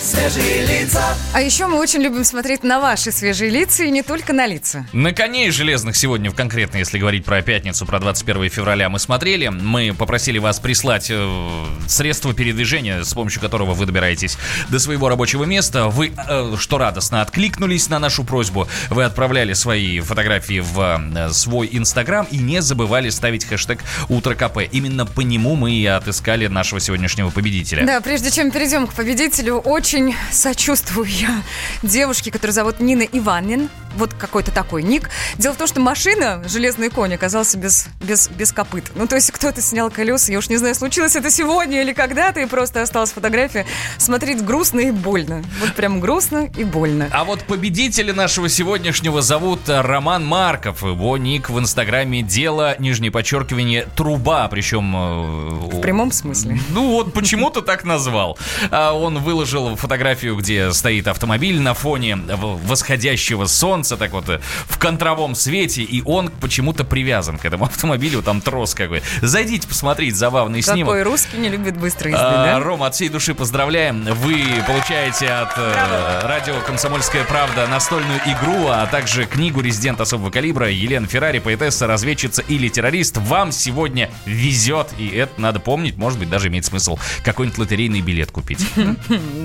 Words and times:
свежие 0.00 0.66
лица. 0.66 1.16
А 1.32 1.40
еще 1.40 1.66
мы 1.66 1.78
очень 1.78 2.00
любим 2.00 2.24
смотреть 2.24 2.62
на 2.62 2.80
ваши 2.80 3.10
свежие 3.10 3.50
лица 3.50 3.84
и 3.84 3.90
не 3.90 4.02
только 4.02 4.32
на 4.32 4.46
лица. 4.46 4.86
На 4.92 5.12
коней 5.12 5.50
железных 5.50 5.96
сегодня, 5.96 6.30
конкретно, 6.30 6.78
если 6.78 6.98
говорить 6.98 7.24
про 7.24 7.42
пятницу, 7.42 7.84
про 7.86 7.98
21 7.98 8.48
февраля, 8.50 8.88
мы 8.88 8.98
смотрели. 8.98 9.48
Мы 9.48 9.94
попросили 9.94 10.38
вас 10.38 10.60
прислать 10.60 11.08
э, 11.10 11.64
средство 11.86 12.32
передвижения, 12.32 13.02
с 13.02 13.12
помощью 13.12 13.40
которого 13.40 13.74
вы 13.74 13.86
добираетесь 13.86 14.38
до 14.68 14.78
своего 14.78 15.08
рабочего 15.08 15.44
места. 15.44 15.88
Вы, 15.88 16.12
э, 16.16 16.54
что 16.58 16.78
радостно, 16.78 17.22
откликнулись 17.22 17.88
на 17.88 17.98
нашу 17.98 18.24
просьбу. 18.24 18.68
Вы 18.90 19.04
отправляли 19.04 19.52
свои 19.52 20.00
фотографии 20.00 20.60
в 20.60 21.02
э, 21.14 21.30
свой 21.32 21.68
инстаграм 21.72 22.26
и 22.30 22.38
не 22.38 22.62
забывали 22.62 23.10
ставить 23.10 23.44
хэштег 23.44 23.80
«Утро 24.08 24.34
КП». 24.34 24.58
Именно 24.70 25.06
по 25.06 25.22
нему 25.22 25.56
мы 25.56 25.72
и 25.72 25.86
отыскали 25.86 26.46
нашего 26.46 26.80
сегодняшнего 26.80 27.30
победителя. 27.30 27.84
Да, 27.84 28.00
прежде 28.00 28.30
чем 28.30 28.50
перейдем 28.50 28.86
к 28.86 28.94
победителю, 28.94 29.56
очень 29.56 29.87
сочувствую 30.30 31.06
я 31.06 31.42
девушке, 31.82 32.30
которую 32.30 32.54
зовут 32.54 32.80
Нина 32.80 33.02
Иванин. 33.02 33.70
Вот 33.96 34.12
какой-то 34.12 34.52
такой 34.52 34.82
ник. 34.82 35.08
Дело 35.38 35.54
в 35.54 35.56
том, 35.56 35.66
что 35.66 35.80
машина, 35.80 36.44
железный 36.46 36.90
конь, 36.90 37.14
оказался 37.14 37.56
без, 37.56 37.88
без, 38.02 38.28
без 38.28 38.52
копыт. 38.52 38.84
Ну, 38.94 39.06
то 39.06 39.16
есть 39.16 39.30
кто-то 39.32 39.62
снял 39.62 39.90
колеса, 39.90 40.30
я 40.30 40.38
уж 40.38 40.50
не 40.50 40.58
знаю, 40.58 40.74
случилось 40.74 41.16
это 41.16 41.30
сегодня 41.30 41.80
или 41.80 41.94
когда-то, 41.94 42.38
и 42.40 42.44
просто 42.44 42.82
осталась 42.82 43.12
фотография. 43.12 43.64
Смотреть 43.96 44.44
грустно 44.44 44.80
и 44.80 44.90
больно. 44.90 45.42
Вот 45.60 45.72
прям 45.72 46.00
грустно 46.00 46.50
и 46.54 46.64
больно. 46.64 47.08
А 47.12 47.24
вот 47.24 47.42
победителя 47.44 48.12
нашего 48.12 48.50
сегодняшнего 48.50 49.22
зовут 49.22 49.60
Роман 49.66 50.24
Марков. 50.24 50.82
Его 50.82 51.16
ник 51.16 51.48
в 51.48 51.58
инстаграме 51.58 52.22
«Дело», 52.22 52.76
нижнее 52.78 53.10
подчеркивание, 53.10 53.88
«Труба». 53.96 54.46
Причем... 54.48 54.94
э, 54.94 55.76
В 55.76 55.80
прямом 55.80 56.12
смысле. 56.12 56.60
Ну 56.68 56.90
вот 56.90 57.14
почему-то 57.14 57.62
так 57.62 57.84
назвал. 57.84 58.38
А 58.70 58.92
Он 58.92 59.18
выложил 59.18 59.77
фотографию, 59.78 60.36
где 60.36 60.72
стоит 60.72 61.08
автомобиль 61.08 61.60
на 61.60 61.74
фоне 61.74 62.16
восходящего 62.16 63.46
солнца, 63.46 63.96
так 63.96 64.12
вот 64.12 64.28
э, 64.28 64.40
в 64.66 64.78
контровом 64.78 65.34
свете, 65.34 65.82
и 65.82 66.02
он 66.04 66.30
почему-то 66.40 66.84
привязан 66.84 67.38
к 67.38 67.44
этому 67.44 67.64
автомобилю, 67.66 68.22
там 68.22 68.40
трос 68.40 68.74
какой. 68.74 69.02
Зайдите 69.22 69.66
посмотреть 69.68 70.16
забавный 70.16 70.62
снимок. 70.62 70.86
Какой 70.94 71.02
русский 71.02 71.36
не 71.38 71.48
любит 71.48 71.76
быстрой 71.76 72.12
езды, 72.12 72.24
А, 72.26 72.44
да? 72.44 72.60
Рома, 72.60 72.86
от 72.86 72.94
всей 72.94 73.08
души 73.08 73.34
поздравляем. 73.34 74.04
Вы 74.04 74.44
получаете 74.66 75.28
от 75.28 75.52
э, 75.56 76.20
радио 76.24 76.54
«Комсомольская 76.66 77.24
правда» 77.24 77.66
настольную 77.66 78.20
игру, 78.26 78.68
а 78.68 78.86
также 78.86 79.24
книгу 79.26 79.60
«Резидент 79.60 80.00
особого 80.00 80.30
калибра» 80.30 80.68
Елена 80.70 81.06
Феррари, 81.06 81.38
поэтесса, 81.38 81.86
разведчица 81.86 82.42
или 82.42 82.68
террорист. 82.68 83.16
Вам 83.18 83.52
сегодня 83.52 84.10
везет, 84.26 84.88
и 84.98 85.08
это 85.08 85.40
надо 85.40 85.60
помнить, 85.60 85.96
может 85.96 86.18
быть, 86.18 86.28
даже 86.28 86.48
имеет 86.48 86.64
смысл 86.64 86.98
какой-нибудь 87.24 87.58
лотерейный 87.58 88.00
билет 88.00 88.30
купить. 88.30 88.66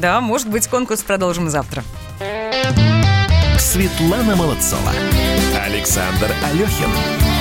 Да, 0.03 0.19
может 0.23 0.49
быть, 0.49 0.67
конкурс 0.67 1.03
продолжим 1.03 1.49
завтра. 1.49 1.83
Светлана 3.59 4.35
Молодцова. 4.35 4.91
Александр 5.65 6.31
Алехин. 6.43 6.89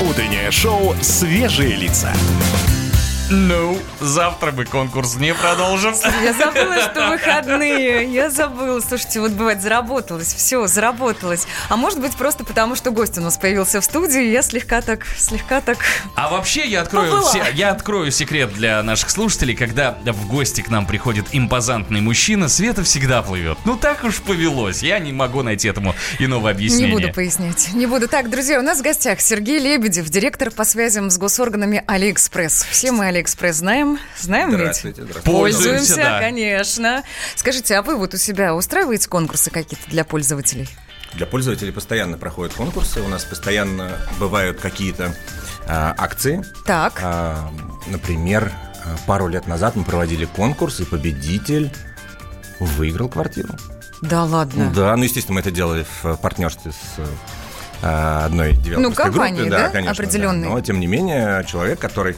Утреннее 0.08 0.50
шоу 0.50 0.94
«Свежие 1.00 1.76
лица». 1.76 2.12
Ну, 3.30 3.78
завтра 4.00 4.52
мы 4.52 4.66
конкурс 4.66 5.16
не 5.16 5.32
продолжим. 5.32 5.94
Я 6.22 6.34
забыла, 6.34 6.80
что 6.82 7.08
выходные. 7.08 8.12
Я 8.12 8.28
забыла. 8.28 8.80
Слушайте, 8.80 9.20
вот 9.20 9.30
бывает, 9.32 9.62
заработалось. 9.62 10.34
Все, 10.34 10.66
заработалось. 10.66 11.46
А 11.70 11.76
может 11.76 11.98
быть, 11.98 12.14
просто 12.14 12.44
потому, 12.44 12.74
что 12.76 12.90
гость 12.90 13.16
у 13.16 13.22
нас 13.22 13.38
появился 13.38 13.80
в 13.80 13.84
студии, 13.84 14.22
я 14.24 14.42
слегка 14.42 14.82
так, 14.82 15.06
слегка 15.16 15.62
так... 15.62 15.78
А 16.14 16.28
вообще 16.28 16.66
я 16.66 16.82
открою, 16.82 17.22
все- 17.22 17.44
я 17.54 17.70
открою 17.70 18.10
секрет 18.10 18.52
для 18.52 18.82
наших 18.82 19.08
слушателей, 19.08 19.54
когда 19.54 19.96
в 20.04 20.28
гости 20.28 20.60
к 20.60 20.68
нам 20.68 20.84
приходит 20.84 21.26
импозантный 21.32 22.02
мужчина, 22.02 22.48
Света 22.50 22.82
всегда 22.84 23.22
плывет. 23.22 23.56
Ну 23.64 23.76
так 23.76 24.04
уж 24.04 24.20
повелось, 24.20 24.82
я 24.82 24.98
не 24.98 25.12
могу 25.12 25.42
найти 25.42 25.68
этому 25.68 25.94
иного 26.18 26.50
объяснения. 26.50 26.86
Не 26.86 26.92
буду 26.92 27.12
пояснять. 27.14 27.72
Не 27.72 27.86
буду. 27.86 28.08
Так, 28.08 28.28
друзья, 28.28 28.58
у 28.58 28.62
нас 28.62 28.80
в 28.80 28.82
гостях 28.82 29.22
Сергей 29.22 29.58
Лебедев, 29.58 30.10
директор 30.10 30.50
по 30.50 30.64
связям 30.64 31.08
с 31.08 31.16
госорганами 31.16 31.82
Алиэкспресс. 31.86 32.66
Все 32.70 32.92
мы 32.92 33.06
Алиэкспресс 33.06 33.21
знаем. 33.28 33.98
Знаем 34.18 34.50
ведь? 34.50 34.58
Здравствуйте, 34.58 35.02
здравствуйте. 35.02 35.38
Пользуемся, 35.38 35.96
да. 35.96 36.20
конечно. 36.20 37.02
Скажите, 37.36 37.76
а 37.76 37.82
вы 37.82 37.96
вот 37.96 38.14
у 38.14 38.16
себя 38.16 38.54
устраиваете 38.54 39.08
конкурсы 39.08 39.50
какие-то 39.50 39.88
для 39.90 40.04
пользователей? 40.04 40.68
Для 41.14 41.26
пользователей 41.26 41.72
постоянно 41.72 42.16
проходят 42.16 42.54
конкурсы, 42.54 43.00
у 43.00 43.08
нас 43.08 43.24
постоянно 43.24 43.98
бывают 44.18 44.60
какие-то 44.60 45.14
а, 45.66 45.94
акции. 45.96 46.42
Так. 46.64 47.00
А, 47.02 47.50
например, 47.86 48.50
а, 48.84 48.96
пару 49.06 49.28
лет 49.28 49.46
назад 49.46 49.76
мы 49.76 49.84
проводили 49.84 50.24
конкурс, 50.24 50.80
и 50.80 50.84
победитель 50.84 51.70
выиграл 52.60 53.08
квартиру. 53.08 53.54
Да 54.00 54.24
ладно. 54.24 54.72
Да, 54.74 54.96
ну, 54.96 55.04
естественно, 55.04 55.34
мы 55.34 55.40
это 55.40 55.50
делали 55.50 55.84
в 56.02 56.16
партнерстве 56.16 56.72
с 56.72 57.00
а, 57.82 58.24
одной 58.24 58.52
девелоперской 58.52 59.04
компанией, 59.04 59.48
группой. 59.48 59.58
да, 59.58 59.68
конечно, 59.68 59.92
определенной? 59.92 60.48
Но, 60.48 60.60
тем 60.60 60.80
не 60.80 60.86
менее, 60.86 61.44
человек, 61.48 61.78
который 61.78 62.16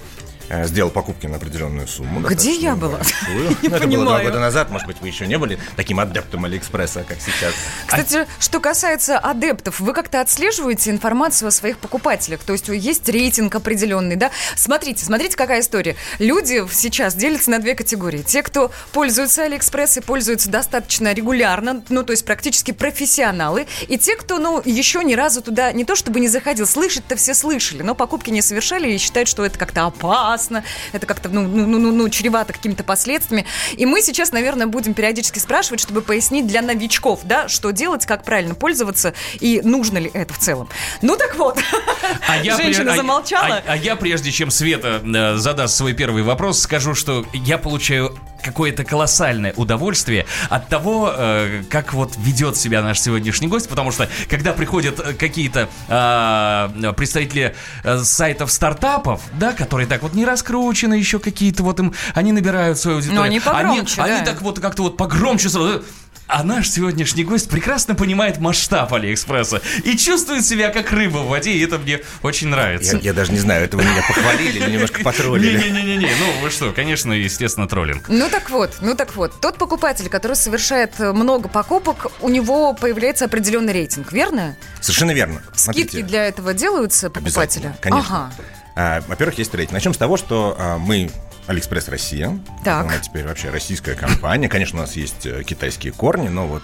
сделал 0.65 0.91
покупки 0.91 1.27
на 1.27 1.37
определенную 1.37 1.87
сумму. 1.89 2.21
Где 2.21 2.55
я 2.55 2.77
была? 2.77 3.01
Не 3.29 3.69
Ну, 3.69 3.77
Это 3.77 3.87
было 3.87 4.05
два 4.05 4.23
года 4.23 4.41
назад, 4.41 4.71
может 4.71 4.87
быть, 4.87 5.01
вы 5.01 5.09
еще 5.09 5.27
не 5.27 5.39
были 5.39 5.59
таким 5.77 6.01
адептом 6.01 6.45
Алиэкспресса, 6.45 7.05
как 7.07 7.19
сейчас. 7.21 7.55
Кстати, 7.87 8.27
что 8.39 8.61
касается 8.61 9.19
адептов, 9.19 9.81
вы 9.81 9.93
как-то 9.93 10.21
отслеживаете 10.21 10.91
информацию 10.91 11.49
о 11.49 11.51
своих 11.51 11.79
покупателях? 11.79 12.41
То 12.41 12.53
есть 12.53 12.69
есть 12.69 13.09
рейтинг 13.09 13.55
определенный, 13.55 14.17
да? 14.17 14.31
Смотрите, 14.57 15.05
смотрите, 15.05 15.37
какая 15.37 15.61
история. 15.61 15.97
Люди 16.19 16.65
сейчас 16.73 17.15
делятся 17.15 17.51
на 17.51 17.59
две 17.59 17.75
категории. 17.75 18.23
Те, 18.23 18.43
кто 18.43 18.71
пользуются 18.93 19.45
Алиэкспресс 19.45 19.99
и 19.99 20.01
пользуются 20.01 20.51
достаточно 20.51 21.13
регулярно, 21.13 21.83
ну, 21.89 22.03
то 22.03 22.13
есть 22.13 22.25
практически 22.25 22.73
профессионалы, 22.73 23.67
и 23.89 23.99
те, 23.99 24.17
кто, 24.17 24.39
ну, 24.39 24.61
еще 24.65 25.03
ни 25.05 25.15
разу 25.15 25.43
туда 25.43 25.73
не 25.73 25.85
то 25.85 25.97
чтобы 25.97 26.21
не 26.21 26.29
заходил, 26.29 26.67
слышать-то 26.67 27.17
все 27.17 27.35
слышали, 27.35 27.83
но 27.83 27.95
покупки 27.95 28.31
не 28.31 28.43
совершали 28.43 28.93
и 28.93 28.99
считают, 28.99 29.29
что 29.29 29.45
это 29.45 29.59
как-то 29.59 29.87
опасно, 29.87 30.34
это 30.93 31.07
как-то, 31.07 31.29
ну, 31.29 31.43
ну, 31.43 31.67
ну, 31.67 31.79
ну, 31.79 31.93
ну, 31.93 32.09
чревато 32.09 32.53
какими-то 32.53 32.85
последствиями. 32.85 33.47
И 33.77 33.87
мы 33.87 34.03
сейчас, 34.03 34.33
наверное, 34.33 34.67
будем 34.67 34.95
периодически 34.95 35.39
спрашивать, 35.39 35.81
чтобы 35.81 36.03
пояснить 36.03 36.47
для 36.47 36.63
новичков, 36.63 37.21
да, 37.25 37.49
что 37.49 37.71
делать, 37.71 38.07
как 38.07 38.25
правильно 38.25 38.55
пользоваться 38.55 39.15
и 39.41 39.61
нужно 39.65 39.99
ли 39.99 40.11
это 40.13 40.35
в 40.35 40.39
целом. 40.39 40.69
Ну 41.03 41.17
так 41.17 41.37
вот, 41.37 41.59
А 42.29 42.37
я 42.39 42.57
женщина 42.63 42.91
пре- 42.91 42.93
а- 42.93 42.97
замолчала. 42.97 43.57
А, 43.57 43.63
а 43.73 43.77
я, 43.77 43.97
прежде 43.97 44.31
чем 44.31 44.51
Света 44.51 45.01
э, 45.05 45.37
задаст 45.37 45.77
свой 45.77 45.93
первый 45.93 46.23
вопрос, 46.23 46.61
скажу, 46.61 46.95
что 46.95 47.25
я 47.33 47.59
получаю 47.59 48.17
какое-то 48.45 48.85
колоссальное 48.85 49.53
удовольствие 49.57 50.27
от 50.51 50.69
того, 50.69 51.13
э, 51.17 51.63
как 51.71 51.95
вот 51.95 52.15
ведет 52.19 52.57
себя 52.57 52.83
наш 52.83 53.01
сегодняшний 53.01 53.49
гость, 53.49 53.69
потому 53.69 53.91
что 53.91 54.09
когда 54.29 54.53
приходят 54.53 55.01
э, 55.01 55.15
какие-то 55.15 55.69
э, 55.89 56.93
представители 56.93 57.55
э, 57.83 57.99
сайтов 57.99 58.53
стартапов, 58.53 59.23
да, 59.39 59.53
которые 59.53 59.87
так 59.87 60.03
вот 60.03 60.15
не 60.15 60.25
раскручены, 60.25 60.95
еще 60.95 61.19
какие-то 61.19 61.63
вот 61.63 61.81
им, 61.81 61.95
они 62.15 62.33
набирают 62.33 62.79
свою 62.79 62.99
аудиторию. 62.99 63.23
они 63.23 63.41
погромче, 63.41 64.03
они, 64.03 64.11
да. 64.11 64.17
они 64.19 64.27
так 64.27 64.43
вот 64.43 64.61
как-то 64.61 64.83
вот 64.83 64.97
погромче 64.97 65.49
сразу. 65.49 65.83
А 66.27 66.43
наш 66.43 66.71
сегодняшний 66.71 67.23
гость 67.23 67.51
прекрасно 67.51 67.95
понимает 67.95 68.39
масштаб 68.39 68.93
Алиэкспресса 68.95 69.61
и 69.85 69.97
чувствует 69.97 70.45
себя 70.45 70.71
как 70.71 70.91
рыба 70.91 71.19
в 71.19 71.29
воде, 71.29 71.53
и 71.53 71.63
это 71.63 71.79
мне 71.79 72.01
очень 72.23 72.49
нравится. 72.49 72.97
Я, 72.97 73.03
я 73.03 73.13
даже 73.13 73.31
не 73.33 73.39
знаю, 73.39 73.65
это 73.65 73.77
вы 73.77 73.85
меня 73.85 74.03
похвалили 74.09 74.59
или 74.59 74.71
немножко 74.71 75.03
потроллили. 75.03 75.59
Не-не-не-не, 75.59 76.09
ну 76.19 76.43
вы 76.43 76.51
что, 76.51 76.73
конечно, 76.73 77.13
естественно, 77.13 77.69
троллинг. 77.69 78.09
Ну 78.09 78.29
так 78.31 78.49
вот, 78.51 78.77
ну 78.81 78.95
так 78.95 79.15
вот, 79.17 79.39
тот 79.41 79.59
покупатель, 79.59 80.09
который 80.09 80.37
совершает 80.37 80.99
много 80.99 81.49
покупок, 81.49 82.11
у 82.21 82.31
него 82.31 82.73
появляется 82.73 83.27
определенный 83.27 83.75
рейтинг, 83.75 84.11
верно? 84.13 84.57
Совершенно 84.81 85.11
верно. 85.11 85.43
Скидки 85.55 85.83
Смотрите, 85.83 86.03
для 86.03 86.27
этого 86.27 86.55
делаются 86.55 87.11
покупателя? 87.11 87.77
Конечно. 87.81 88.31
Ага. 88.35 88.35
А, 88.77 89.03
во-первых, 89.07 89.39
есть 89.39 89.55
рейтинг. 89.55 89.75
Начнем 89.75 89.95
с 89.95 89.99
того, 89.99 90.17
что 90.17 90.57
а, 90.59 90.79
мы 90.79 91.11
Алиэкспресс 91.47 91.89
Россия. 91.89 92.39
Так. 92.65 92.87
Она 92.87 92.99
теперь 92.99 93.25
вообще 93.27 93.51
российская 93.51 93.95
компания. 93.95 94.49
Конечно, 94.49 94.79
у 94.79 94.83
нас 94.83 94.97
есть 94.97 95.27
э, 95.27 95.43
китайские 95.43 95.93
корни, 95.93 96.29
но 96.29 96.47
вот 96.47 96.63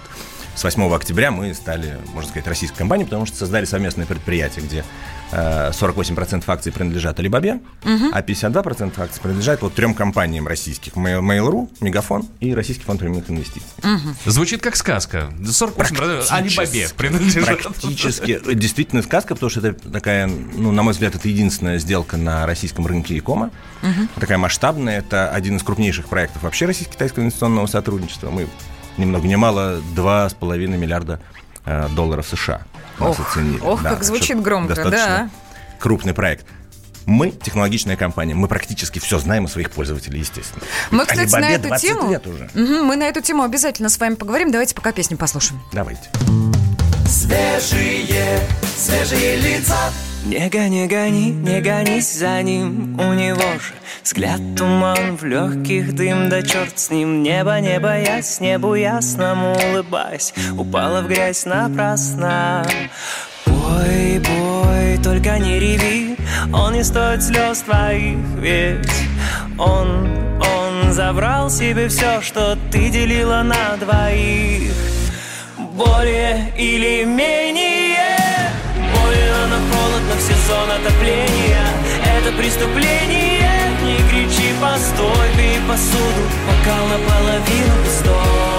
с 0.55 0.64
8 0.64 0.93
октября 0.94 1.31
мы 1.31 1.55
стали, 1.55 1.99
можно 2.12 2.29
сказать, 2.31 2.47
российской 2.47 2.79
компанией, 2.79 3.06
потому 3.06 3.26
что 3.26 3.37
создали 3.37 3.64
совместное 3.64 4.05
предприятие, 4.05 4.64
где 4.64 4.85
э, 5.32 5.70
48% 5.70 6.44
акций 6.47 6.73
принадлежат 6.73 7.19
Алибабе, 7.19 7.61
а 7.85 8.20
52% 8.20 9.00
акций 9.00 9.20
принадлежат 9.20 9.62
вот 9.62 9.75
трем 9.75 9.94
компаниям 9.94 10.47
российских. 10.47 10.94
Mail- 10.94 11.20
Mail.ru, 11.20 11.70
Мегафон 11.81 12.26
и 12.41 12.55
Российский 12.55 12.85
фонд 12.85 13.00
прямых 13.00 13.31
инвестиций. 13.31 13.69
Звучит 14.26 14.61
как 14.61 14.76
сказка. 14.76 15.32
48% 15.41 16.26
Алибабе 16.31 16.88
принадлежит. 16.97 17.62
Практически. 17.62 18.41
Действительно 18.55 19.02
сказка, 19.02 19.35
потому 19.35 19.50
что 19.50 19.61
это 19.67 19.91
такая, 19.91 20.26
ну, 20.26 20.73
на 20.73 20.82
мой 20.82 20.93
взгляд, 20.93 21.14
это 21.14 21.29
единственная 21.29 21.79
сделка 21.79 22.17
на 22.17 22.44
российском 22.47 22.87
рынке 22.87 23.17
икома. 23.17 23.50
Такая 24.19 24.38
масштабная. 24.38 24.99
Это 24.99 25.31
один 25.31 25.56
из 25.56 25.62
крупнейших 25.62 26.08
проектов 26.08 26.43
вообще 26.43 26.67
российско-китайского 26.67 27.23
инвестиционного 27.23 27.67
сотрудничества. 27.67 28.31
Мы 28.31 28.49
ни 29.00 29.06
много 29.06 29.26
ни 29.26 29.35
мало 29.35 29.81
2,5 29.97 30.76
миллиарда 30.76 31.20
э, 31.64 31.88
долларов 31.94 32.26
США 32.29 32.62
нас 33.00 33.19
Ох, 33.19 33.29
оценили. 33.29 33.61
ох, 33.61 33.82
как 33.82 33.94
так 33.94 34.05
звучит 34.05 34.41
громко, 34.41 34.75
достаточно 34.75 35.31
да. 35.31 35.31
Крупный 35.79 36.14
проект. 36.14 36.47
Мы 37.06 37.31
технологичная 37.31 37.97
компания. 37.97 38.35
Мы 38.35 38.47
практически 38.47 38.99
все 38.99 39.19
знаем 39.19 39.47
о 39.47 39.49
своих 39.49 39.70
пользователей, 39.70 40.20
естественно. 40.20 40.62
Мы, 40.91 40.99
Ведь 40.99 41.08
кстати, 41.08 41.41
на 41.41 41.50
эту 41.50 41.69
20 41.69 41.88
тему... 41.88 42.11
лет 42.11 42.26
уже. 42.26 42.50
Мгм, 42.55 42.85
мы 42.85 42.97
на 42.97 43.05
эту 43.05 43.23
тему 43.23 43.43
обязательно 43.43 43.88
с 43.88 43.99
вами 43.99 44.14
поговорим. 44.14 44.52
Давайте 44.52 44.75
пока 44.75 44.93
песню 44.93 45.17
послушаем. 45.17 45.61
Давайте. 45.73 46.02
Свежие, 47.06 48.41
свежие 48.76 49.37
лица. 49.38 49.76
Не 50.25 50.50
гони, 50.50 50.87
гони, 50.87 51.31
не 51.31 51.61
гонись 51.62 52.19
за 52.19 52.43
ним. 52.43 52.94
У 53.00 53.14
него 53.14 53.52
же 53.58 53.72
взгляд 54.05 54.40
туман 54.55 55.17
В 55.17 55.25
легких 55.25 55.94
дым, 55.94 56.28
да 56.28 56.43
черт 56.43 56.78
с 56.78 56.90
ним. 56.90 57.22
Небо 57.22 57.58
не 57.61 57.81
боясь, 57.81 58.38
небу 58.38 58.75
ясному 58.75 59.56
улыбаясь 59.56 60.34
Упала 60.58 61.00
в 61.00 61.08
грязь 61.08 61.46
напрасно. 61.46 62.67
Бой, 63.46 64.19
бой, 64.19 64.99
только 65.02 65.38
не 65.38 65.58
реви. 65.58 66.17
Он 66.52 66.75
не 66.75 66.84
стоит 66.84 67.23
слез 67.23 67.62
твоих 67.62 68.19
Ведь 68.37 68.93
он, 69.58 70.16
он 70.38 70.93
забрал 70.93 71.49
себе 71.49 71.88
все 71.88 72.20
Что 72.20 72.58
ты 72.70 72.90
делила 72.90 73.43
на 73.43 73.76
двоих. 73.78 74.75
Более 75.56 76.52
или 76.58 77.05
менее 77.05 77.69
холодно 80.10 80.16
в 80.16 80.20
сезон 80.20 80.70
отопления. 80.70 81.66
Это 82.18 82.32
преступление. 82.36 83.48
Не 83.82 83.96
кричи, 84.10 84.52
постой, 84.60 85.28
бей 85.36 85.58
посуду. 85.68 86.22
Бокал 86.46 86.86
наполовину 86.88 87.84
пустой 87.84 88.50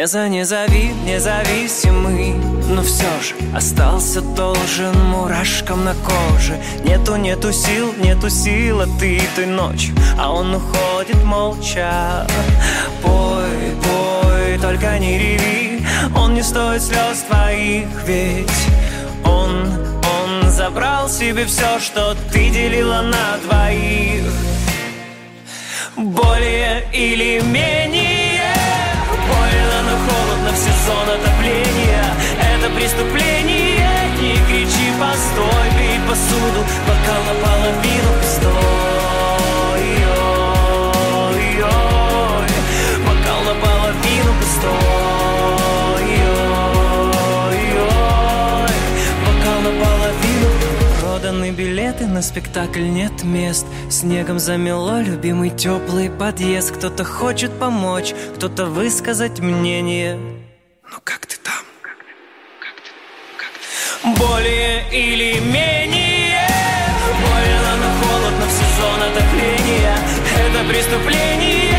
не 0.00 0.06
за 0.06 0.28
не 0.28 0.44
зови, 0.44 0.92
независимый 1.04 2.32
Но 2.70 2.82
все 2.82 3.04
же 3.20 3.34
остался 3.54 4.22
должен 4.22 4.98
мурашкам 5.10 5.84
на 5.84 5.94
коже. 5.94 6.58
Нету, 6.84 7.16
нету 7.16 7.52
сил, 7.52 7.92
нету 7.98 8.30
сил, 8.30 8.80
ты 8.98 9.20
той 9.36 9.44
ночью 9.44 9.94
А 10.18 10.32
он 10.32 10.54
уходит 10.54 11.22
молча. 11.22 12.26
Пой, 13.02 13.74
пой, 13.84 14.58
только 14.62 14.98
не 14.98 15.18
реви 15.18 15.84
Он 16.16 16.32
не 16.32 16.42
стоит 16.42 16.82
слез 16.82 17.18
твоих, 17.28 17.88
ведь 18.06 18.66
он, 19.22 19.68
он 20.18 20.50
забрал 20.50 21.10
себе 21.10 21.44
все, 21.44 21.78
что 21.78 22.16
ты 22.32 22.48
делила 22.48 23.02
на 23.02 23.36
двоих. 23.44 24.32
Более 25.94 26.88
или 26.90 27.42
менее 27.44 28.19
в 30.52 30.56
сезон 30.56 31.08
отопления. 31.08 32.04
Это 32.54 32.70
преступление. 32.74 33.90
Не 34.20 34.34
кричи, 34.46 34.92
постой, 35.00 35.66
бей 35.78 35.98
посуду 36.06 36.60
Бокал 36.86 37.22
наполовину 37.24 38.10
пустой. 38.20 38.50
Ой, 41.26 41.46
ой. 41.62 42.48
Бокал 43.06 43.40
наполовину 43.44 44.32
пустой. 44.40 44.70
Ой, 47.46 47.64
ой. 47.80 48.72
Бокал 49.24 49.60
наполовину 49.62 50.48
Проданы 51.00 51.50
билеты 51.50 52.06
на 52.06 52.20
спектакль 52.20 52.82
нет 52.82 53.24
мест 53.24 53.66
Снегом 53.88 54.38
замело 54.38 55.00
любимый 55.00 55.50
теплый 55.50 56.10
подъезд. 56.10 56.72
Кто-то 56.72 57.04
хочет 57.04 57.52
помочь, 57.58 58.12
кто-то 58.36 58.66
высказать 58.66 59.40
мнение 59.40 60.18
Ну 60.92 60.98
как 61.04 61.24
ты 61.26 61.36
там? 61.36 61.64
Более 64.16 64.88
или 64.90 65.38
менее. 65.38 66.48
Больно, 67.20 67.76
но 67.76 67.88
холодно 68.00 68.46
в 68.46 68.50
сезон 68.50 69.02
отопления. 69.02 69.96
Это 70.36 70.68
преступление 70.68 71.69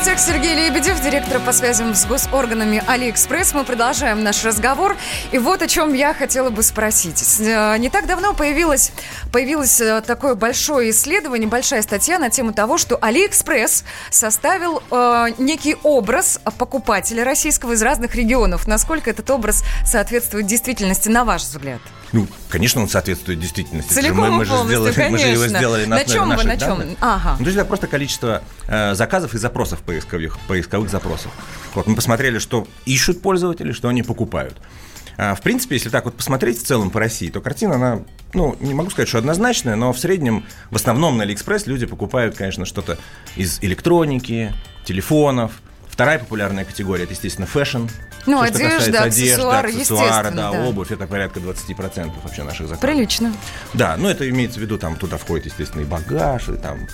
гостях 0.00 0.18
Сергей 0.18 0.54
Лебедев, 0.54 0.98
директор 1.02 1.38
по 1.40 1.52
связям 1.52 1.94
с 1.94 2.06
госорганами 2.06 2.82
Алиэкспресс. 2.86 3.52
Мы 3.52 3.64
продолжаем 3.64 4.22
наш 4.22 4.42
разговор. 4.46 4.96
И 5.30 5.36
вот 5.36 5.60
о 5.60 5.66
чем 5.66 5.92
я 5.92 6.14
хотела 6.14 6.48
бы 6.48 6.62
спросить. 6.62 7.22
Э, 7.40 7.76
Не 7.76 7.90
так 7.90 8.06
давно 8.06 8.32
появилось, 8.32 8.92
появилось 9.30 9.78
э, 9.78 10.00
такое 10.00 10.36
большое 10.36 10.88
исследование, 10.92 11.46
большая 11.46 11.82
статья 11.82 12.18
на 12.18 12.30
тему 12.30 12.54
того, 12.54 12.78
что 12.78 12.96
Алиэкспресс 12.98 13.84
составил 14.08 14.82
э, 14.90 15.34
некий 15.36 15.76
образ 15.82 16.40
покупателя 16.58 17.22
российского 17.22 17.72
из 17.72 17.82
разных 17.82 18.14
регионов. 18.14 18.66
Насколько 18.66 19.10
этот 19.10 19.28
образ 19.28 19.62
соответствует 19.84 20.46
действительности, 20.46 21.10
на 21.10 21.26
ваш 21.26 21.42
взгляд? 21.42 21.82
Ну, 22.12 22.26
конечно, 22.48 22.80
он 22.80 22.88
соответствует 22.88 23.38
действительности. 23.38 23.92
Целиком 23.92 24.18
мы, 24.18 24.30
мы 24.30 24.44
же 24.44 24.52
сделали, 24.64 24.90
мы 25.10 25.18
же 25.18 25.26
его 25.28 25.40
конечно. 25.42 25.58
сделали 25.58 25.84
на, 25.84 25.96
На 25.96 26.04
чем 26.04 26.28
вы, 26.28 26.44
на 26.44 26.56
чем? 26.56 26.78
данных. 26.78 26.98
Ага. 27.00 27.36
Ну, 27.38 27.44
то 27.44 27.50
есть 27.50 27.56
это 27.56 27.66
просто 27.66 27.86
количество 27.86 28.42
э, 28.66 28.94
заказов 28.94 29.34
и 29.34 29.38
запросов 29.38 29.80
поисковых, 29.82 30.38
поисковых 30.40 30.90
запросов. 30.90 31.30
Вот 31.74 31.86
мы 31.86 31.94
посмотрели, 31.94 32.38
что 32.38 32.66
ищут 32.84 33.22
пользователи, 33.22 33.72
что 33.72 33.88
они 33.88 34.02
покупают. 34.02 34.56
А, 35.16 35.34
в 35.34 35.42
принципе, 35.42 35.76
если 35.76 35.90
так 35.90 36.06
вот 36.06 36.16
посмотреть 36.16 36.58
в 36.58 36.62
целом 36.64 36.90
по 36.90 36.98
России, 36.98 37.28
то 37.28 37.40
картина, 37.40 37.74
она, 37.74 38.00
ну, 38.32 38.56
не 38.60 38.72
могу 38.74 38.90
сказать, 38.90 39.08
что 39.08 39.18
однозначная, 39.18 39.76
но 39.76 39.92
в 39.92 39.98
среднем, 39.98 40.46
в 40.70 40.76
основном 40.76 41.18
на 41.18 41.24
Алиэкспресс 41.24 41.66
люди 41.66 41.84
покупают, 41.84 42.36
конечно, 42.36 42.64
что-то 42.64 42.98
из 43.36 43.58
электроники, 43.62 44.52
телефонов. 44.84 45.60
Вторая 46.00 46.18
популярная 46.18 46.64
категория, 46.64 47.04
это, 47.04 47.12
естественно, 47.12 47.46
фэшн. 47.46 47.84
Ну, 48.26 48.44
что 48.44 48.54
одежда, 48.54 49.04
аксессуары, 49.04 49.68
аксессуары, 49.70 50.30
да, 50.30 50.50
да. 50.50 50.64
обувь, 50.64 50.90
это 50.90 51.06
порядка 51.06 51.40
20% 51.40 52.12
вообще 52.22 52.42
наших 52.42 52.68
заказов. 52.68 52.80
Прилично. 52.80 53.32
Да, 53.72 53.96
ну 53.96 54.08
это 54.08 54.28
имеется 54.28 54.58
в 54.58 54.62
виду, 54.62 54.78
там 54.78 54.96
туда 54.96 55.16
входит, 55.16 55.46
естественно, 55.46 55.82
и 55.82 55.84
багаж, 55.84 56.48
и 56.48 56.56
там 56.56 56.86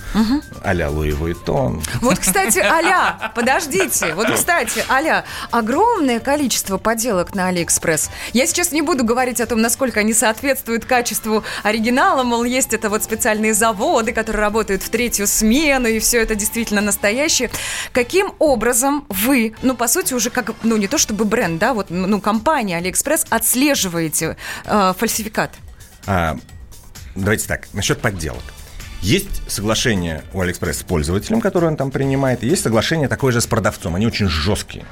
а-ля 0.63 0.89
Louis 0.89 1.11
Vuitton. 1.11 1.83
Вот, 2.01 2.19
кстати, 2.19 2.59
а-ля, 2.59 3.31
подождите. 3.35 4.13
Вот, 4.13 4.29
кстати, 4.31 4.83
а-ля, 4.89 5.25
огромное 5.51 6.19
количество 6.19 6.77
поделок 6.77 7.35
на 7.35 7.47
Алиэкспресс. 7.47 8.09
Я 8.33 8.47
сейчас 8.47 8.71
не 8.71 8.81
буду 8.81 9.03
говорить 9.03 9.41
о 9.41 9.45
том, 9.45 9.61
насколько 9.61 9.99
они 9.99 10.13
соответствуют 10.13 10.85
качеству 10.85 11.43
оригинала, 11.63 12.23
мол, 12.23 12.45
есть 12.45 12.73
это 12.73 12.89
вот 12.89 13.03
специальные 13.03 13.53
заводы, 13.53 14.13
которые 14.13 14.41
работают 14.41 14.83
в 14.83 14.89
третью 14.89 15.27
смену, 15.27 15.87
и 15.87 15.99
все 15.99 16.21
это 16.21 16.35
действительно 16.35 16.81
настоящее. 16.81 17.49
Каким 17.91 18.33
образом 18.39 18.96
вы, 19.09 19.55
ну, 19.61 19.75
по 19.75 19.87
сути, 19.87 20.13
уже 20.13 20.29
как, 20.29 20.53
ну, 20.63 20.77
не 20.77 20.87
то 20.87 20.97
чтобы 20.97 21.25
бренд, 21.25 21.59
да, 21.59 21.73
вот, 21.73 21.87
ну, 21.89 22.21
компания 22.21 22.77
Алиэкспресс 22.77 23.25
отслеживаете 23.29 24.37
э, 24.65 24.93
фальсификат? 24.97 25.51
А, 26.05 26.37
давайте 27.15 27.47
так, 27.47 27.67
насчет 27.73 27.99
подделок. 27.99 28.43
Есть 29.01 29.43
соглашение 29.47 30.23
у 30.33 30.41
Алиэкспресс 30.41 30.79
с 30.79 30.83
пользователем, 30.83 31.39
который 31.39 31.69
он 31.69 31.77
там 31.77 31.91
принимает, 31.91 32.43
и 32.43 32.47
есть 32.47 32.63
соглашение 32.63 33.07
такое 33.07 33.31
же 33.31 33.41
с 33.41 33.47
продавцом. 33.47 33.95
Они 33.95 34.07
очень 34.07 34.27
жесткие. 34.27 34.85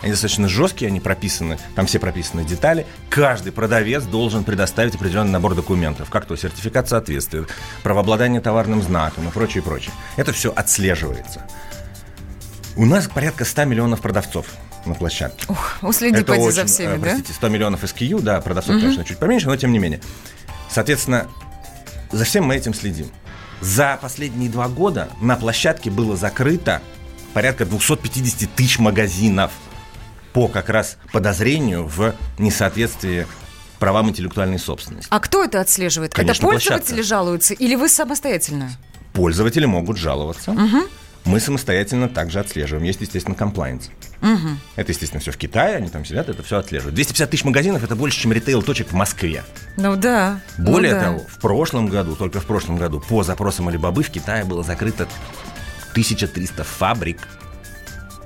Они 0.00 0.10
достаточно 0.10 0.48
жесткие, 0.48 0.88
они 0.88 1.00
прописаны, 1.00 1.58
там 1.74 1.86
все 1.86 1.98
прописаны 1.98 2.44
детали. 2.44 2.86
Каждый 3.10 3.52
продавец 3.52 4.04
должен 4.04 4.44
предоставить 4.44 4.94
определенный 4.94 5.32
набор 5.32 5.54
документов, 5.54 6.08
как 6.08 6.24
то 6.24 6.36
сертификат 6.36 6.88
соответствия, 6.88 7.46
правообладание 7.82 8.40
товарным 8.40 8.82
знаком 8.82 9.28
и 9.28 9.30
прочее, 9.30 9.62
прочее. 9.62 9.92
Это 10.16 10.32
все 10.32 10.52
отслеживается. 10.54 11.46
У 12.76 12.86
нас 12.86 13.06
порядка 13.06 13.44
100 13.44 13.64
миллионов 13.64 14.00
продавцов 14.00 14.46
на 14.84 14.94
площадке. 14.94 15.46
Ух, 15.48 15.78
уследи 15.82 16.16
Это 16.16 16.24
поди 16.24 16.50
за 16.50 16.62
очень, 16.62 16.66
всеми, 16.66 16.94
э, 16.94 16.96
да? 16.96 17.00
Простите, 17.02 17.32
100 17.32 17.48
миллионов 17.48 17.84
SKU, 17.84 18.20
да, 18.20 18.40
продавцов, 18.40 18.80
конечно, 18.80 19.04
чуть 19.04 19.18
поменьше, 19.18 19.46
но 19.46 19.56
тем 19.56 19.72
не 19.72 19.78
менее. 19.78 20.00
Соответственно, 20.68 21.28
за 22.10 22.24
всем 22.24 22.44
мы 22.44 22.56
этим 22.56 22.74
следим. 22.74 23.06
За 23.60 23.98
последние 24.00 24.50
два 24.50 24.68
года 24.68 25.08
на 25.20 25.36
площадке 25.36 25.90
было 25.90 26.16
закрыто 26.16 26.82
порядка 27.32 27.64
250 27.64 28.50
тысяч 28.54 28.78
магазинов 28.78 29.52
по 30.32 30.48
как 30.48 30.68
раз 30.68 30.96
подозрению 31.12 31.86
в 31.86 32.14
несоответствии 32.38 33.26
правам 33.78 34.10
интеллектуальной 34.10 34.58
собственности. 34.58 35.08
А 35.10 35.20
кто 35.20 35.44
это 35.44 35.60
отслеживает? 35.60 36.12
Конечно, 36.12 36.32
это 36.32 36.42
пользователи 36.42 36.78
площадка. 36.78 37.02
жалуются 37.02 37.54
или 37.54 37.76
вы 37.76 37.88
самостоятельно? 37.88 38.70
Пользователи 39.12 39.64
могут 39.64 39.96
жаловаться. 39.96 40.56
Мы 41.24 41.40
самостоятельно 41.40 42.08
также 42.08 42.40
отслеживаем. 42.40 42.84
Есть, 42.84 43.00
естественно, 43.00 43.34
комплайнс. 43.34 43.90
Это, 44.76 44.92
естественно, 44.92 45.20
все 45.20 45.32
в 45.32 45.36
Китае, 45.36 45.76
они 45.76 45.88
там 45.88 46.04
сидят, 46.04 46.28
это 46.28 46.42
все 46.42 46.58
отслеживают. 46.58 46.94
250 46.94 47.30
тысяч 47.30 47.44
магазинов– 47.44 47.82
это 47.84 47.94
больше, 47.94 48.20
чем 48.20 48.32
ритейл-точек 48.32 48.88
в 48.88 48.94
Москве. 48.94 49.44
Ну 49.76 49.96
да. 49.96 50.40
ну 50.56 50.72
Более 50.72 50.94
да. 50.94 51.02
того, 51.04 51.26
в 51.28 51.38
прошлом 51.40 51.88
году, 51.88 52.16
только 52.16 52.40
в 52.40 52.46
прошлом 52.46 52.76
году, 52.76 53.00
по 53.06 53.22
запросам 53.22 53.68
Алибабы 53.68 54.02
в 54.02 54.10
Китае 54.10 54.44
было 54.44 54.62
закрыто 54.62 55.08
1300 55.92 56.64
фабрик, 56.64 57.20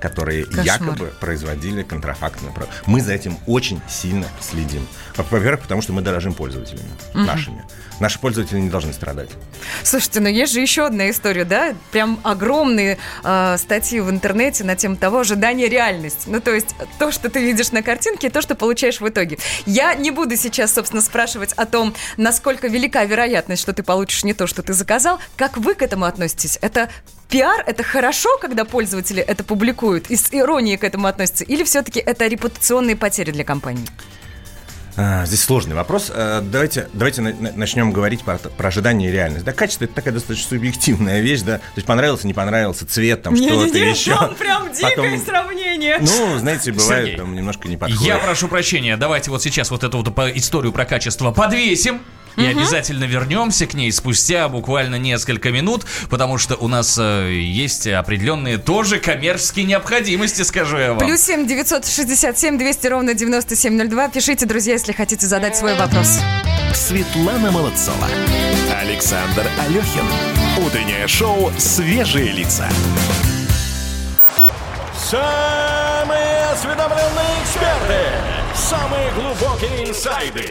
которые 0.01 0.45
Кошмар. 0.45 0.65
якобы 0.65 1.13
производили 1.21 1.83
контрафактную 1.83 2.53
продукцию. 2.53 2.85
Мы 2.87 3.01
за 3.01 3.13
этим 3.13 3.39
очень 3.47 3.81
сильно 3.89 4.27
следим. 4.41 4.87
Во-первых, 5.17 5.61
потому 5.61 5.83
что 5.83 5.93
мы 5.93 6.03
дорожим 6.03 6.35
пользователями 6.35 6.89
нашими. 7.15 7.65
Наши 8.01 8.21
пользователи 8.21 8.61
не 8.61 8.71
должны 8.71 8.93
страдать. 8.93 9.29
Слушайте, 9.83 10.21
но 10.21 10.29
есть 10.29 10.53
же 10.53 10.61
еще 10.61 10.87
одна 10.87 11.11
история, 11.11 11.45
да? 11.45 11.75
Прям 11.91 12.21
огромные 12.23 12.99
э, 13.25 13.57
статьи 13.59 13.99
в 13.99 14.09
интернете 14.09 14.63
на 14.63 14.77
тему 14.77 14.97
того 14.97 15.21
ожидания 15.21 15.69
реальность. 15.69 16.27
Ну, 16.27 16.41
то 16.41 16.53
есть 16.53 16.77
то, 16.99 17.11
что 17.11 17.29
ты 17.29 17.41
видишь 17.41 17.73
на 17.73 17.83
картинке, 17.83 18.29
и 18.29 18.31
то, 18.31 18.41
что 18.41 18.55
получаешь 18.55 19.01
в 19.01 19.09
итоге. 19.09 19.39
Я 19.67 19.95
не 19.95 20.13
буду 20.13 20.37
сейчас, 20.37 20.75
собственно, 20.75 21.03
спрашивать 21.03 21.53
о 21.55 21.67
том, 21.67 21.95
насколько 22.17 22.69
велика 22.69 23.05
вероятность, 23.05 23.63
что 23.63 23.73
ты 23.73 23.83
получишь 23.83 24.23
не 24.23 24.35
то, 24.35 24.47
что 24.47 24.63
ты 24.63 24.75
заказал. 24.75 25.19
Как 25.37 25.57
вы 25.57 25.75
к 25.75 25.83
этому 25.83 26.05
относитесь? 26.05 26.59
Это 26.63 26.89
пиар, 27.29 27.63
это 27.67 27.83
хорошо, 27.83 28.39
когда 28.39 28.65
пользователи 28.65 29.23
это 29.23 29.45
публикуют 29.45 30.11
и 30.11 30.17
с 30.17 30.29
иронией 30.33 30.77
к 30.77 30.85
этому 30.85 31.07
относятся? 31.07 31.45
Или 31.45 31.65
все-таки 31.65 32.01
это 32.01 32.27
репутационные 32.27 32.97
потери 32.97 33.31
для 33.31 33.45
компании? 33.45 33.87
А, 35.01 35.25
здесь 35.27 35.43
сложный 35.45 35.77
вопрос. 35.77 36.11
А, 36.13 36.41
Давайте, 36.41 36.89
давайте 36.93 37.23
на- 37.23 37.33
на- 37.33 37.53
начнем 37.53 37.93
говорить 37.93 38.23
про, 38.25 38.37
про 38.39 38.67
ожидание 38.69 39.11
и 39.11 39.13
реальность. 39.13 39.45
Да, 39.45 39.53
качество 39.53 39.85
это 39.85 39.95
такая 39.95 40.13
достаточно 40.13 40.49
субъективная 40.49 41.21
вещь, 41.21 41.43
да. 41.43 41.59
То 41.59 41.63
есть 41.77 41.87
понравился, 41.87 42.27
не 42.27 42.35
понравился 42.35 42.85
цвет, 42.85 43.23
там 43.23 43.37
что-то 43.37 43.79
еще. 43.79 44.17
Потом, 44.83 45.19
сравнение. 45.25 45.99
ну, 46.01 46.39
знаете, 46.39 46.73
бывает 46.73 47.05
Сергей, 47.05 47.17
там 47.17 47.33
немножко 47.33 47.69
не 47.69 47.77
подходит. 47.77 48.05
Я 48.07 48.19
прошу 48.19 48.49
прощения, 48.49 48.97
давайте 48.97 49.31
вот 49.31 49.41
сейчас 49.41 49.71
вот 49.71 49.85
эту 49.85 50.03
вот 50.03 50.09
историю 50.35 50.73
про 50.73 50.85
качество 50.85 51.31
подвесим. 51.31 52.01
И 52.39 52.47
обязательно 52.47 53.05
вернемся 53.05 53.67
к 53.67 53.75
ней 53.75 53.91
спустя 53.93 54.49
буквально 54.49 54.97
несколько 54.97 55.51
минут, 55.51 55.85
потому 56.09 56.39
что 56.39 56.57
у 56.57 56.69
нас 56.69 56.97
э, 56.99 57.33
есть 57.33 57.87
определенные 57.87 58.59
тоже 58.59 58.99
коммерческие 58.99 59.65
необходимости, 59.65 60.43
скажу 60.43 60.79
я 60.79 60.91
вам. 60.91 60.99
Плюс 60.99 61.21
семь 61.21 61.47
девятьсот 61.47 61.87
шестьдесят 61.87 62.39
семь 62.39 62.59
двести 62.59 62.87
ровно 62.87 63.15
девяносто 63.15 63.57
семь 63.57 63.77
ноль 63.77 63.89
два. 63.89 64.09
Пишите, 64.09 64.47
друзья, 64.47 64.75
если 64.75 64.93
хотите 64.93 65.27
задать 65.27 65.57
свой 65.57 65.75
вопрос. 65.77 66.19
Светлана 66.75 67.51
Молодцова. 67.51 68.07
Александр 68.81 69.47
Алехин. 69.67 70.05
Утреннее 70.65 71.07
шоу 71.09 71.51
«Свежие 71.59 72.33
лица». 72.33 72.69
Самые 74.97 76.45
осведомленные 76.53 77.43
эксперты, 77.43 78.01
самые 78.55 79.11
глубокие 79.13 79.89
инсайды, 79.89 80.51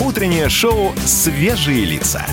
Утреннее 0.00 0.48
шоу 0.48 0.92
«Свежие 1.04 1.84
лица». 1.84 2.24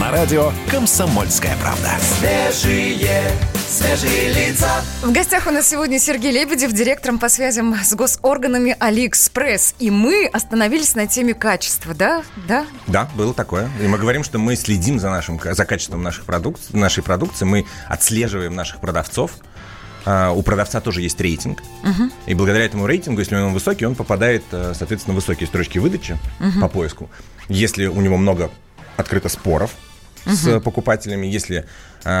На 0.00 0.10
радио 0.10 0.52
«Комсомольская 0.70 1.54
правда». 1.60 1.90
Свежие, 2.00 3.22
свежие 3.68 4.32
лица. 4.32 4.68
В 5.02 5.12
гостях 5.12 5.46
у 5.46 5.50
нас 5.50 5.68
сегодня 5.68 5.98
Сергей 5.98 6.32
Лебедев, 6.32 6.72
директором 6.72 7.18
по 7.18 7.28
связям 7.28 7.74
с 7.82 7.94
госорганами 7.94 8.76
Алиэкспресс. 8.78 9.74
И 9.78 9.90
мы 9.90 10.26
остановились 10.26 10.94
на 10.94 11.06
теме 11.06 11.34
качества, 11.34 11.94
да? 11.94 12.22
Да? 12.48 12.66
Да, 12.86 13.08
было 13.14 13.32
такое. 13.34 13.70
И 13.80 13.86
мы 13.86 13.98
говорим, 13.98 14.24
что 14.24 14.38
мы 14.38 14.56
следим 14.56 14.98
за, 14.98 15.10
нашим, 15.10 15.38
за 15.42 15.64
качеством 15.64 16.02
наших 16.02 16.24
продук- 16.24 16.58
нашей 16.72 17.02
продукции, 17.02 17.44
мы 17.44 17.66
отслеживаем 17.88 18.54
наших 18.54 18.80
продавцов. 18.80 19.32
А, 20.06 20.30
У 20.30 20.42
продавца 20.42 20.80
тоже 20.80 21.02
есть 21.02 21.20
рейтинг. 21.20 21.62
И 22.26 22.34
благодаря 22.34 22.64
этому 22.64 22.86
рейтингу, 22.86 23.18
если 23.20 23.34
он 23.36 23.52
высокий, 23.52 23.84
он 23.86 23.94
попадает, 23.96 24.44
э, 24.52 24.72
соответственно, 24.74 25.12
в 25.14 25.16
высокие 25.16 25.46
строчки 25.48 25.78
выдачи 25.78 26.16
по 26.60 26.68
поиску. 26.68 27.10
Если 27.48 27.86
у 27.86 28.00
него 28.00 28.16
много 28.16 28.50
открыто 28.96 29.28
споров 29.28 29.72
с 30.24 30.60
покупателями, 30.60 31.26
если 31.26 31.66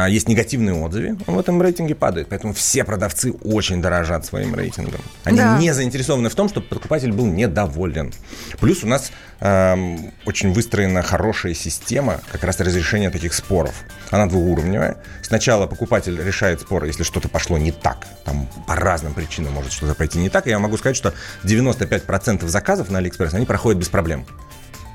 есть 0.08 0.28
негативные 0.28 0.74
отзывы, 0.74 1.16
он 1.26 1.36
в 1.36 1.38
этом 1.38 1.60
рейтинге 1.62 1.94
падает. 1.94 2.28
Поэтому 2.28 2.52
все 2.54 2.82
продавцы 2.84 3.32
очень 3.44 3.80
дорожат 3.80 4.26
своим 4.26 4.54
рейтингом. 4.54 5.00
Они 5.24 5.38
Да. 5.38 5.58
не 5.58 5.72
заинтересованы 5.72 6.28
в 6.28 6.34
том, 6.34 6.48
чтобы 6.48 6.66
покупатель 6.66 7.12
был 7.12 7.26
недоволен. 7.26 8.12
Плюс 8.58 8.82
у 8.84 8.86
нас 8.86 9.10
эм, 9.40 10.12
очень 10.24 10.52
выстроена 10.52 11.02
хорошая 11.02 11.52
система 11.54 12.20
как 12.32 12.42
раз 12.42 12.58
разрешения 12.60 13.10
таких 13.10 13.34
споров. 13.34 13.74
Она 14.10 14.26
двууровневая. 14.26 14.96
Сначала 15.22 15.66
покупатель 15.66 16.18
решает 16.20 16.62
спор, 16.62 16.84
если 16.84 17.02
что-то 17.02 17.28
пошло 17.28 17.58
не 17.58 17.70
так. 17.70 18.06
Там 18.24 18.48
по 18.66 18.74
разным 18.76 19.12
причинам 19.12 19.52
может 19.52 19.72
что-то 19.72 19.94
пойти 19.94 20.18
не 20.18 20.30
так. 20.30 20.46
И 20.46 20.50
я 20.50 20.58
могу 20.58 20.78
сказать, 20.78 20.96
что 20.96 21.12
95% 21.44 22.46
заказов 22.48 22.90
на 22.90 22.98
Алиэкспресс, 22.98 23.34
они 23.34 23.44
проходят 23.46 23.78
без 23.78 23.88
проблем. 23.88 24.26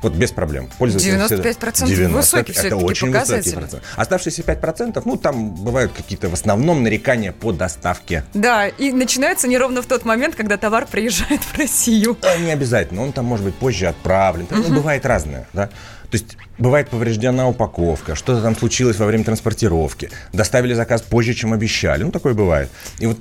Вот 0.01 0.13
без 0.13 0.31
проблем. 0.31 0.67
Пользователи 0.79 1.11
95% 1.11 1.85
всегда- 1.85 2.09
высокий 2.09 2.51
это 2.51 2.59
всё-таки 2.59 2.83
очень 2.83 3.07
показатель. 3.11 3.35
высокий 3.51 3.55
процент. 3.59 3.83
Оставшиеся 3.95 4.41
5%, 4.43 5.01
ну, 5.05 5.15
там 5.15 5.51
бывают 5.53 5.91
какие-то 5.93 6.29
в 6.29 6.33
основном 6.33 6.81
нарекания 6.83 7.31
по 7.31 7.51
доставке. 7.51 8.23
Да, 8.33 8.67
и 8.67 8.91
начинается 8.91 9.47
не 9.47 9.57
ровно 9.57 9.81
в 9.81 9.85
тот 9.85 10.03
момент, 10.05 10.35
когда 10.35 10.57
товар 10.57 10.87
приезжает 10.87 11.41
в 11.41 11.57
Россию. 11.57 12.17
А, 12.23 12.37
Не 12.37 12.51
обязательно, 12.51 13.03
он 13.03 13.11
там 13.13 13.25
может 13.25 13.45
быть 13.45 13.55
позже 13.55 13.85
отправлен. 13.87 14.47
Там, 14.47 14.61
ну, 14.67 14.73
бывает 14.75 15.05
разное, 15.05 15.47
да. 15.53 15.67
То 15.67 16.17
есть 16.17 16.35
бывает 16.57 16.89
повреждена 16.89 17.47
упаковка, 17.47 18.15
что-то 18.15 18.41
там 18.41 18.55
случилось 18.57 18.97
во 18.97 19.05
время 19.05 19.23
транспортировки, 19.23 20.09
доставили 20.33 20.73
заказ 20.73 21.01
позже, 21.01 21.33
чем 21.33 21.53
обещали. 21.53 22.03
Ну, 22.03 22.11
такое 22.11 22.33
бывает. 22.33 22.69
И 22.99 23.05
вот 23.05 23.17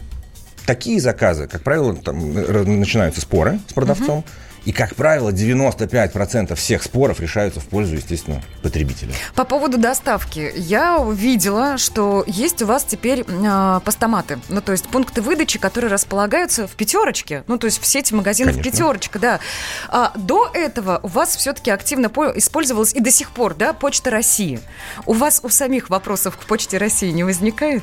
такие 0.67 1.01
заказы, 1.01 1.47
как 1.47 1.63
правило, 1.63 1.95
там 1.95 2.37
э, 2.37 2.65
начинаются 2.65 3.21
споры 3.21 3.61
с 3.69 3.73
продавцом. 3.75 4.25
И, 4.67 4.73
как 4.73 4.95
правило, 4.95 5.31
95% 5.31 6.55
всех 6.55 6.83
споров 6.83 7.21
решаются 7.21 7.61
в 7.61 7.65
пользу, 7.65 7.95
естественно, 7.95 8.43
потребителя. 8.63 9.13
По 9.35 9.45
поводу 9.45 9.79
доставки. 9.79 10.53
Я 10.55 10.99
увидела, 10.99 11.79
что 11.79 12.25
есть 12.27 12.61
у 12.61 12.67
вас 12.67 12.85
теперь 12.85 13.25
э, 13.27 13.81
постаматы. 13.85 14.39
Ну, 14.49 14.61
то 14.61 14.73
есть 14.73 14.87
пункты 14.89 15.23
выдачи, 15.23 15.59
которые 15.59 15.91
располагаются 15.91 16.67
в 16.67 16.73
пятерочке. 16.73 17.43
Ну, 17.47 17.57
то 17.59 17.67
есть 17.67 17.81
в 17.81 17.87
сети 17.87 18.15
магазинов 18.15 18.57
Конечно. 18.57 18.71
пятерочка, 18.71 19.19
да. 19.19 19.41
А 19.89 20.13
до 20.17 20.51
этого 20.53 21.01
у 21.03 21.09
вас 21.09 21.37
все-таки 21.37 21.71
активно 21.71 22.11
по- 22.11 22.37
использовалась 22.37 22.93
и 22.93 23.01
до 23.01 23.11
сих 23.11 23.31
пор, 23.31 23.55
да, 23.55 23.73
Почта 23.73 24.11
России. 24.11 24.61
У 25.07 25.15
вас 25.15 25.41
у 25.43 25.49
самих 25.49 25.89
вопросов 25.89 26.37
к 26.37 26.45
Почте 26.45 26.77
России 26.77 27.11
не 27.11 27.25
возникает? 27.25 27.83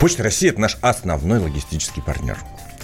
Почта 0.00 0.24
России– 0.24 0.48
это 0.50 0.60
наш 0.60 0.76
основной 0.82 1.38
логистический 1.38 2.02
партнер. 2.02 2.36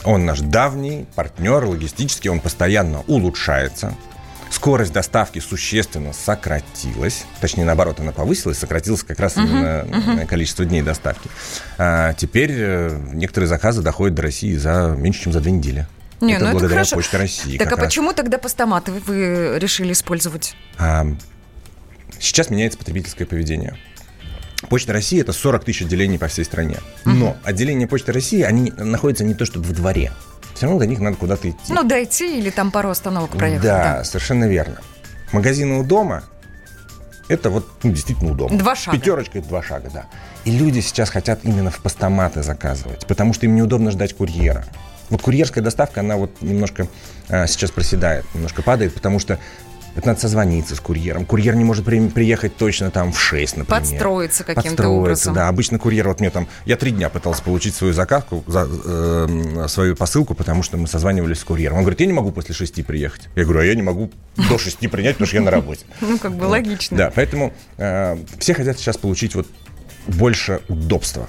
Он 0.04 0.26
наш 0.26 0.40
давний 0.40 1.06
партнер 1.14 1.64
логистический, 1.64 2.30
он 2.30 2.40
постоянно 2.40 3.02
улучшается. 3.06 3.94
Скорость 4.50 4.92
доставки 4.92 5.38
существенно 5.38 6.12
сократилась. 6.12 7.24
Точнее, 7.40 7.64
наоборот, 7.64 8.00
она 8.00 8.12
повысилась, 8.12 8.58
сократилось 8.58 9.02
как 9.02 9.18
раз 9.18 9.36
именно 9.38 9.86
э, 10.20 10.26
количество 10.26 10.64
дней 10.64 10.82
доставки. 10.82 11.30
А 11.78 12.12
теперь 12.12 12.50
э, 12.52 13.00
некоторые 13.12 13.48
заказы 13.48 13.80
доходят 13.80 14.14
до 14.14 14.22
России 14.22 14.54
за 14.56 14.94
меньше, 14.98 15.22
чем 15.22 15.32
за 15.32 15.40
две 15.40 15.52
недели. 15.52 15.86
Не, 16.20 16.34
это 16.34 16.44
ну 16.44 16.50
благодаря 16.52 16.74
хорошо. 16.80 16.96
Почте 16.96 17.16
России. 17.16 17.56
Так 17.56 17.72
а 17.72 17.76
раз. 17.76 17.86
почему 17.86 18.12
тогда 18.12 18.36
постаматы 18.36 18.92
вы- 18.92 19.00
вы 19.00 19.58
решили 19.58 19.92
использовать? 19.92 20.54
А, 20.78 21.06
Сейчас 22.22 22.50
меняется 22.50 22.78
потребительское 22.78 23.26
поведение. 23.26 23.76
Почта 24.68 24.92
России 24.92 25.20
это 25.20 25.32
40 25.32 25.64
тысяч 25.64 25.82
отделений 25.82 26.18
по 26.18 26.28
всей 26.28 26.44
стране. 26.44 26.78
Но 27.04 27.36
отделения 27.44 27.86
Почты 27.86 28.12
России, 28.12 28.42
они 28.42 28.72
находятся 28.76 29.24
не 29.24 29.34
то 29.34 29.44
чтобы 29.44 29.66
в 29.66 29.72
дворе. 29.72 30.12
Все 30.54 30.66
равно 30.66 30.80
до 30.80 30.86
них 30.86 31.00
надо 31.00 31.16
куда-то 31.16 31.50
идти. 31.50 31.72
Ну, 31.72 31.82
дойти 31.82 32.38
или 32.38 32.50
там 32.50 32.70
пару 32.70 32.90
остановок 32.90 33.30
проехать. 33.30 33.62
Да, 33.62 34.04
совершенно 34.04 34.48
верно. 34.48 34.80
Магазины 35.32 35.78
у 35.78 35.84
дома 35.84 36.24
это 37.28 37.50
вот 37.50 37.66
ну, 37.82 37.92
действительно 37.92 38.32
удобно. 38.32 38.58
Два 38.58 38.76
шага. 38.76 38.96
Пятерочка 38.96 39.38
это 39.38 39.48
два 39.48 39.62
шага, 39.62 39.90
да. 39.92 40.06
И 40.44 40.50
люди 40.50 40.80
сейчас 40.80 41.08
хотят 41.08 41.40
именно 41.44 41.70
в 41.70 41.78
постаматы 41.78 42.42
заказывать, 42.42 43.06
потому 43.06 43.32
что 43.32 43.46
им 43.46 43.54
неудобно 43.54 43.90
ждать 43.90 44.14
курьера. 44.14 44.66
Вот 45.08 45.22
курьерская 45.22 45.62
доставка, 45.62 46.00
она 46.00 46.16
вот 46.16 46.42
немножко 46.42 46.86
а, 47.28 47.46
сейчас 47.46 47.70
проседает, 47.70 48.24
немножко 48.34 48.62
падает, 48.62 48.94
потому 48.94 49.18
что 49.18 49.38
это 49.94 50.06
надо 50.08 50.20
созвониться 50.20 50.74
с 50.76 50.80
курьером. 50.80 51.24
Курьер 51.26 51.54
не 51.54 51.64
может 51.64 51.84
при- 51.84 52.08
приехать 52.08 52.56
точно 52.56 52.90
там 52.90 53.12
в 53.12 53.20
6, 53.20 53.58
например. 53.58 53.80
Подстроиться 53.80 54.44
каким-то 54.44 54.68
Подстроиться, 54.68 54.88
образом. 55.00 55.34
да. 55.34 55.48
Обычно 55.48 55.78
курьер, 55.78 56.08
вот 56.08 56.20
мне 56.20 56.30
там, 56.30 56.48
я 56.64 56.76
три 56.76 56.90
дня 56.92 57.08
пытался 57.08 57.42
получить 57.42 57.74
свою 57.74 57.92
заказку, 57.92 58.42
за- 58.46 58.68
э, 58.84 59.66
свою 59.68 59.94
посылку, 59.96 60.34
потому 60.34 60.62
что 60.62 60.76
мы 60.76 60.86
созванивались 60.86 61.38
с 61.40 61.44
курьером. 61.44 61.78
Он 61.78 61.82
говорит, 61.84 62.00
я 62.00 62.06
не 62.06 62.12
могу 62.12 62.32
после 62.32 62.54
шести 62.54 62.82
приехать. 62.82 63.28
Я 63.36 63.44
говорю, 63.44 63.60
а 63.60 63.64
я 63.64 63.74
не 63.74 63.82
могу 63.82 64.10
до 64.36 64.58
шести 64.58 64.88
принять, 64.88 65.16
потому 65.16 65.26
что 65.26 65.36
я 65.36 65.42
на 65.42 65.50
работе. 65.50 65.84
Ну, 66.00 66.18
как 66.18 66.34
бы 66.36 66.44
логично. 66.44 66.96
Да, 66.96 67.12
поэтому 67.14 67.52
э, 67.78 68.16
все 68.38 68.54
хотят 68.54 68.78
сейчас 68.78 68.96
получить 68.96 69.34
вот 69.34 69.46
больше 70.06 70.60
удобства. 70.68 71.28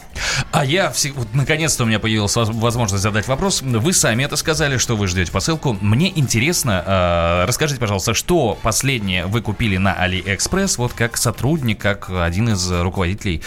А 0.52 0.66
я, 0.66 0.88
всег- 0.92 1.14
вот, 1.16 1.28
наконец-то 1.34 1.84
у 1.84 1.86
меня 1.86 2.00
появилась 2.00 2.36
воз- 2.36 2.50
возможность 2.50 3.04
задать 3.04 3.28
вопрос. 3.28 3.62
Вы 3.62 3.94
сами 3.94 4.24
это 4.24 4.36
сказали, 4.36 4.78
что 4.78 4.96
вы 4.96 5.08
ждете 5.08 5.32
посылку. 5.32 5.78
Мне 5.80 6.12
интересно, 6.18 6.84
э, 6.86 7.46
расскажите, 7.48 7.80
пожалуйста, 7.80 8.14
что 8.14 8.58
последнее 8.62 9.26
вы 9.26 9.42
купили 9.42 9.78
на 9.78 9.94
AliExpress, 10.06 10.76
вот 10.78 10.94
как 10.94 11.18
сотрудник, 11.18 11.80
как 11.80 12.10
один 12.10 12.50
из 12.50 12.72
руководителей 12.72 13.42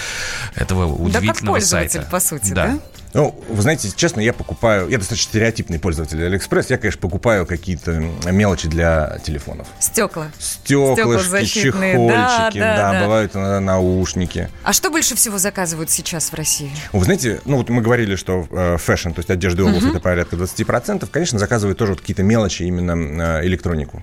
этого 0.55 0.87
Да 0.87 0.93
как 0.93 1.01
удивительного 1.23 1.55
пользователь, 1.57 1.91
сайта. 1.91 2.11
по 2.11 2.21
сути, 2.21 2.53
да? 2.53 2.79
Ну, 3.17 3.35
вы 3.49 3.63
знаете, 3.63 3.89
честно, 3.97 4.21
я 4.21 4.35
покупаю, 4.35 4.91
я 4.91 4.99
достаточно 4.99 5.31
стереотипный 5.31 5.79
пользователь 5.79 6.23
Алиэкспресс, 6.23 6.69
я, 6.69 6.77
конечно, 6.77 7.01
покупаю 7.01 7.47
какие-то 7.47 7.93
мелочи 8.31 8.69
для 8.69 9.19
телефонов. 9.25 9.67
Стекла. 9.81 10.31
Стеклышки, 10.39 11.47
чехольчики, 11.47 12.59
да, 12.59 12.77
да, 12.77 12.93
да. 12.93 13.03
бывают 13.03 13.35
иногда 13.35 13.61
наушники. 13.61 14.51
А 14.65 14.75
что 14.75 14.91
больше 14.91 15.17
всего 15.17 15.39
заказывают 15.39 15.89
сейчас 15.89 16.31
в 16.31 16.35
России? 16.35 16.71
Вы 16.93 17.05
знаете, 17.05 17.41
ну 17.47 17.57
вот 17.57 17.71
мы 17.71 17.81
говорили, 17.81 18.17
что 18.17 18.47
э, 18.51 18.77
fashion, 18.77 19.13
то 19.13 19.21
есть 19.21 19.31
одежда 19.31 19.63
и 19.63 19.65
обувь, 19.65 19.85
это 19.85 19.99
порядка 19.99 20.37
20%. 20.37 21.09
Конечно, 21.11 21.39
заказывают 21.39 21.79
тоже 21.79 21.93
вот 21.93 22.03
какие-то 22.03 22.23
мелочи, 22.23 22.65
именно 22.65 23.39
э, 23.41 23.47
электронику. 23.47 24.03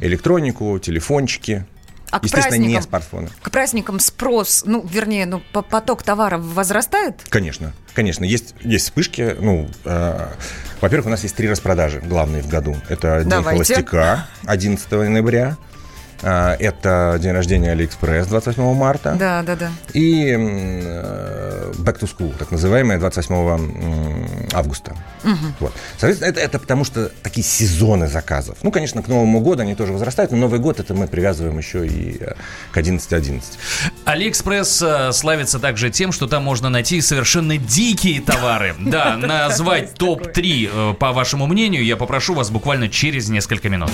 Электронику, 0.00 0.78
телефончики. 0.78 1.66
А 2.10 2.20
к 2.20 2.24
Естественно, 2.24 2.64
не 2.64 2.80
смартфоны. 2.80 3.28
К 3.42 3.50
праздникам 3.50 3.98
спрос, 4.00 4.62
ну, 4.64 4.84
вернее, 4.88 5.26
ну, 5.26 5.42
по- 5.52 5.62
поток 5.62 6.02
товаров 6.02 6.42
возрастает? 6.42 7.22
Конечно, 7.28 7.72
конечно, 7.94 8.24
есть, 8.24 8.54
есть 8.60 8.84
вспышки. 8.86 9.36
Ну, 9.40 9.68
э, 9.84 10.28
во-первых, 10.80 11.06
у 11.06 11.10
нас 11.10 11.22
есть 11.22 11.34
три 11.34 11.48
распродажи 11.48 12.00
главные 12.00 12.42
в 12.42 12.48
году. 12.48 12.76
Это 12.88 13.20
День 13.20 13.30
Давайте. 13.30 13.74
холостяка 13.74 14.26
11 14.44 15.08
ноября. 15.08 15.56
Э, 16.22 16.56
Это 16.58 17.18
день 17.20 17.32
рождения 17.32 17.72
Алиэкспресс 17.72 18.26
28 18.26 18.74
марта. 18.74 19.16
Да, 19.18 19.42
да, 19.42 19.56
да. 19.56 19.70
И 19.92 20.34
э, 20.36 21.72
Back 21.78 22.00
to 22.00 22.08
School, 22.08 22.34
так 22.38 22.50
называемое, 22.50 22.98
28 22.98 23.34
м, 23.34 24.26
августа. 24.52 24.96
Вот. 25.60 25.72
Соответственно, 25.98 26.30
это, 26.30 26.40
это 26.40 26.58
потому 26.58 26.84
что 26.84 27.10
такие 27.22 27.44
сезоны 27.44 28.08
заказов. 28.08 28.58
Ну, 28.62 28.70
конечно, 28.70 29.02
к 29.02 29.08
Новому 29.08 29.40
году 29.40 29.62
они 29.62 29.74
тоже 29.74 29.92
возрастают, 29.92 30.32
но 30.32 30.38
Новый 30.38 30.60
год 30.60 30.80
это 30.80 30.94
мы 30.94 31.06
привязываем 31.06 31.58
еще 31.58 31.86
и 31.86 32.18
э, 32.20 32.34
к 32.72 32.76
11.11. 32.76 33.42
Алиэкспресс 34.04 34.82
э, 34.82 35.12
славится 35.12 35.58
также 35.58 35.90
тем, 35.90 36.12
что 36.12 36.26
там 36.26 36.44
можно 36.44 36.68
найти 36.68 37.00
совершенно 37.00 37.56
дикие 37.58 38.20
товары. 38.20 38.74
Да, 38.86 39.16
назвать 39.16 39.94
топ-3, 39.94 40.70
э, 40.92 40.94
по 40.94 41.12
вашему 41.12 41.46
мнению, 41.46 41.84
я 41.84 41.96
попрошу 41.96 42.34
вас 42.34 42.50
буквально 42.50 42.88
через 42.88 43.28
несколько 43.28 43.68
минут. 43.68 43.90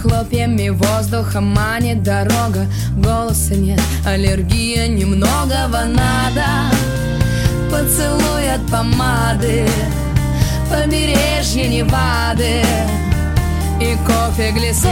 Хлопьями 0.00 0.68
воздуха 0.68 1.40
манит 1.40 2.02
дорога. 2.02 2.66
Голоса 2.96 3.54
нет, 3.54 3.80
аллергия 4.06 4.86
немногого 4.86 5.84
надо. 5.86 6.46
Поцелуй 7.70 8.52
от 8.54 8.64
помады 8.70 9.66
Побережье 10.70 11.68
Невады. 11.68 12.62
И 13.80 13.96
кофе 14.06 14.52
глиссе 14.52 14.88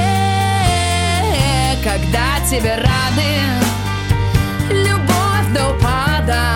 Когда 1.85 2.45
тебе 2.51 2.77
рады. 2.77 3.23
Любовь 4.71 5.53
до 5.55 5.71
упада 5.71 6.55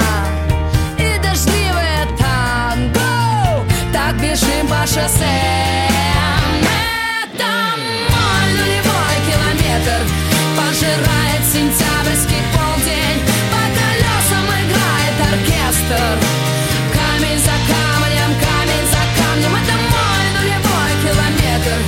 и 0.99 1.19
дождливое 1.23 2.07
танго. 2.19 3.65
Так 3.93 4.17
бежим 4.17 4.67
по 4.69 4.87
шоссе. 4.87 5.67
Мой 6.37 6.55
нулевой 6.57 7.37
километр 7.37 7.86
Пожирает 10.77 11.43
сентябрьский 11.51 12.43
полдень. 12.53 13.21
По 13.51 13.62
колесам 13.77 14.45
играет 14.61 15.17
оркестр. 15.33 16.19
Камень 16.93 17.41
за 17.41 17.57
камнем, 17.65 18.31
камень 18.45 18.87
за 18.93 19.01
камнем. 19.17 19.57
Это 19.57 19.73
мой 19.89 20.27
нулевой 20.37 20.93
километр. 21.01 21.79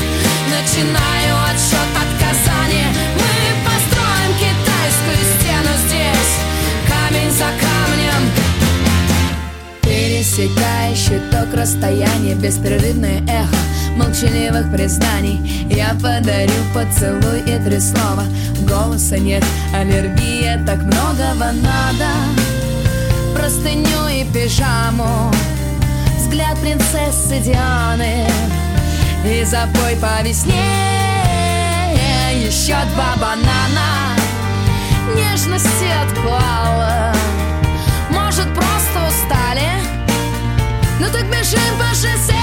Начинаю 0.48 1.36
отсчет 1.50 1.90
от 2.00 2.10
Казани. 2.18 2.84
Мы 3.12 3.30
построим 3.66 4.32
китайскую 4.40 5.20
стену 5.36 5.72
здесь. 5.86 6.32
Камень 6.88 7.30
за 7.30 7.50
камнем. 7.60 8.22
Пересекающий 9.82 11.20
ток 11.30 11.52
расстояние 11.52 12.36
Беспрерывное 12.36 13.20
эхо 13.28 13.58
молчаливых 13.98 14.70
признаний. 14.72 15.66
Я 15.68 15.94
подарю 16.00 16.62
поцелуй 16.72 17.40
и 17.40 17.58
три 17.58 17.80
слова. 17.80 18.24
Голоса 18.60 19.18
нет, 19.18 19.44
аллергия, 19.74 20.62
так 20.64 20.78
многого 20.78 21.52
надо. 21.52 22.10
Простыню 23.34 24.08
и 24.08 24.24
пижаму. 24.32 25.32
Взгляд 26.16 26.58
принцессы 26.60 27.40
Дианы. 27.40 28.26
И 29.24 29.44
запой 29.44 29.96
по 30.00 30.22
весне. 30.22 30.54
Еще 32.32 32.76
два 32.94 33.14
банана. 33.20 34.16
Нежности 35.16 35.86
от 36.02 36.12
коала 36.18 37.12
Может, 38.10 38.46
просто 38.54 39.08
устали? 39.08 39.68
Ну 41.00 41.06
так 41.10 41.24
бежим 41.30 41.78
по 41.78 41.88
шоссе 41.94 42.37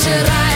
Пожирает 0.00 0.49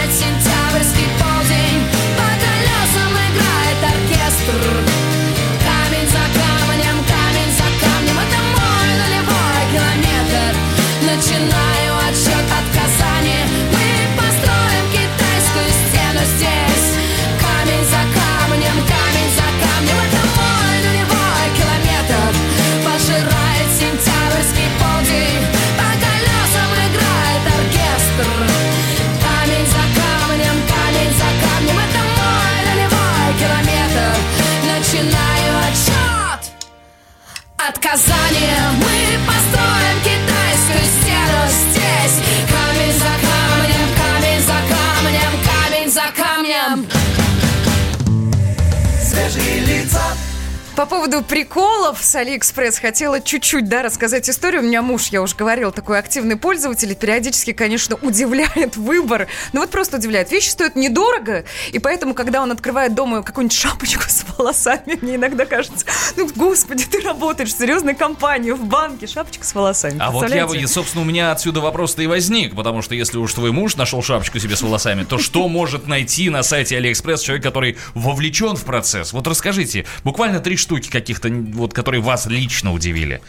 По 50.76 50.86
поводу 50.86 51.22
приколов 51.22 52.02
с 52.02 52.16
Алиэкспресс 52.16 52.78
хотела 52.78 53.20
чуть-чуть, 53.20 53.68
да, 53.68 53.82
рассказать 53.82 54.28
историю. 54.28 54.60
У 54.60 54.64
меня 54.64 54.82
муж, 54.82 55.06
я 55.06 55.22
уже 55.22 55.36
говорил, 55.36 55.70
такой 55.70 56.00
активный 56.00 56.34
пользователь, 56.34 56.90
и 56.90 56.96
периодически, 56.96 57.52
конечно, 57.52 57.94
удивляет 58.02 58.76
выбор. 58.76 59.28
Ну 59.52 59.60
вот 59.60 59.70
просто 59.70 59.98
удивляет. 59.98 60.32
Вещи 60.32 60.48
стоят 60.48 60.74
недорого, 60.74 61.44
и 61.70 61.78
поэтому, 61.78 62.12
когда 62.12 62.42
он 62.42 62.50
открывает 62.50 62.92
дома 62.92 63.22
какую-нибудь 63.22 63.56
шапочку 63.56 64.02
с 64.08 64.24
волосами, 64.36 64.98
мне 65.00 65.14
иногда 65.14 65.46
кажется, 65.46 65.86
ну, 66.16 66.28
господи, 66.34 66.84
ты 66.86 67.00
работаешь 67.02 67.54
в 67.54 67.56
серьезной 67.56 67.94
компании, 67.94 68.50
в 68.50 68.64
банке, 68.64 69.06
шапочка 69.06 69.44
с 69.44 69.54
волосами. 69.54 69.98
А 70.00 70.10
вот 70.10 70.28
я, 70.28 70.48
собственно, 70.66 71.02
у 71.02 71.06
меня 71.06 71.30
отсюда 71.30 71.60
вопрос-то 71.60 72.02
и 72.02 72.08
возник, 72.08 72.56
потому 72.56 72.82
что 72.82 72.96
если 72.96 73.18
уж 73.18 73.32
твой 73.32 73.52
муж 73.52 73.76
нашел 73.76 74.02
шапочку 74.02 74.40
себе 74.40 74.56
с 74.56 74.62
волосами, 74.62 75.04
то 75.04 75.18
что 75.18 75.46
может 75.46 75.86
найти 75.86 76.30
на 76.30 76.42
сайте 76.42 76.76
Алиэкспресс 76.78 77.20
человек, 77.22 77.44
который 77.44 77.78
вовлечен 77.94 78.56
в 78.56 78.64
процесс? 78.64 79.12
Вот 79.12 79.28
расскажите, 79.28 79.86
буквально 80.02 80.40
три 80.40 80.56
штуки 80.64 80.90
каких-то, 80.90 81.28
вот, 81.28 81.72
которые 81.72 82.00
вас 82.02 82.26
лично 82.26 82.72
удивили. 82.72 83.20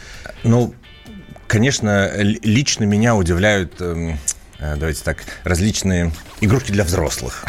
Ну, 0.42 0.74
конечно, 1.46 2.10
лично 2.16 2.84
меня 2.84 3.14
удивляют, 3.14 3.80
эм, 3.80 4.18
э, 4.58 4.76
давайте 4.76 5.04
так, 5.04 5.18
различные 5.44 6.12
игрушки 6.40 6.72
для 6.72 6.84
взрослых. 6.84 7.44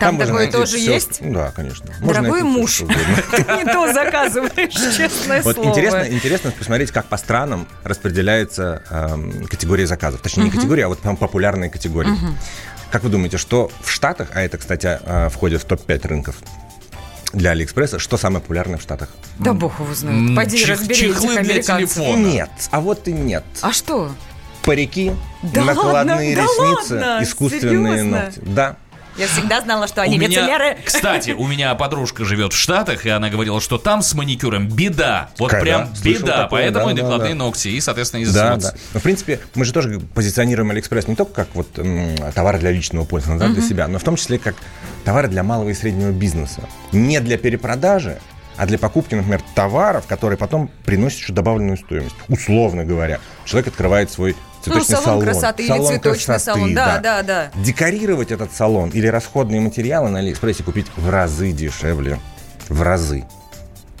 Там 0.00 0.16
можно 0.16 0.32
такое 0.32 0.50
тоже 0.50 0.78
всё, 0.78 0.94
есть? 0.94 1.18
Да, 1.20 1.52
конечно. 1.52 1.86
Можно 2.00 2.22
Дорогой 2.22 2.42
муж, 2.42 2.78
ты 3.30 3.42
не 3.42 3.64
то 3.64 3.92
заказываешь, 3.92 4.72
честное 4.96 5.42
Вот 5.42 5.54
слово. 5.54 5.68
интересно, 5.68 6.06
интересно 6.10 6.50
посмотреть, 6.50 6.90
как 6.90 7.06
по 7.06 7.16
странам 7.16 7.68
распределяются 7.84 8.82
эм, 8.90 9.46
категории 9.46 9.84
заказов. 9.84 10.20
Точнее, 10.20 10.44
не 10.44 10.50
категории, 10.50 10.82
а 10.82 10.88
вот 10.88 10.98
прям 10.98 11.16
популярные 11.16 11.70
категории. 11.70 12.10
Как 12.90 13.04
вы 13.04 13.10
думаете, 13.10 13.38
что 13.38 13.70
в 13.80 13.90
Штатах, 13.90 14.28
а 14.34 14.42
это, 14.42 14.58
кстати, 14.58 14.98
э, 15.00 15.28
входит 15.30 15.62
в 15.62 15.64
топ-5 15.64 16.08
рынков 16.08 16.36
для 17.32 17.50
Алиэкспресса, 17.52 17.98
что 17.98 18.16
самое 18.16 18.40
популярное 18.42 18.78
в 18.78 18.82
Штатах? 18.82 19.08
Да 19.38 19.52
бог 19.52 19.78
его 19.80 19.94
знает. 19.94 20.36
Пойди 20.36 20.58
чих- 20.58 20.68
разбери 20.68 20.94
чехлы 20.94 21.34
этих 21.34 21.42
для 21.44 21.62
телефона. 21.62 22.06
Фона. 22.12 22.26
Нет, 22.26 22.50
а 22.70 22.80
вот 22.80 23.08
и 23.08 23.12
нет. 23.12 23.44
А 23.62 23.72
что? 23.72 24.10
Парики, 24.62 25.12
Да 25.42 25.64
накладные 25.64 26.36
ладно, 26.36 26.36
да 26.36 26.42
ресницы, 26.42 26.94
ладно? 26.94 27.18
искусственные 27.24 27.92
Серьезно? 27.98 28.20
ногти. 28.24 28.40
Да. 28.42 28.76
Я 29.16 29.26
всегда 29.26 29.60
знала, 29.60 29.86
что 29.88 30.00
они 30.02 30.16
У 30.16 30.20
меня- 30.20 30.28
лицемеры. 30.28 30.78
Кстати, 30.84 31.30
у 31.32 31.46
меня 31.46 31.74
подружка 31.74 32.24
живет 32.24 32.52
в 32.52 32.56
Штатах, 32.56 33.04
и 33.04 33.10
она 33.10 33.28
говорила, 33.28 33.60
что 33.60 33.76
там 33.78 34.00
с 34.02 34.14
маникюром 34.14 34.68
беда. 34.68 35.28
Вот 35.38 35.50
Когда? 35.50 35.62
прям 35.62 35.94
Слышал 35.96 36.22
беда. 36.26 36.42
такое, 36.44 36.62
Поэтому 36.62 36.86
да, 36.86 36.92
и 36.92 36.94
да, 36.96 37.02
накладные 37.02 37.34
да. 37.34 37.38
ногти, 37.38 37.68
и, 37.68 37.80
соответственно, 37.80 38.22
и 38.22 38.26
Да, 38.26 38.56
да. 38.56 38.72
Но, 38.94 39.00
в 39.00 39.02
принципе, 39.02 39.40
мы 39.54 39.64
же 39.64 39.72
тоже 39.72 40.00
позиционируем 40.14 40.70
Алиэкспресс 40.70 41.08
не 41.08 41.14
только 41.14 41.32
как 41.34 41.48
вот 41.54 41.78
м, 41.78 42.16
товар 42.34 42.58
для 42.58 42.70
личного 42.70 43.04
пользования, 43.04 43.40
да, 43.40 43.48
для 43.48 43.62
себя, 43.62 43.86
но 43.88 43.98
в 43.98 44.02
том 44.02 44.16
числе 44.16 44.38
как 44.38 44.54
товары 45.04 45.28
для 45.28 45.42
малого 45.42 45.68
и 45.68 45.74
среднего 45.74 46.10
бизнеса. 46.10 46.62
Не 46.92 47.20
для 47.20 47.36
перепродажи, 47.36 48.18
а 48.56 48.66
для 48.66 48.78
покупки, 48.78 49.14
например, 49.14 49.42
товаров, 49.54 50.06
которые 50.06 50.38
потом 50.38 50.70
приносят 50.84 51.18
еще 51.20 51.32
добавленную 51.32 51.76
стоимость. 51.76 52.14
Условно 52.28 52.84
говоря, 52.84 53.18
человек 53.44 53.68
открывает 53.68 54.10
свой 54.10 54.36
Ну, 54.66 54.84
салон 54.84 55.20
красоты 55.22 55.62
или 55.62 55.68
Салон 55.68 55.86
цветочный 55.86 56.26
красоты, 56.26 56.58
салон. 56.58 56.74
Да, 56.74 56.98
да, 56.98 57.22
да. 57.22 57.50
Декорировать 57.54 58.30
этот 58.30 58.52
салон 58.52 58.90
или 58.90 59.06
расходные 59.06 59.60
материалы 59.60 60.10
на 60.10 60.20
Алиэкспрессе 60.20 60.62
купить 60.62 60.86
в 60.96 61.10
разы 61.10 61.52
дешевле. 61.52 62.18
В 62.68 62.82
разы. 62.82 63.24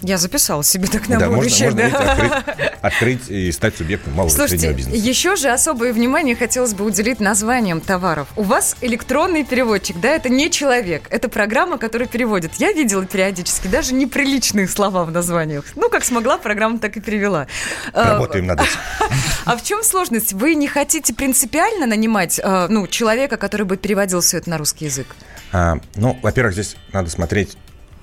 Я 0.02 0.18
записала 0.18 0.64
себе 0.64 0.88
так 0.88 1.08
на 1.08 1.18
да, 1.18 1.26
можно, 1.26 1.42
будущее. 1.42 1.70
можно 1.70 1.90
да. 1.90 2.14
видите, 2.14 2.34
открыть, 2.34 2.78
открыть 2.82 3.30
и 3.30 3.52
стать 3.52 3.76
субъектом 3.76 4.12
малого 4.14 4.32
и 4.32 4.34
Слушайте, 4.34 4.58
среднего 4.66 4.76
бизнеса. 4.76 5.08
еще 5.08 5.36
же 5.36 5.48
особое 5.48 5.92
внимание 5.92 6.34
хотелось 6.34 6.74
бы 6.74 6.84
уделить 6.84 7.20
названиям 7.20 7.80
товаров. 7.80 8.26
У 8.36 8.42
вас 8.42 8.76
электронный 8.80 9.44
переводчик, 9.44 10.00
да, 10.00 10.10
это 10.10 10.28
не 10.28 10.50
человек, 10.50 11.04
это 11.10 11.28
программа, 11.28 11.78
которая 11.78 12.08
переводит. 12.08 12.54
Я 12.54 12.72
видела 12.72 13.06
периодически 13.06 13.68
даже 13.68 13.94
неприличные 13.94 14.66
слова 14.66 15.04
в 15.04 15.12
названиях. 15.12 15.64
Ну, 15.76 15.88
как 15.88 16.04
смогла, 16.04 16.36
программа 16.36 16.80
так 16.80 16.96
и 16.96 17.00
перевела. 17.00 17.46
А, 17.92 18.14
Работаем 18.14 18.46
над 18.46 18.60
этим. 18.60 18.70
А 19.44 19.56
в 19.56 19.62
чем 19.62 19.82
сложность? 19.82 20.32
Вы 20.32 20.54
не 20.54 20.66
хотите 20.68 21.14
принципиально 21.14 21.86
нанимать 21.86 22.40
э, 22.42 22.66
ну, 22.68 22.86
человека, 22.86 23.36
который 23.36 23.66
бы 23.66 23.76
переводил 23.76 24.20
все 24.20 24.38
это 24.38 24.50
на 24.50 24.58
русский 24.58 24.86
язык? 24.86 25.06
А, 25.52 25.78
ну, 25.94 26.18
во-первых, 26.22 26.54
здесь 26.54 26.76
надо 26.92 27.10
смотреть 27.10 27.56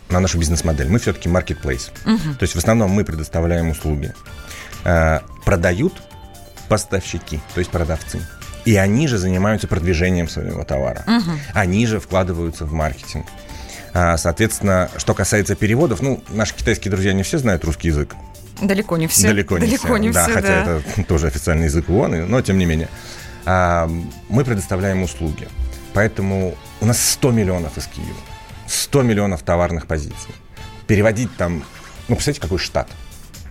на 0.09 0.19
нашу 0.19 0.37
бизнес-модель. 0.37 0.89
Мы 0.89 0.99
все-таки 0.99 1.29
marketplace. 1.29 1.91
То 2.03 2.43
есть 2.43 2.55
в 2.55 2.57
основном 2.57 2.91
мы 2.91 3.03
предоставляем 3.03 3.69
услуги. 3.69 4.13
А, 4.83 5.23
продают 5.45 6.01
поставщики, 6.67 7.39
то 7.53 7.59
есть 7.59 7.71
продавцы. 7.71 8.21
И 8.65 8.75
они 8.75 9.07
же 9.07 9.17
занимаются 9.17 9.67
продвижением 9.67 10.29
своего 10.29 10.63
товара. 10.63 11.03
Они 11.53 11.85
же 11.85 11.99
вкладываются 11.99 12.65
в 12.65 12.73
маркетинг. 12.73 13.25
А, 13.93 14.17
соответственно, 14.17 14.89
что 14.97 15.13
касается 15.13 15.55
переводов, 15.55 16.01
ну, 16.01 16.23
наши 16.29 16.55
китайские 16.55 16.91
друзья 16.91 17.13
не 17.13 17.23
все 17.23 17.39
знают 17.39 17.63
русский 17.65 17.87
язык. 17.87 18.15
Далеко 18.61 18.97
не 18.97 19.07
все. 19.07 19.29
Далеко 19.29 19.57
не 19.57 19.65
Далеко 19.65 19.87
все. 19.87 19.97
не 19.97 20.11
да, 20.11 20.25
все, 20.25 20.33
хотя 20.33 20.65
да. 20.65 20.77
это 20.77 21.03
тоже 21.07 21.27
официальный 21.27 21.65
язык 21.65 21.89
ООН, 21.89 22.29
но 22.29 22.41
тем 22.41 22.57
не 22.57 22.65
менее. 22.65 22.89
А, 23.45 23.89
мы 24.27 24.43
предоставляем 24.43 25.01
услуги. 25.01 25.47
Поэтому 25.93 26.55
у 26.81 26.85
нас 26.85 27.01
100 27.01 27.31
миллионов 27.31 27.77
из 27.77 27.87
Киева. 27.87 28.19
100 28.69 29.01
миллионов 29.03 29.43
товарных 29.43 29.88
позиций. 29.88 30.34
Переводить 30.88 31.36
там... 31.38 31.63
Ну, 32.08 32.15
представьте, 32.15 32.41
какой 32.41 32.58
штат. 32.58 32.88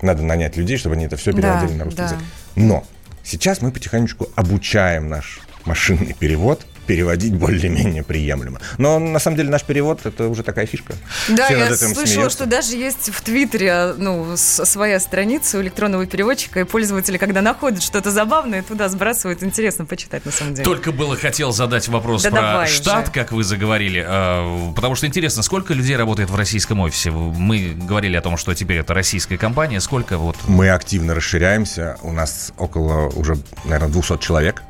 Надо 0.02 0.22
нанять 0.22 0.56
людей, 0.56 0.76
чтобы 0.78 0.94
они 0.94 1.06
это 1.06 1.16
все 1.16 1.32
переводили 1.32 1.72
Да, 1.72 1.76
на 1.78 1.84
русский 1.84 1.98
да. 1.98 2.04
язык. 2.04 2.18
Но 2.56 2.84
сейчас 3.24 3.60
мы 3.60 3.70
потихонечку 3.72 4.28
обучаем 4.36 5.08
наш 5.08 5.40
машинный 5.64 6.14
перевод 6.14 6.64
переводить 6.88 7.34
более-менее 7.34 8.02
приемлемо. 8.02 8.60
Но 8.78 8.98
на 8.98 9.18
самом 9.18 9.36
деле 9.36 9.50
наш 9.50 9.62
перевод 9.62 10.06
это 10.06 10.28
уже 10.28 10.42
такая 10.42 10.64
фишка. 10.64 10.94
Да, 11.28 11.44
Все 11.44 11.58
я 11.58 11.76
слышала, 11.76 12.06
смеются. 12.06 12.30
что 12.30 12.46
даже 12.46 12.76
есть 12.76 13.10
в 13.10 13.20
Твиттере 13.20 13.92
ну, 13.98 14.34
своя 14.36 14.98
страница 14.98 15.58
у 15.58 15.60
электронного 15.60 16.06
переводчика, 16.06 16.60
и 16.60 16.64
пользователи, 16.64 17.18
когда 17.18 17.42
находят 17.42 17.82
что-то 17.82 18.10
забавное, 18.10 18.62
туда 18.62 18.88
сбрасывают. 18.88 19.42
Интересно 19.42 19.84
почитать, 19.84 20.24
на 20.24 20.32
самом 20.32 20.54
деле. 20.54 20.64
Только 20.64 20.90
было 20.90 21.14
хотел 21.14 21.52
задать 21.52 21.88
вопрос 21.88 22.22
Да 22.22 22.30
про 22.30 22.66
штат, 22.66 23.04
уже. 23.04 23.12
как 23.12 23.32
вы 23.32 23.44
заговорили, 23.44 24.02
э, 24.08 24.72
потому 24.74 24.94
что 24.94 25.06
интересно, 25.06 25.42
сколько 25.42 25.74
людей 25.74 25.94
работает 25.94 26.30
в 26.30 26.36
российском 26.36 26.80
офисе? 26.80 27.10
Мы 27.10 27.74
говорили 27.74 28.16
о 28.16 28.22
том, 28.22 28.38
что 28.38 28.54
теперь 28.54 28.78
это 28.78 28.94
российская 28.94 29.36
компания, 29.36 29.80
сколько 29.82 30.16
вот... 30.16 30.36
Мы 30.46 30.70
активно 30.70 31.14
расширяемся. 31.14 31.98
У 32.00 32.12
нас 32.12 32.54
около 32.56 33.10
уже, 33.10 33.36
наверное, 33.66 33.90
200 33.90 34.18
человек. 34.20 34.62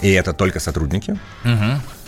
И 0.00 0.10
это 0.10 0.32
только 0.32 0.60
сотрудники. 0.60 1.18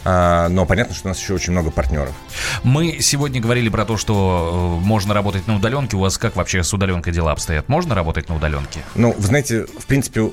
А, 0.02 0.48
но 0.48 0.64
понятно, 0.64 0.94
что 0.94 1.08
у 1.08 1.10
нас 1.10 1.20
еще 1.20 1.34
очень 1.34 1.52
много 1.52 1.70
партнеров. 1.70 2.14
Мы 2.62 3.00
сегодня 3.00 3.38
говорили 3.38 3.68
про 3.68 3.84
то, 3.84 3.98
что 3.98 4.78
э, 4.80 4.84
можно 4.86 5.12
работать 5.12 5.46
на 5.46 5.56
удаленке. 5.56 5.96
У 5.96 6.00
вас 6.00 6.16
как 6.16 6.36
вообще 6.36 6.62
с 6.62 6.72
удаленкой 6.72 7.12
дела 7.12 7.32
обстоят? 7.32 7.68
Можно 7.68 7.94
работать 7.94 8.30
на 8.30 8.36
удаленке? 8.36 8.80
Ну, 8.94 9.12
вы 9.12 9.26
знаете, 9.26 9.66
в 9.66 9.84
принципе, 9.84 10.30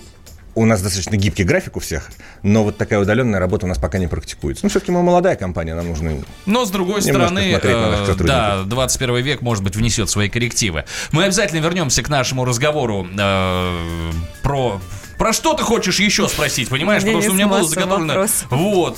у 0.57 0.65
нас 0.65 0.81
достаточно 0.81 1.15
гибкий 1.17 1.43
график 1.43 1.77
у 1.77 1.79
всех, 1.79 2.09
но 2.41 2.63
вот 2.63 2.77
такая 2.77 2.99
удаленная 2.99 3.39
работа 3.39 3.67
у 3.67 3.69
нас 3.69 3.77
пока 3.77 3.99
не 3.99 4.07
практикуется. 4.07 4.65
Ну, 4.65 4.69
все-таки 4.69 4.91
мы 4.91 5.03
молодая 5.03 5.35
компания, 5.35 5.75
нам 5.75 5.89
нужны... 5.89 6.23
Но, 6.47 6.65
с 6.65 6.71
другой 6.71 7.03
стороны, 7.03 7.59
э, 7.61 8.15
да, 8.19 8.63
21 8.63 9.17
век, 9.17 9.41
может 9.41 9.63
быть, 9.63 9.75
внесет 9.75 10.09
свои 10.09 10.29
коррективы. 10.29 10.85
Мы 11.11 11.25
обязательно 11.25 11.59
вернемся 11.59 12.01
к 12.01 12.09
нашему 12.09 12.43
разговору 12.43 13.07
э, 13.07 14.11
про... 14.41 14.81
Про 15.17 15.33
что 15.33 15.53
ты 15.53 15.63
хочешь 15.63 15.99
еще 15.99 16.27
спросить, 16.27 16.69
понимаешь? 16.69 17.03
Потому 17.03 17.21
что 17.21 17.31
у 17.31 17.33
меня 17.33 17.47
было 17.47 17.63
заготовлено... 17.63 18.27
Вот. 18.49 18.97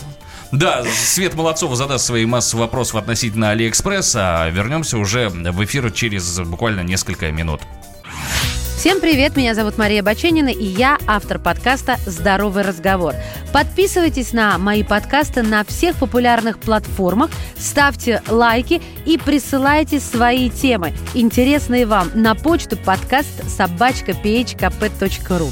Да, 0.51 0.84
Света 0.84 1.36
Молодцова 1.36 1.75
задаст 1.75 2.05
свои 2.05 2.25
массу 2.25 2.58
вопросов 2.58 2.95
относительно 2.95 3.51
Алиэкспресс, 3.51 4.15
а 4.15 4.49
вернемся 4.49 4.97
уже 4.97 5.29
в 5.29 5.63
эфир 5.63 5.91
через 5.91 6.39
буквально 6.39 6.82
несколько 6.82 7.32
минут. 7.32 7.62
Всем 8.79 9.01
привет, 9.01 9.36
меня 9.36 9.55
зовут 9.55 9.77
Мария 9.77 10.01
Баченина, 10.01 10.47
и 10.47 10.63
я 10.63 10.97
автор 11.05 11.38
подкаста 11.38 11.97
«Здоровый 12.05 12.63
разговор». 12.63 13.13
Подписывайтесь 13.51 14.32
на 14.32 14.58
мои 14.58 14.84
подкасты 14.84 15.43
на 15.43 15.65
всех 15.65 15.97
популярных 15.97 16.60
платформах, 16.60 17.29
ставьте 17.58 18.23
лайки 18.29 18.82
и 19.05 19.17
присылайте 19.17 19.99
свои 19.99 20.49
темы, 20.49 20.93
интересные 21.13 21.86
вам, 21.86 22.10
на 22.15 22.36
почту 22.36 22.77
подкаст 22.77 23.49
собачка 23.49 24.13
phkp.ru. 24.13 25.51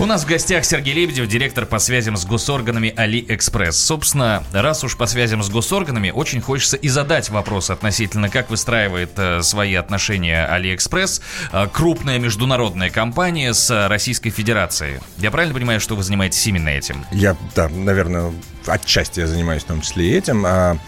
У 0.00 0.06
нас 0.06 0.22
в 0.22 0.28
гостях 0.28 0.64
Сергей 0.64 0.94
Лебедев, 0.94 1.26
директор 1.26 1.66
по 1.66 1.80
связям 1.80 2.16
с 2.16 2.24
госорганами 2.24 2.94
Алиэкспресс. 2.96 3.76
Собственно, 3.76 4.44
раз 4.52 4.84
уж 4.84 4.96
по 4.96 5.06
связям 5.06 5.42
с 5.42 5.50
госорганами, 5.50 6.12
очень 6.12 6.40
хочется 6.40 6.76
и 6.76 6.86
задать 6.88 7.30
вопрос 7.30 7.68
относительно, 7.68 8.28
как 8.28 8.48
выстраивает 8.48 9.10
э, 9.16 9.42
свои 9.42 9.74
отношения 9.74 10.46
Алиэкспресс, 10.46 11.20
э, 11.50 11.66
крупная 11.72 12.20
международная 12.20 12.90
компания 12.90 13.52
с 13.52 13.88
Российской 13.88 14.30
Федерацией. 14.30 15.00
Я 15.16 15.32
правильно 15.32 15.52
понимаю, 15.52 15.80
что 15.80 15.96
вы 15.96 16.04
занимаетесь 16.04 16.46
именно 16.46 16.68
этим? 16.68 17.04
Я, 17.10 17.36
да, 17.56 17.68
наверное, 17.68 18.32
отчасти 18.66 19.18
я 19.18 19.26
занимаюсь 19.26 19.64
в 19.64 19.66
том 19.66 19.80
числе 19.80 20.10
и 20.10 20.16
этим. 20.16 20.46
А, 20.46 20.78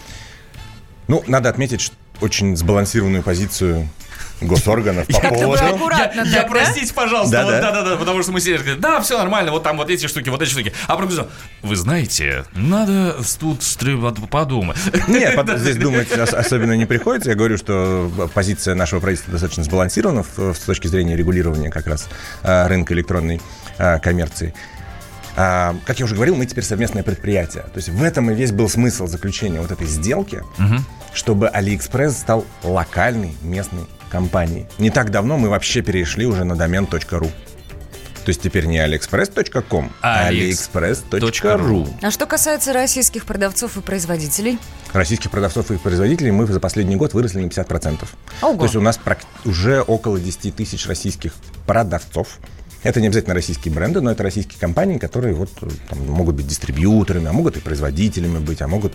Ну, 1.09 1.25
надо 1.27 1.49
отметить 1.49 1.81
что 1.81 1.97
очень 2.21 2.57
сбалансированную 2.57 3.25
позицию 3.25 3.89
госорганов 4.41 5.07
по 5.07 5.21
поводу... 5.21 5.63
аккуратно 5.65 6.23
Я, 6.23 6.45
простите, 6.45 6.93
пожалуйста, 6.95 7.33
Да, 7.39 7.45
вот, 7.45 7.51
да. 7.53 7.61
да-да-да, 7.61 7.97
потому 7.97 8.23
что 8.23 8.33
мы 8.33 8.41
сидели, 8.41 8.75
да, 8.75 9.01
все 9.01 9.19
нормально, 9.19 9.51
вот 9.53 9.63
там 9.63 9.77
вот 9.77 9.91
эти 9.91 10.07
штуки, 10.07 10.29
вот 10.29 10.41
эти 10.43 10.51
штуки. 10.51 10.73
А 10.87 10.97
потом 10.97 11.29
вы 11.63 11.77
знаете, 11.77 12.45
надо 12.55 13.17
тут 13.39 13.63
подумать. 14.31 14.79
Нет, 15.09 15.39
здесь 15.59 15.77
думать 15.77 16.11
ос- 16.19 16.35
особенно 16.35 16.73
не 16.73 16.87
приходится. 16.87 17.31
Я 17.31 17.37
говорю, 17.37 17.57
что 17.59 18.11
позиция 18.35 18.75
нашего 18.75 19.01
правительства 19.01 19.33
достаточно 19.33 19.65
сбалансирована 19.65 20.23
в- 20.23 20.55
с 20.55 20.61
точки 20.61 20.87
зрения 20.87 21.17
регулирования 21.17 21.71
как 21.71 21.87
раз 21.87 22.09
а, 22.43 22.67
рынка 22.69 22.95
электронной 22.95 23.41
а, 23.79 23.99
коммерции. 23.99 24.55
А, 25.37 25.77
Как 25.87 25.99
я 25.99 26.05
уже 26.05 26.15
говорил, 26.15 26.35
мы 26.37 26.47
теперь 26.47 26.65
совместное 26.65 27.03
предприятие. 27.03 27.63
То 27.65 27.77
есть 27.77 27.89
в 27.89 28.03
этом 28.03 28.31
и 28.31 28.35
весь 28.35 28.53
был 28.53 28.69
смысл 28.69 29.07
заключения 29.07 29.61
вот 29.61 29.71
этой 29.71 29.87
сделки, 29.87 30.43
чтобы 31.13 31.51
AliExpress 31.53 32.11
стал 32.11 32.45
локальной 32.63 33.35
местной 33.43 33.85
компанией. 34.11 34.67
Не 34.79 34.91
так 34.91 35.11
давно 35.11 35.39
мы 35.39 35.49
вообще 35.49 35.81
перешли 35.83 36.27
уже 36.27 36.45
на 36.45 36.57
домен 36.57 36.85
.ru. 36.85 37.31
То 38.25 38.29
есть 38.29 38.43
теперь 38.43 38.67
не 38.67 38.79
aliexpress.com, 38.79 39.91
а 40.03 40.31
aliexpress.ru. 40.31 41.89
А 42.03 42.11
что 42.11 42.27
касается 42.27 42.73
российских 42.75 43.25
продавцов 43.25 43.79
и 43.79 43.81
производителей? 43.81 44.59
российских 44.93 45.31
продавцов 45.31 45.71
и 45.71 45.77
производителей 45.79 46.31
мы 46.31 46.47
за 46.47 46.61
последний 46.61 46.97
год 46.97 47.15
выросли 47.15 47.41
на 47.41 47.47
50%. 47.47 48.07
Ого. 48.43 48.57
То 48.57 48.65
есть 48.65 48.77
у 48.77 48.81
нас 48.81 48.99
уже 49.45 49.83
около 49.83 50.19
10 50.19 50.55
тысяч 50.55 50.87
российских 50.87 51.33
продавцов. 51.67 52.39
Это 52.83 53.01
не 53.01 53.09
обязательно 53.09 53.35
российские 53.35 53.75
бренды, 53.75 54.01
но 54.01 54.11
это 54.11 54.23
российские 54.23 54.59
компании, 54.59 54.97
которые 54.97 55.35
вот, 55.35 55.51
э, 55.61 55.69
там, 55.91 55.99
могут 56.07 56.35
быть 56.37 56.47
дистрибьюторами, 56.47 57.29
а 57.29 57.33
могут 57.33 57.59
и 57.59 57.61
производителями 57.61 58.39
быть, 58.39 58.63
а 58.63 58.69
могут 58.69 58.95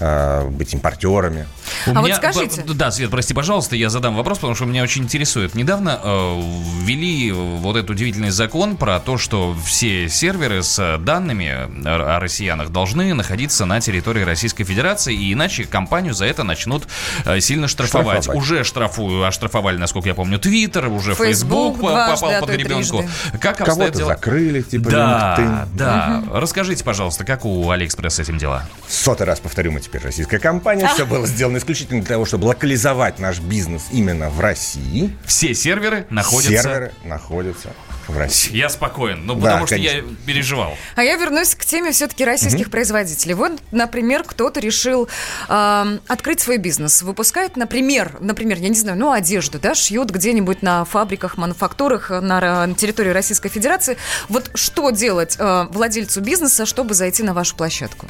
э, 0.00 0.48
быть 0.48 0.74
импортерами. 0.74 1.46
У 1.86 1.90
А 1.90 1.94
вот 1.94 2.04
меня- 2.04 2.16
скажите. 2.16 2.62
б- 2.62 2.74
Да, 2.74 2.90
Свет, 2.90 3.10
прости, 3.10 3.34
пожалуйста, 3.34 3.76
я 3.76 3.90
задам 3.90 4.14
вопрос, 4.16 4.38
потому 4.38 4.54
что 4.54 4.64
меня 4.64 4.82
очень 4.82 5.04
интересует. 5.04 5.54
Недавно 5.54 6.00
э, 6.02 6.40
ввели 6.82 7.32
вот 7.32 7.76
этот 7.76 7.90
удивительный 7.90 8.30
закон 8.30 8.76
про 8.76 9.00
то, 9.00 9.18
что 9.18 9.54
все 9.64 10.08
серверы 10.08 10.62
с 10.62 10.98
данными 10.98 11.48
о 11.86 12.18
россиянах 12.20 12.70
должны 12.70 13.12
находиться 13.14 13.64
на 13.66 13.80
территории 13.80 14.22
Российской 14.22 14.64
Федерации, 14.64 15.14
и 15.14 15.32
иначе 15.32 15.64
компанию 15.64 16.14
за 16.14 16.26
это 16.26 16.42
начнут 16.44 16.86
э, 17.24 17.40
сильно 17.40 17.68
штрафовать. 17.68 18.22
Штрафовать. 18.24 18.40
Уже 18.42 18.64
штрафую, 18.64 19.24
оштрафовали, 19.26 19.76
насколько 19.78 20.08
я 20.08 20.14
помню, 20.14 20.38
Твиттер, 20.38 20.88
уже 20.88 21.14
Facebook 21.14 21.26
Фейсбук 21.26 21.80
попал 21.80 22.30
а 22.30 22.40
под 22.40 22.50
гребенку. 22.50 22.98
трижды. 22.98 23.08
Как 23.40 23.60
обстоят 23.60 23.66
Кого-то 23.78 23.98
дела? 23.98 24.08
закрыли, 24.08 24.62
типа 24.62 24.90
Да, 24.90 25.36
LinkedIn. 25.38 25.68
да. 25.74 26.22
Расскажите, 26.32 26.84
пожалуйста, 26.84 27.24
как 27.24 27.44
у 27.44 27.70
Алиэкспресс 27.70 28.14
с 28.14 28.18
этим 28.20 28.38
дела? 28.38 28.64
Сотый 28.88 29.26
раз 29.26 29.40
повторю, 29.40 29.72
мы 29.72 29.80
теперь 29.86 30.02
российская 30.02 30.38
компания. 30.38 30.88
Все 30.94 31.06
было 31.06 31.26
сделано 31.26 31.58
исключительно 31.58 32.00
для 32.00 32.08
того, 32.14 32.24
чтобы 32.24 32.46
локализовать 32.46 33.18
наш 33.18 33.40
бизнес 33.40 33.84
именно 33.92 34.28
в 34.30 34.40
России. 34.40 35.16
Все 35.24 35.54
серверы 35.54 36.06
находятся... 36.10 36.62
Серверы 36.62 36.92
находятся 37.04 37.70
в 38.08 38.16
России. 38.16 38.56
Я 38.56 38.68
спокоен, 38.68 39.26
ну 39.26 39.34
Да, 39.34 39.40
потому 39.40 39.66
что 39.66 39.76
я 39.76 40.02
переживал. 40.26 40.76
А 40.94 41.02
я 41.02 41.16
вернусь 41.16 41.54
к 41.54 41.64
теме 41.64 41.92
все-таки 41.92 42.24
российских 42.24 42.70
производителей. 42.70 43.34
Вот, 43.34 43.52
например, 43.72 44.22
кто-то 44.24 44.60
решил 44.60 45.08
эм, 45.48 46.00
открыть 46.06 46.40
свой 46.40 46.58
бизнес, 46.58 47.02
выпускает, 47.02 47.56
например, 47.56 48.16
например, 48.20 48.58
я 48.58 48.68
не 48.68 48.76
знаю, 48.76 48.98
ну 48.98 49.10
одежду, 49.10 49.58
да, 49.58 49.74
шьют 49.74 50.10
где-нибудь 50.10 50.62
на 50.62 50.84
фабриках, 50.84 51.36
мануфактурах 51.36 52.10
на, 52.10 52.38
ра- 52.38 52.66
на 52.66 52.74
территории 52.74 53.10
Российской 53.10 53.48
Федерации. 53.48 53.96
Вот 54.28 54.50
что 54.54 54.90
делать 54.90 55.36
э, 55.38 55.66
владельцу 55.70 56.20
бизнеса, 56.20 56.66
чтобы 56.66 56.94
зайти 56.94 57.22
на 57.22 57.34
вашу 57.34 57.56
площадку? 57.56 58.06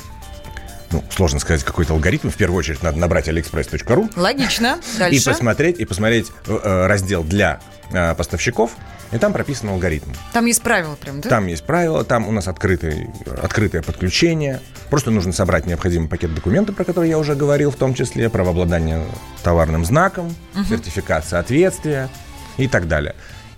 Ну, 0.93 1.03
сложно 1.11 1.41
сказать 1.41 1.65
какой-то 1.65 1.95
алгоритм. 1.95 2.31
В 2.31 2.37
первую 2.37 2.59
очередь 2.59 2.83
надо 2.83 2.99
набрать 2.99 3.29
aliexpress.ru 3.29 4.13
Логично. 4.17 4.79
и 4.95 4.99
Дальше. 4.99 5.31
посмотреть, 5.31 5.79
и 5.81 5.85
посмотреть 5.85 6.33
э, 6.47 6.87
раздел 6.87 7.25
для 7.25 7.61
э, 7.91 8.15
поставщиков, 8.15 8.71
и 9.13 9.19
там 9.19 9.33
прописан 9.33 9.71
алгоритм. 9.71 10.11
Там 10.33 10.47
есть 10.47 10.63
правила 10.63 10.95
прям, 10.97 11.21
да? 11.21 11.29
Там 11.29 11.47
есть 11.47 11.65
правила, 11.65 12.05
там 12.05 12.29
у 12.29 12.33
нас 12.33 12.49
открытый, 12.49 13.09
открытое 13.43 13.83
подключение. 13.83 14.61
Просто 14.91 15.11
нужно 15.11 15.33
собрать 15.33 15.67
необходимый 15.67 16.09
пакет 16.09 16.35
документов, 16.35 16.77
про 16.77 16.85
которые 16.85 17.11
я 17.11 17.19
уже 17.19 17.35
говорил, 17.35 17.71
в 17.71 17.77
том 17.77 17.95
числе 17.95 18.29
правообладание 18.31 19.05
товарным 19.43 19.85
знаком, 19.85 20.35
сертификат 20.69 21.27
соответствия 21.27 22.09
и 22.57 22.69
так 22.69 22.89
далее. 22.89 23.15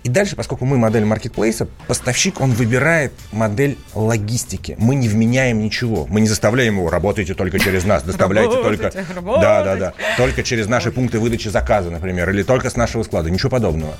И 0.09 0.11
дальше, 0.11 0.35
поскольку 0.35 0.65
мы 0.65 0.79
модель 0.79 1.05
маркетплейса, 1.05 1.67
поставщик, 1.85 2.41
он 2.41 2.53
выбирает 2.53 3.13
модель 3.31 3.77
логистики. 3.93 4.75
Мы 4.79 4.95
не 4.95 5.07
вменяем 5.07 5.59
ничего. 5.59 6.07
Мы 6.09 6.21
не 6.21 6.27
заставляем 6.27 6.77
его, 6.77 6.89
работайте 6.89 7.35
только 7.35 7.59
через 7.59 7.85
нас, 7.85 8.01
доставляйте 8.01 8.55
только... 8.55 8.91
Да, 9.23 9.63
да, 9.63 9.75
да. 9.75 9.93
Только 10.17 10.41
через 10.41 10.65
наши 10.65 10.91
пункты 10.91 11.19
выдачи 11.19 11.49
заказа, 11.49 11.91
например, 11.91 12.27
или 12.31 12.41
только 12.41 12.71
с 12.71 12.75
нашего 12.75 13.03
склада. 13.03 13.29
Ничего 13.29 13.51
подобного. 13.51 13.93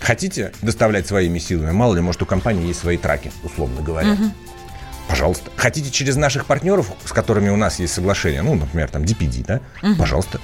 Хотите 0.00 0.52
доставлять 0.62 1.06
своими 1.06 1.38
силами? 1.38 1.72
Мало 1.72 1.94
ли, 1.94 2.00
может, 2.00 2.22
у 2.22 2.26
компании 2.26 2.68
есть 2.68 2.80
свои 2.80 2.96
траки, 2.96 3.30
условно 3.42 3.82
говоря. 3.82 4.16
Пожалуйста. 5.08 5.50
Хотите 5.56 5.90
через 5.90 6.16
наших 6.16 6.46
партнеров, 6.46 6.90
с 7.04 7.12
которыми 7.12 7.50
у 7.50 7.56
нас 7.56 7.80
есть 7.80 7.92
соглашение, 7.92 8.40
ну, 8.40 8.54
например, 8.54 8.88
там 8.88 9.02
DPD, 9.02 9.44
да? 9.46 9.60
Пожалуйста. 9.98 10.40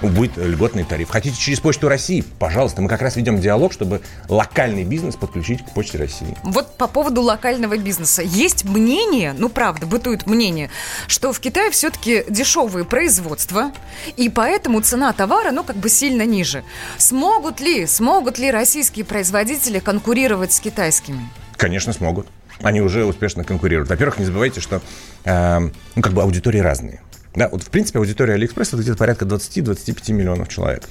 Будет 0.00 0.36
льготный 0.36 0.84
тариф. 0.84 1.10
Хотите 1.10 1.36
через 1.36 1.60
Почту 1.60 1.88
России? 1.88 2.24
Пожалуйста. 2.38 2.82
Мы 2.82 2.88
как 2.88 3.02
раз 3.02 3.16
ведем 3.16 3.40
диалог, 3.40 3.72
чтобы 3.72 4.00
локальный 4.28 4.84
бизнес 4.84 5.16
подключить 5.16 5.64
к 5.64 5.70
Почте 5.70 5.98
России. 5.98 6.36
Вот 6.42 6.76
по 6.76 6.86
поводу 6.86 7.22
локального 7.22 7.76
бизнеса. 7.76 8.22
Есть 8.22 8.64
мнение, 8.64 9.34
ну 9.36 9.48
правда, 9.48 9.86
бытует 9.86 10.26
мнение, 10.26 10.70
что 11.06 11.32
в 11.32 11.40
Китае 11.40 11.70
все-таки 11.70 12.24
дешевые 12.28 12.84
производства, 12.84 13.72
и 14.16 14.28
поэтому 14.28 14.80
цена 14.80 15.12
товара, 15.12 15.50
ну, 15.50 15.64
как 15.64 15.76
бы 15.76 15.88
сильно 15.88 16.26
ниже. 16.26 16.64
Смогут 16.98 17.60
ли, 17.60 17.86
смогут 17.86 18.38
ли 18.38 18.50
российские 18.50 19.04
производители 19.04 19.78
конкурировать 19.78 20.52
с 20.52 20.60
китайскими? 20.60 21.28
Конечно, 21.56 21.92
смогут. 21.92 22.26
Они 22.62 22.80
уже 22.80 23.04
успешно 23.04 23.44
конкурируют. 23.44 23.88
Во-первых, 23.88 24.18
не 24.18 24.24
забывайте, 24.24 24.60
что 24.60 24.80
э, 25.24 25.58
ну, 25.94 26.02
как 26.02 26.12
бы 26.12 26.22
аудитории 26.22 26.60
разные. 26.60 27.00
Да, 27.34 27.48
вот 27.48 27.62
в 27.62 27.70
принципе 27.70 27.98
аудитория 27.98 28.34
Алиэкспресс 28.34 28.68
это 28.68 28.82
где-то 28.82 28.96
порядка 28.96 29.24
20-25 29.24 30.12
миллионов 30.12 30.48
человек. 30.48 30.84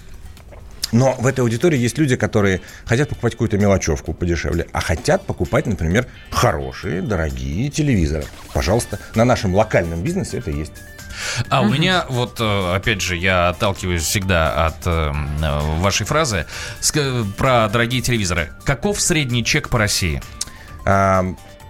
Но 0.94 1.16
в 1.18 1.26
этой 1.26 1.40
аудитории 1.40 1.78
есть 1.78 1.98
люди, 1.98 2.16
которые 2.16 2.62
хотят 2.86 3.10
покупать 3.10 3.34
какую-то 3.34 3.58
мелочевку 3.58 4.14
подешевле, 4.14 4.68
а 4.74 4.80
хотят 4.80 5.26
покупать, 5.26 5.66
например, 5.66 6.06
хорошие, 6.30 7.02
дорогие 7.02 7.70
телевизоры. 7.70 8.26
Пожалуйста, 8.54 9.00
на 9.16 9.26
нашем 9.26 9.56
локальном 9.56 10.04
бизнесе 10.04 10.38
это 10.38 10.52
есть. 10.52 10.74
А 11.50 11.62
у 11.62 11.70
меня, 11.70 12.06
вот, 12.10 12.40
э, 12.40 12.76
опять 12.76 13.02
же, 13.02 13.16
я 13.16 13.50
отталкиваюсь 13.50 14.04
всегда 14.04 14.68
от 14.68 14.86
э, 14.86 15.12
вашей 15.80 16.06
фразы 16.06 16.46
про 17.38 17.70
дорогие 17.70 18.02
телевизоры. 18.02 18.50
Каков 18.64 19.02
средний 19.02 19.44
чек 19.44 19.70
по 19.70 19.80
России? 19.80 20.22
А, 20.86 21.26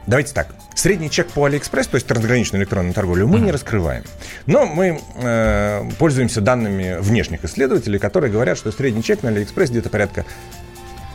давайте 0.05 0.33
так. 0.33 0.53
Средний 0.75 1.09
чек 1.09 1.27
по 1.27 1.45
Алиэкспресс, 1.45 1.88
то 1.88 1.95
есть 1.95 2.07
трансграничную 2.07 2.62
электронную 2.62 2.93
торговлю, 2.93 3.27
мы 3.27 3.39
не 3.39 3.51
раскрываем. 3.51 4.03
Но 4.45 4.65
мы 4.65 4.99
э, 5.15 5.89
пользуемся 5.99 6.41
данными 6.41 6.97
внешних 6.99 7.45
исследователей, 7.45 7.99
которые 7.99 8.31
говорят, 8.31 8.57
что 8.57 8.71
средний 8.71 9.03
чек 9.03 9.23
на 9.23 9.29
Алиэкспресс 9.29 9.69
где-то 9.69 9.89
порядка 9.89 10.25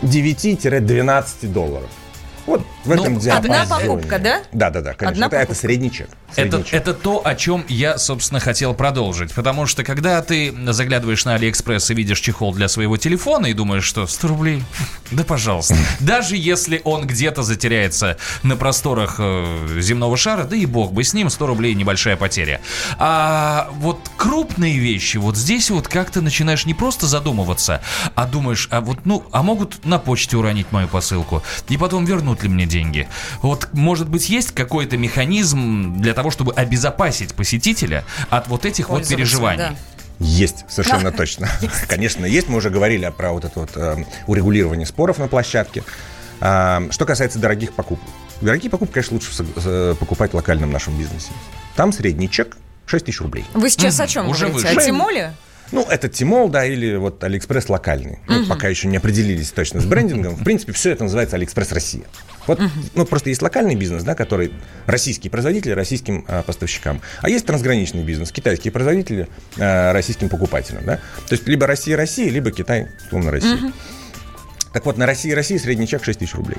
9-12 0.03 1.53
долларов. 1.53 1.91
Вот 2.49 2.63
в 2.85 2.91
этом 2.91 3.15
Ну, 3.15 3.21
диапазоне. 3.21 3.55
одна 3.61 3.77
покупка, 3.79 4.19
да? 4.19 4.41
Да, 4.53 4.71
да, 4.71 4.81
да, 4.81 4.95
конечно. 4.95 5.09
Одна 5.09 5.27
это, 5.27 5.37
это 5.37 5.47
покупка. 5.49 5.61
средний 5.61 5.93
чек. 5.93 6.09
Это, 6.09 6.35
Средний 6.35 6.65
чек. 6.65 6.75
это 6.75 6.95
то, 6.95 7.21
о 7.27 7.35
чем 7.35 7.65
я, 7.69 7.99
собственно, 7.99 8.41
хотел 8.41 8.73
продолжить. 8.75 9.33
Потому 9.35 9.67
что, 9.67 9.85
когда 9.85 10.23
ты 10.23 10.55
заглядываешь 10.73 11.25
на 11.27 11.35
Алиэкспресс 11.35 11.91
и 11.91 11.95
видишь 11.95 12.21
чехол 12.21 12.55
для 12.55 12.69
своего 12.69 12.97
телефона 12.97 13.47
и 13.47 13.53
думаешь, 13.53 13.85
что 13.85 14.07
100 14.07 14.29
рублей, 14.29 14.63
да 15.11 15.25
пожалуйста. 15.25 15.77
Даже 16.01 16.37
если 16.37 16.81
он 16.85 17.07
где-то 17.07 17.43
затеряется 17.43 18.17
на 18.43 18.57
просторах 18.57 19.17
э, 19.19 19.79
земного 19.81 20.17
шара, 20.17 20.45
да 20.45 20.57
и 20.57 20.65
бог 20.65 20.93
бы 20.93 21.05
с 21.05 21.13
ним, 21.13 21.29
100 21.29 21.47
рублей 21.47 21.75
небольшая 21.75 22.17
потеря. 22.17 22.63
А 22.99 23.69
вот 23.75 23.99
крупные 24.17 24.79
вещи, 24.79 25.19
вот 25.19 25.37
здесь 25.37 25.69
вот 25.71 25.87
как 25.89 26.11
ты 26.11 26.23
начинаешь 26.23 26.65
не 26.65 26.73
просто 26.75 27.07
задумываться, 27.07 27.83
а 28.15 28.27
думаешь, 28.27 28.69
а 28.71 28.81
вот, 28.81 29.01
ну, 29.05 29.25
а 29.33 29.43
могут 29.43 29.85
на 29.85 29.99
почте 29.99 30.37
уронить 30.39 30.73
мою 30.73 30.89
посылку, 30.89 31.43
и 31.69 31.77
потом 31.77 32.05
вернут 32.07 32.38
ли 32.43 32.49
мне 32.49 32.67
деньги? 32.67 33.09
Вот, 33.43 33.69
может 33.73 34.09
быть, 34.09 34.29
есть 34.29 34.53
какой-то 34.53 34.97
механизм 34.97 36.01
для 36.01 36.15
того, 36.15 36.31
чтобы 36.31 36.53
обезопасить 36.53 37.35
посетителя 37.35 38.05
от 38.31 38.49
вот 38.49 38.65
этих 38.65 38.89
вот 38.89 39.07
переживаний? 39.09 39.59
да. 39.59 39.75
Есть, 40.21 40.65
совершенно 40.69 41.13
точно. 41.17 41.49
Конечно, 41.87 42.25
есть. 42.27 42.49
Мы 42.49 42.57
уже 42.57 42.71
говорили 42.71 43.13
про 43.17 43.33
вот 43.33 43.45
это 43.45 43.61
вот 43.61 43.71
э, 43.77 44.05
урегулирование 44.27 44.85
споров 44.87 45.19
на 45.19 45.29
площадке. 45.29 45.85
А, 46.41 46.83
Что 46.91 47.05
касается 47.07 47.39
дорогих 47.39 47.73
покупок. 47.73 48.09
Дорогие 48.41 48.71
покупки, 48.71 48.95
конечно, 48.95 49.15
лучше 49.15 49.31
э, 49.65 49.95
покупать 49.99 50.33
в 50.33 50.35
локальном 50.35 50.71
нашем 50.71 50.97
бизнесе. 50.99 51.31
Там 51.77 51.93
средний 51.93 52.29
чек 52.31 52.57
6 52.87 53.05
тысяч 53.07 53.21
рублей. 53.21 53.45
Вы 53.55 53.71
сейчас 53.71 53.95
Мгм, 53.95 54.05
о 54.05 54.07
чем 54.09 54.29
уже 54.29 54.49
говорите? 54.49 54.75
выше. 54.75 54.81
О 54.81 54.87
Тимоле? 54.87 55.33
Ну, 55.71 55.83
это 55.89 56.09
Tmall, 56.09 56.49
да, 56.49 56.65
или 56.65 56.97
вот 56.97 57.23
Алиэкспресс 57.23 57.69
локальный. 57.69 58.19
Ну, 58.27 58.47
пока 58.47 58.69
еще 58.69 58.89
не 58.89 58.97
определились 58.97 59.51
точно 59.51 59.81
с 59.81 59.85
брендингом. 59.85 60.35
В 60.35 60.45
принципе, 60.45 60.73
все 60.73 60.91
это 60.91 61.05
называется 61.05 61.37
Алиэкспресс 61.37 61.73
Россия. 61.73 62.05
Вот, 62.47 62.61
ну, 62.95 63.05
просто 63.05 63.29
есть 63.29 63.43
локальный 63.43 63.75
бизнес, 63.75 64.03
да, 64.05 64.15
который 64.15 64.53
российские 64.87 65.31
производители 65.31 65.73
российским 65.73 66.25
а, 66.29 66.43
поставщикам. 66.43 67.03
А 67.21 67.29
есть 67.29 67.45
трансграничный 67.45 68.03
бизнес, 68.03 68.33
китайские 68.33 68.73
производители 68.73 69.29
а, 69.59 69.93
российским 69.93 70.31
покупателям, 70.31 70.85
да. 70.87 70.97
То 71.29 71.35
есть 71.35 71.47
либо 71.47 71.67
Россия 71.67 71.97
Россия, 71.97 72.31
либо 72.31 72.51
Китай, 72.51 72.89
условно, 73.05 73.31
Россия. 73.31 73.59
Так 74.73 74.87
вот, 74.87 74.97
на 74.97 75.07
России 75.07 75.33
России 75.33 75.59
средний 75.59 75.87
чек 75.87 76.05
6 76.05 76.19
тысяч 76.19 76.35
рублей. 76.35 76.59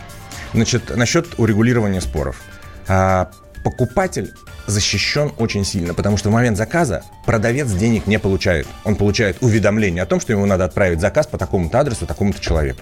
Значит, 0.54 0.95
насчет 0.95 1.28
урегулирования 1.38 2.02
споров. 2.02 2.41
А, 2.88 3.32
покупатель 3.63 4.34
защищен 4.67 5.32
очень 5.38 5.65
сильно, 5.65 5.93
потому 5.93 6.17
что 6.17 6.30
в 6.30 6.34
момент 6.34 6.58
заказа 6.58 7.04
продавец 7.26 7.69
денег 7.72 8.08
не 8.08 8.19
получает. 8.19 8.67
Он 8.84 8.95
получает 8.95 9.38
уведомление 9.41 10.04
о 10.04 10.06
том, 10.06 10.19
что 10.19 10.34
ему 10.34 10.45
надо 10.45 10.65
отправить 10.65 11.02
заказ 11.02 11.28
по 11.28 11.38
такому-то 11.38 11.80
адресу, 11.80 12.06
такому-то 12.06 12.39
человеку. 12.39 12.82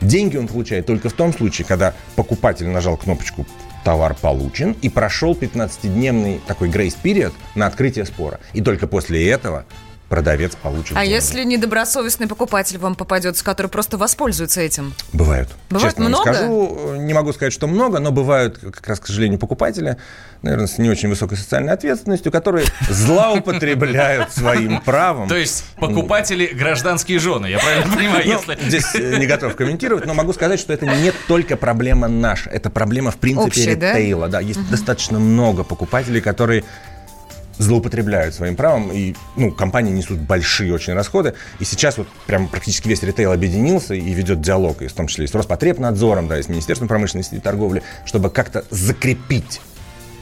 Деньги 0.00 0.36
он 0.36 0.48
получает 0.48 0.86
только 0.86 1.08
в 1.08 1.12
том 1.12 1.32
случае, 1.32 1.66
когда 1.66 1.94
покупатель 2.16 2.66
нажал 2.68 2.96
кнопочку 2.96 3.46
«Товар 3.84 4.14
получен» 4.14 4.76
и 4.80 4.88
прошел 4.88 5.34
15-дневный 5.34 6.40
такой 6.46 6.68
грейс-период 6.68 7.34
на 7.54 7.66
открытие 7.66 8.06
спора. 8.06 8.40
И 8.52 8.62
только 8.62 8.86
после 8.86 9.28
этого 9.28 9.66
продавец 10.10 10.56
получит 10.56 10.96
А 10.96 11.00
деньги. 11.02 11.14
если 11.14 11.44
недобросовестный 11.44 12.26
покупатель 12.26 12.76
вам 12.78 12.96
попадется, 12.96 13.42
который 13.44 13.68
просто 13.68 13.96
воспользуется 13.96 14.60
этим? 14.60 14.92
Бывают. 15.14 15.48
Бывает 15.70 15.92
Честно 15.92 16.04
вам 16.04 16.12
много? 16.12 16.34
скажу, 16.34 16.94
не 16.96 17.14
могу 17.14 17.32
сказать, 17.32 17.52
что 17.52 17.66
много, 17.68 18.00
но 18.00 18.10
бывают, 18.10 18.58
как 18.58 18.86
раз, 18.88 18.98
к 19.00 19.06
сожалению, 19.06 19.38
покупатели, 19.38 19.96
наверное, 20.42 20.66
с 20.66 20.78
не 20.78 20.90
очень 20.90 21.08
высокой 21.08 21.38
социальной 21.38 21.72
ответственностью, 21.72 22.32
которые 22.32 22.66
злоупотребляют 22.88 24.32
своим 24.34 24.80
правом. 24.80 25.28
То 25.28 25.36
есть 25.36 25.64
покупатели 25.76 26.46
гражданские 26.46 27.18
жены, 27.20 27.46
я 27.46 27.58
правильно 27.58 27.92
понимаю, 27.96 28.22
Ну, 28.26 28.32
если... 28.32 28.68
Здесь 28.68 28.94
э, 28.94 29.16
не 29.18 29.26
готов 29.26 29.54
комментировать, 29.54 30.06
но 30.06 30.14
могу 30.14 30.32
сказать, 30.32 30.58
что 30.58 30.72
это 30.72 30.86
не 30.86 31.12
только 31.28 31.56
проблема 31.56 32.08
наша, 32.08 32.50
это 32.50 32.68
проблема, 32.68 33.12
в 33.12 33.16
принципе, 33.16 33.74
ритейла. 33.74 34.28
Да? 34.28 34.40
Есть 34.40 34.68
достаточно 34.70 35.18
много 35.20 35.62
покупателей, 35.62 36.20
которые 36.20 36.64
злоупотребляют 37.60 38.34
своим 38.34 38.56
правом, 38.56 38.90
и 38.90 39.14
ну, 39.36 39.52
компании 39.52 39.92
несут 39.92 40.18
большие 40.18 40.72
очень 40.72 40.94
расходы. 40.94 41.34
И 41.58 41.64
сейчас 41.64 41.98
вот 41.98 42.08
прям 42.26 42.48
практически 42.48 42.88
весь 42.88 43.02
ритейл 43.02 43.32
объединился 43.32 43.94
и 43.94 44.12
ведет 44.12 44.40
диалог, 44.40 44.82
и 44.82 44.88
в 44.88 44.92
том 44.92 45.06
числе 45.06 45.26
и 45.26 45.28
с 45.28 45.34
Роспотребнадзором, 45.34 46.26
да, 46.26 46.38
и 46.38 46.42
с 46.42 46.48
Министерством 46.48 46.88
промышленности 46.88 47.34
и 47.34 47.38
торговли, 47.38 47.82
чтобы 48.06 48.30
как-то 48.30 48.64
закрепить 48.70 49.60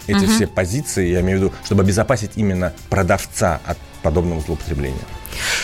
эти 0.08 0.26
все 0.26 0.46
позиции, 0.46 1.08
я 1.08 1.20
имею 1.20 1.38
в 1.38 1.42
виду, 1.42 1.54
чтобы 1.64 1.82
обезопасить 1.82 2.32
именно 2.36 2.72
продавца 2.88 3.60
от 3.64 3.78
подобного 4.02 4.40
злоупотребления. 4.40 5.00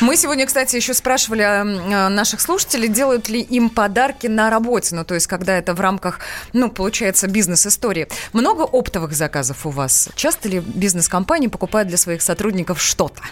Мы 0.00 0.16
сегодня, 0.16 0.46
кстати, 0.46 0.76
еще 0.76 0.94
спрашивали 0.94 1.42
э, 1.42 2.08
наших 2.08 2.40
слушателей, 2.40 2.88
делают 2.88 3.28
ли 3.28 3.40
им 3.40 3.70
подарки 3.70 4.26
на 4.26 4.50
работе, 4.50 4.94
ну, 4.94 5.04
то 5.04 5.14
есть, 5.14 5.26
когда 5.26 5.56
это 5.56 5.74
в 5.74 5.80
рамках, 5.80 6.20
ну, 6.52 6.70
получается, 6.70 7.26
бизнес-истории. 7.28 8.08
Много 8.32 8.62
оптовых 8.62 9.14
заказов 9.14 9.66
у 9.66 9.70
вас? 9.70 10.08
Часто 10.14 10.48
ли 10.48 10.60
бизнес-компании 10.60 11.48
покупают 11.48 11.88
для 11.88 11.96
своих 11.98 12.22
сотрудников 12.22 12.80
что-то? 12.80 13.22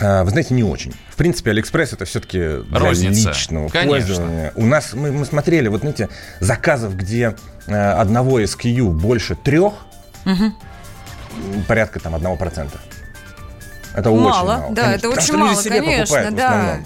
А, 0.00 0.22
Вы 0.22 0.30
знаете, 0.30 0.54
не 0.54 0.62
очень. 0.62 0.94
В 1.10 1.16
принципе, 1.16 1.50
Алиэкспресс 1.50 1.92
это 1.92 2.04
все-таки 2.04 2.38
для 2.38 2.78
Розница. 2.78 3.30
личного 3.30 3.68
Конечно. 3.68 3.90
пользования. 3.90 4.52
У 4.54 4.64
нас 4.66 4.92
мы, 4.92 5.10
мы 5.10 5.24
смотрели, 5.24 5.68
вот 5.68 5.80
знаете, 5.80 6.08
заказов, 6.40 6.96
где 6.96 7.34
э, 7.66 7.72
одного 7.74 8.40
SKU 8.40 8.90
больше 8.90 9.34
трех, 9.34 9.72
м, 10.24 10.54
порядка 11.66 11.98
там 11.98 12.14
одного 12.14 12.36
процента. 12.36 12.78
Это 13.98 14.10
очень 14.10 14.22
Мало, 14.24 14.58
мало. 14.58 14.66
да, 14.74 14.82
конечно, 14.82 15.08
это 15.08 15.20
очень 15.20 15.36
мало, 15.36 15.62
конечно, 15.62 16.30
да. 16.30 16.76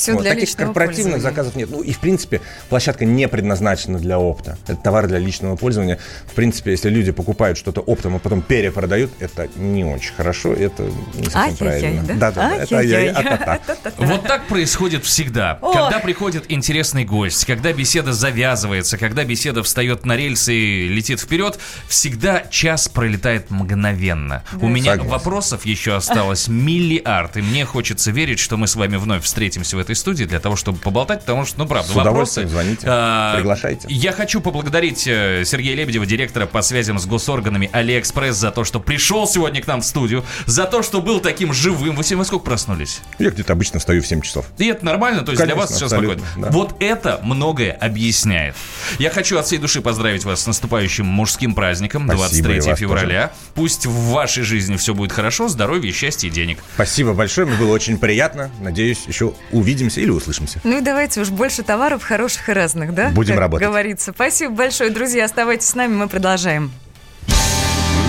Все 0.00 0.14
Вот, 0.14 0.22
для 0.22 0.30
таких 0.30 0.48
личного 0.48 0.68
корпоративных 0.68 1.12
пользования. 1.14 1.22
заказов 1.22 1.56
нет. 1.56 1.68
Ну 1.70 1.82
и, 1.82 1.92
в 1.92 1.98
принципе, 1.98 2.40
площадка 2.70 3.04
не 3.04 3.28
предназначена 3.28 3.98
для 3.98 4.18
опта. 4.18 4.56
Это 4.66 4.76
товар 4.76 5.06
для 5.08 5.18
личного 5.18 5.56
пользования. 5.56 5.98
В 6.26 6.32
принципе, 6.32 6.70
если 6.70 6.88
люди 6.88 7.12
покупают 7.12 7.58
что-то 7.58 7.82
оптом, 7.82 8.16
а 8.16 8.18
потом 8.18 8.40
перепродают, 8.40 9.10
это 9.20 9.48
не 9.56 9.84
очень 9.84 10.14
хорошо, 10.14 10.54
это 10.54 10.84
не 11.14 11.24
совсем 11.24 11.66
Ай-яй-яй, 11.68 11.80
правильно. 11.98 12.02
да? 12.06 12.14
Да, 12.14 12.32
да. 12.32 12.56
Это 12.56 13.20
а-та-та. 13.20 13.92
Вот 13.98 14.22
так 14.26 14.46
происходит 14.46 15.04
всегда. 15.04 15.58
Когда 15.60 15.98
приходит 15.98 16.44
интересный 16.48 17.04
гость, 17.04 17.44
когда 17.44 17.72
беседа 17.72 18.14
завязывается, 18.14 18.96
когда 18.96 19.24
беседа 19.24 19.62
встает 19.62 20.06
на 20.06 20.16
рельсы 20.16 20.54
и 20.54 20.88
летит 20.88 21.20
вперед, 21.20 21.58
всегда 21.88 22.40
час 22.50 22.88
пролетает 22.88 23.50
мгновенно. 23.50 24.44
У 24.60 24.68
меня 24.68 24.92
Согласен. 24.92 25.10
вопросов 25.10 25.66
еще 25.66 25.94
осталось 25.94 26.48
миллиард, 26.48 27.36
и 27.36 27.42
мне 27.42 27.64
хочется 27.64 28.10
верить, 28.10 28.38
что 28.38 28.56
мы 28.56 28.66
с 28.66 28.76
вами 28.76 28.96
вновь 28.96 29.24
встретимся 29.24 29.76
в 29.76 29.80
этой 29.80 29.89
студии 29.94 30.24
для 30.24 30.40
того, 30.40 30.56
чтобы 30.56 30.78
поболтать, 30.78 31.20
потому 31.20 31.44
что, 31.44 31.58
ну, 31.58 31.66
правда, 31.66 31.90
С 31.90 31.94
вопросы... 31.94 32.46
звоните, 32.46 32.86
а, 32.86 33.36
приглашайте. 33.36 33.86
Я 33.88 34.12
хочу 34.12 34.40
поблагодарить 34.40 35.06
э, 35.06 35.44
Сергея 35.44 35.76
Лебедева, 35.76 36.06
директора 36.06 36.46
по 36.46 36.62
связям 36.62 36.98
с 36.98 37.06
госорганами 37.06 37.68
Алиэкспресс, 37.72 38.36
за 38.36 38.50
то, 38.50 38.64
что 38.64 38.80
пришел 38.80 39.26
сегодня 39.26 39.62
к 39.62 39.66
нам 39.66 39.80
в 39.80 39.84
студию, 39.84 40.24
за 40.46 40.64
то, 40.64 40.82
что 40.82 41.00
был 41.00 41.20
таким 41.20 41.52
живым. 41.52 41.96
Вы 41.96 42.04
сегодня 42.04 42.24
сколько 42.24 42.44
проснулись? 42.44 43.00
Я 43.18 43.30
где-то 43.30 43.52
обычно 43.52 43.78
встаю 43.78 44.02
в 44.02 44.06
7 44.06 44.20
часов. 44.22 44.46
И 44.58 44.66
это 44.66 44.84
нормально, 44.84 45.22
то 45.22 45.32
есть 45.32 45.42
для 45.42 45.54
Конечно, 45.54 45.60
вас 45.60 45.76
все 45.76 45.88
спокойно. 45.88 46.22
да. 46.36 46.50
Вот 46.50 46.74
это 46.80 47.20
многое 47.22 47.72
объясняет. 47.72 48.54
Я 48.98 49.10
хочу 49.10 49.38
от 49.38 49.46
всей 49.46 49.58
души 49.58 49.80
поздравить 49.80 50.24
вас 50.24 50.42
с 50.42 50.46
наступающим 50.46 51.06
мужским 51.06 51.54
праздником, 51.54 52.04
Спасибо, 52.06 52.48
23 52.48 52.56
и 52.56 52.60
вас 52.70 52.78
февраля. 52.78 53.32
Пусть 53.54 53.86
в 53.86 54.10
вашей 54.10 54.42
жизни 54.42 54.76
все 54.76 54.94
будет 54.94 55.12
хорошо, 55.12 55.48
здоровья, 55.48 55.92
счастья 55.92 56.28
и 56.28 56.30
денег. 56.30 56.58
Спасибо 56.74 57.12
большое, 57.12 57.46
мне 57.46 57.56
было 57.56 57.72
очень 57.72 57.98
приятно. 57.98 58.50
Надеюсь, 58.60 59.04
еще 59.06 59.34
увидимся 59.50 59.79
или 59.80 60.10
услышимся. 60.10 60.60
Ну 60.64 60.78
и 60.78 60.80
давайте 60.80 61.20
уж 61.20 61.30
больше 61.30 61.62
товаров 61.62 62.02
хороших 62.02 62.48
и 62.48 62.52
разных, 62.52 62.94
да? 62.94 63.08
Будем 63.10 63.34
Как 63.34 63.40
работать. 63.40 63.66
говорится. 63.68 64.12
Спасибо 64.14 64.52
большое, 64.54 64.90
друзья. 64.90 65.24
Оставайтесь 65.24 65.68
с 65.68 65.74
нами, 65.74 65.94
мы 65.94 66.08
продолжаем. 66.08 66.70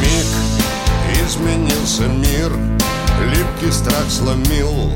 Миг 0.01 1.25
изменился 1.25 2.03
мир, 2.03 2.51
липкий 3.29 3.71
страх 3.71 4.05
сломил 4.09 4.91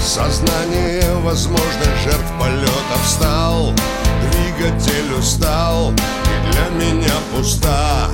Сознание 0.00 1.02
возможных 1.22 1.96
жертв 2.04 2.32
полета 2.38 2.98
встал 3.04 3.74
Двигатель 4.32 5.12
устал 5.18 5.92
и 5.92 6.52
для 6.52 6.86
меня 6.86 7.12
пуста 7.34 8.08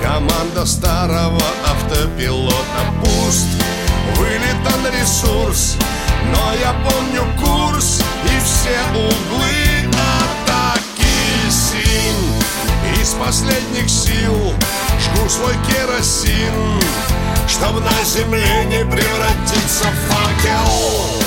Команда 0.00 0.64
старого 0.66 1.42
автопилота 1.66 2.54
пуст 3.00 3.46
Вылетан 4.16 5.00
ресурс, 5.00 5.76
но 6.32 6.54
я 6.54 6.72
помню 6.84 7.24
курс 7.38 8.02
И 8.24 8.44
все 8.44 8.78
углы 8.94 9.88
атаки 10.44 11.50
синь 11.50 13.00
Из 13.00 13.10
последних 13.14 13.88
сил 13.88 14.54
жгу 15.00 15.28
свой 15.28 15.54
керосин 15.66 16.80
Чтоб 17.48 17.80
на 17.80 18.04
земле 18.04 18.64
не 18.66 18.84
превратиться 18.84 19.84
в 19.84 20.12
факел 20.12 21.19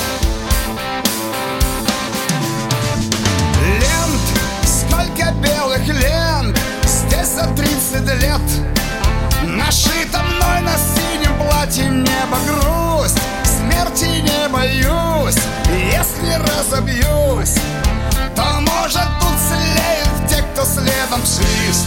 может 18.84 19.08
тут 19.18 19.38
слеют 19.48 20.28
те, 20.28 20.42
кто 20.42 20.62
следом 20.66 21.24
свист. 21.24 21.86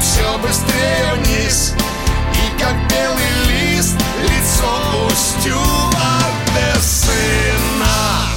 Все 0.00 0.38
быстрее 0.38 1.14
вниз 1.16 1.72
И 2.34 2.60
как 2.60 2.74
белый 2.88 3.74
лист 3.74 3.96
Лицо 4.22 5.06
устью 5.06 5.58
от 5.58 6.82
сына 6.82 8.28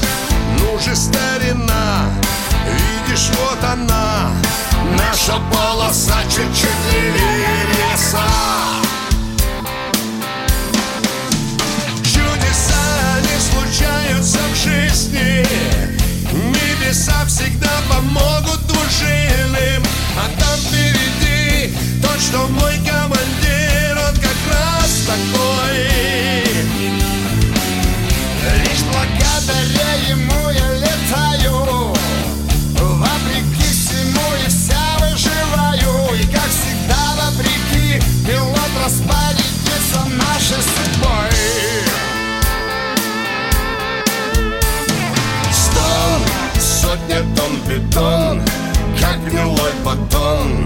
Ну 0.58 0.80
же, 0.80 0.96
старина, 0.96 2.06
видишь, 2.66 3.30
вот 3.38 3.64
она 3.64 4.32
Наша 4.98 5.40
полоса 5.54 6.24
чуть-чуть 6.24 6.94
левее 6.94 7.66
леса 7.78 8.24
Чудеса 12.04 13.20
не 13.22 13.40
случаются 13.40 14.40
в 14.52 14.56
жизни 14.56 15.46
Небеса 16.34 17.26
всегда 17.28 17.59
помогут 18.00 18.66
двужильным 18.68 19.84
А 20.18 20.40
там 20.40 20.60
впереди 20.60 21.74
тот, 22.02 22.20
что 22.22 22.48
мой 22.48 22.76
командир 22.88 23.98
Он 24.08 24.16
как 24.16 24.40
раз 24.54 25.06
такой 25.06 25.39
Тает 47.10 47.26
он 47.40 47.60
бетон, 47.68 48.42
как 49.00 49.26
гнилой 49.26 49.72
батон. 49.84 50.66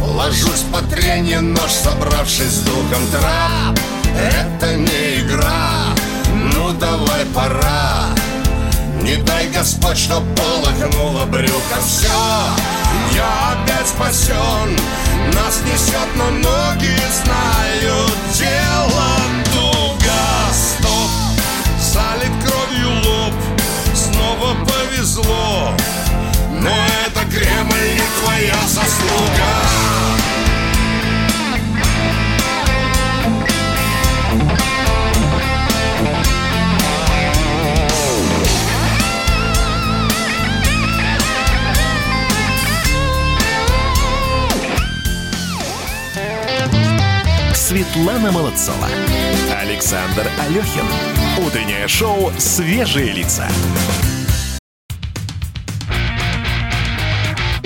Ложусь 0.00 0.64
по 0.72 0.80
трене 0.82 1.40
нож, 1.40 1.70
собравшись 1.70 2.50
с 2.50 2.60
духом 2.62 3.06
Трап, 3.12 3.78
это 4.16 4.74
не 4.74 5.20
игра, 5.20 5.94
ну 6.52 6.72
давай 6.72 7.24
пора. 7.26 8.06
Не 9.02 9.16
дай 9.18 9.48
Господь, 9.50 9.98
чтоб 9.98 10.24
полыхнуло 10.34 11.24
брюхо. 11.26 11.80
Все, 11.86 12.08
я 13.14 13.52
опять 13.52 13.86
спасен 13.86 14.76
Нас 15.32 15.60
несет, 15.64 16.08
но 16.16 16.30
ноги 16.30 16.90
знают 17.22 18.12
дело. 18.34 19.27
Повезло 24.54 25.74
Но 26.52 26.70
это 27.06 27.24
Кремль 27.30 27.94
не 27.94 28.22
твоя 28.22 28.56
заслуга 28.66 29.78
Светлана 47.68 48.32
Молодцова. 48.32 48.88
Александр 49.60 50.26
Алехин. 50.40 50.86
Утреннее 51.46 51.86
шоу 51.86 52.32
«Свежие 52.38 53.12
лица». 53.12 53.46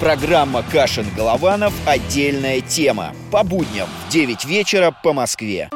Программа 0.00 0.64
Кашин-Голованов 0.72 1.72
«Отдельная 1.86 2.60
тема». 2.60 3.14
По 3.30 3.44
будням 3.44 3.88
в 4.06 4.12
9 4.12 4.44
вечера 4.44 4.90
по 4.90 5.12
Москве. 5.12 5.70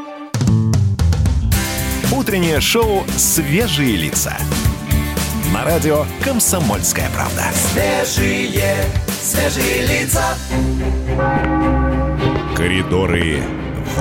Утреннее 2.13 2.61
шоу 2.61 3.05
«Свежие 3.17 3.97
лица». 3.97 4.37
На 5.55 5.65
радио 5.65 6.05
«Комсомольская 6.25 7.09
правда». 7.11 7.45
Свежие, 7.55 8.75
свежие 9.09 9.87
лица. 9.87 10.37
Коридоры 12.57 13.41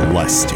власти. 0.08 0.56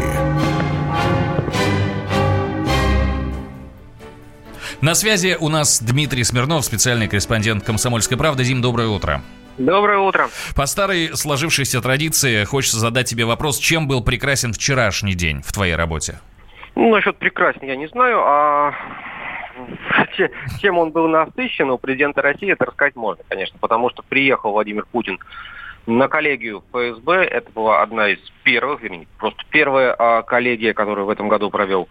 На 4.80 4.96
связи 4.96 5.36
у 5.38 5.48
нас 5.48 5.80
Дмитрий 5.80 6.24
Смирнов, 6.24 6.64
специальный 6.64 7.06
корреспондент 7.06 7.62
«Комсомольской 7.62 8.18
правды». 8.18 8.44
Дим, 8.44 8.60
доброе 8.60 8.88
утро. 8.88 9.22
Доброе 9.58 9.98
утро. 9.98 10.28
По 10.56 10.66
старой 10.66 11.10
сложившейся 11.14 11.80
традиции 11.82 12.44
хочется 12.44 12.78
задать 12.78 13.06
тебе 13.08 13.24
вопрос, 13.24 13.58
чем 13.58 13.86
был 13.86 14.02
прекрасен 14.02 14.52
вчерашний 14.52 15.14
день 15.14 15.42
в 15.42 15.52
твоей 15.52 15.74
работе? 15.74 16.20
Ну, 16.74 16.90
насчет 16.90 17.16
прекрасен 17.18 17.60
я 17.62 17.76
не 17.76 17.86
знаю, 17.88 18.18
а 18.24 18.72
че- 20.16 20.30
чем 20.60 20.78
он 20.78 20.90
был 20.90 21.06
насыщен 21.08 21.70
у 21.70 21.76
президента 21.78 22.22
России, 22.22 22.50
это 22.50 22.64
рассказать 22.64 22.96
можно, 22.96 23.22
конечно, 23.28 23.58
потому 23.60 23.90
что 23.90 24.02
приехал 24.02 24.52
Владимир 24.52 24.86
Путин 24.90 25.18
на 25.86 26.08
коллегию 26.08 26.62
ФСБ. 26.72 27.24
Это 27.24 27.50
была 27.52 27.82
одна 27.82 28.08
из 28.08 28.18
первых, 28.44 28.80
вернее, 28.82 29.06
просто 29.18 29.42
первая 29.50 29.94
а, 29.98 30.22
коллегия, 30.22 30.72
которую 30.72 31.06
в 31.06 31.10
этом 31.10 31.28
году 31.28 31.50
провел 31.50 31.88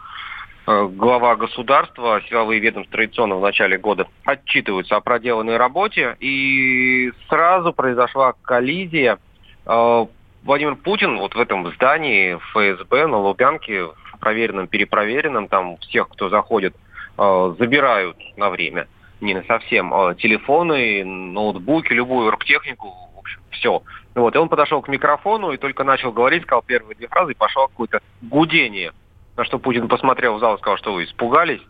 глава 0.65 1.35
государства, 1.35 2.21
силовые 2.29 2.59
ведомства 2.59 2.97
традиционно 2.97 3.35
в 3.35 3.41
начале 3.41 3.77
года 3.77 4.07
отчитываются 4.25 4.95
о 4.95 5.01
проделанной 5.01 5.57
работе, 5.57 6.15
и 6.19 7.11
сразу 7.29 7.73
произошла 7.73 8.33
коллизия. 8.43 9.17
Э, 9.65 10.05
Владимир 10.43 10.75
Путин 10.75 11.17
вот 11.17 11.35
в 11.35 11.39
этом 11.39 11.71
здании 11.73 12.35
ФСБ 12.35 13.07
на 13.07 13.17
Лубянке, 13.17 13.89
проверенном, 14.19 14.67
перепроверенном, 14.67 15.47
там 15.47 15.77
всех, 15.77 16.09
кто 16.09 16.29
заходит, 16.29 16.75
э, 17.17 17.55
забирают 17.59 18.17
на 18.37 18.49
время, 18.49 18.87
не 19.19 19.33
на 19.33 19.43
совсем, 19.43 19.93
э, 19.93 20.15
телефоны, 20.15 21.03
ноутбуки, 21.03 21.93
любую 21.93 22.27
оргтехнику, 22.27 22.87
в 23.15 23.19
общем, 23.19 23.39
все. 23.51 23.81
Вот, 24.13 24.35
и 24.35 24.37
он 24.37 24.49
подошел 24.49 24.81
к 24.81 24.87
микрофону 24.87 25.51
и 25.51 25.57
только 25.57 25.83
начал 25.83 26.11
говорить, 26.11 26.43
сказал 26.43 26.61
первые 26.61 26.95
две 26.95 27.07
фразы, 27.07 27.31
и 27.31 27.35
пошло 27.35 27.67
какое-то 27.67 28.01
гудение. 28.21 28.93
На 29.37 29.45
что 29.45 29.59
Путин 29.59 29.87
посмотрел 29.87 30.35
в 30.35 30.39
зал 30.39 30.55
и 30.55 30.57
сказал, 30.59 30.77
что 30.77 30.93
вы 30.93 31.05
испугались. 31.05 31.61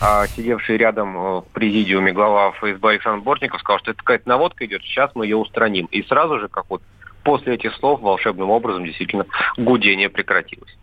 А 0.00 0.26
сидевший 0.28 0.76
рядом 0.76 1.16
э, 1.16 1.40
в 1.40 1.44
президиуме 1.52 2.12
глава 2.12 2.52
ФСБ 2.52 2.90
Александр 2.90 3.22
Бортников 3.22 3.60
сказал, 3.60 3.78
что 3.80 3.90
это 3.90 3.98
какая-то 3.98 4.28
наводка 4.28 4.64
идет, 4.64 4.82
сейчас 4.82 5.10
мы 5.14 5.26
ее 5.26 5.36
устраним. 5.36 5.86
И 5.86 6.02
сразу 6.04 6.38
же, 6.38 6.48
как 6.48 6.64
вот 6.70 6.82
после 7.22 7.54
этих 7.54 7.74
слов, 7.74 8.00
волшебным 8.00 8.50
образом 8.50 8.84
действительно 8.84 9.26
гудение 9.56 10.08
прекратилось. 10.08 10.74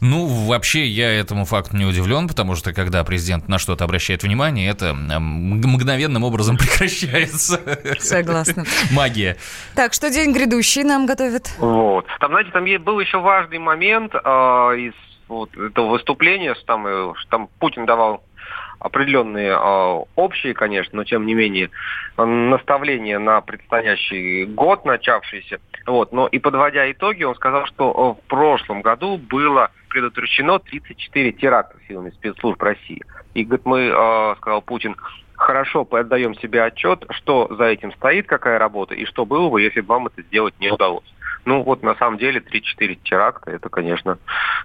Ну, 0.00 0.26
вообще, 0.26 0.86
я 0.86 1.12
этому 1.12 1.44
факту 1.44 1.76
не 1.76 1.84
удивлен, 1.84 2.26
потому 2.26 2.56
что 2.56 2.72
когда 2.72 3.04
президент 3.04 3.48
на 3.48 3.58
что-то 3.58 3.84
обращает 3.84 4.22
внимание, 4.22 4.68
это 4.70 4.94
мгновенным 4.94 6.24
образом 6.24 6.56
прекращается. 6.58 7.60
Согласна. 7.98 8.64
Магия. 8.92 9.36
Так, 9.74 9.92
что 9.92 10.10
день 10.10 10.32
грядущий 10.32 10.82
нам 10.82 11.06
готовит? 11.06 11.52
Вот. 11.58 12.06
Там, 12.18 12.30
знаете, 12.30 12.50
там 12.50 12.64
был 12.82 13.00
еще 13.00 13.20
важный 13.20 13.58
момент 13.58 14.12
а, 14.14 14.72
из 14.72 14.94
вот 15.30 15.56
этого 15.56 15.86
выступления, 15.86 16.54
там, 16.66 16.86
э, 16.86 17.12
там 17.30 17.48
Путин 17.58 17.86
давал 17.86 18.22
определенные 18.80 19.52
а, 19.54 20.02
общие, 20.16 20.54
конечно, 20.54 20.96
но 20.96 21.04
тем 21.04 21.26
не 21.26 21.34
менее 21.34 21.70
а, 22.16 22.24
наставления 22.24 23.18
на 23.18 23.40
предстоящий 23.42 24.46
год, 24.46 24.84
начавшийся. 24.84 25.60
Вот. 25.86 26.12
Но 26.12 26.26
и 26.26 26.38
подводя 26.38 26.90
итоги, 26.90 27.22
он 27.22 27.34
сказал, 27.34 27.66
что 27.66 27.90
а, 27.90 28.14
в 28.14 28.26
прошлом 28.26 28.80
году 28.80 29.18
было 29.18 29.70
предотвращено 29.88 30.58
34 30.58 31.32
теракта 31.32 31.76
силами 31.86 32.10
спецслужб 32.10 32.60
России. 32.62 33.02
И, 33.34 33.44
говорит, 33.44 33.66
мы, 33.66 33.92
а, 33.94 34.34
сказал 34.36 34.62
Путин, 34.62 34.96
хорошо 35.36 35.86
отдаем 35.90 36.34
себе 36.36 36.62
отчет, 36.62 37.04
что 37.10 37.48
за 37.54 37.64
этим 37.64 37.92
стоит, 37.92 38.26
какая 38.26 38.58
работа, 38.58 38.94
и 38.94 39.04
что 39.04 39.26
было 39.26 39.48
бы, 39.48 39.60
если 39.60 39.80
бы 39.80 39.88
вам 39.88 40.06
это 40.06 40.22
сделать 40.22 40.54
не 40.58 40.70
удалось. 40.70 41.04
Ну 41.44 41.62
вот 41.62 41.82
на 41.82 41.94
самом 41.94 42.18
деле 42.18 42.40
3-4 42.40 42.98
теракта, 43.02 43.50
это, 43.50 43.68
конечно, 43.68 44.18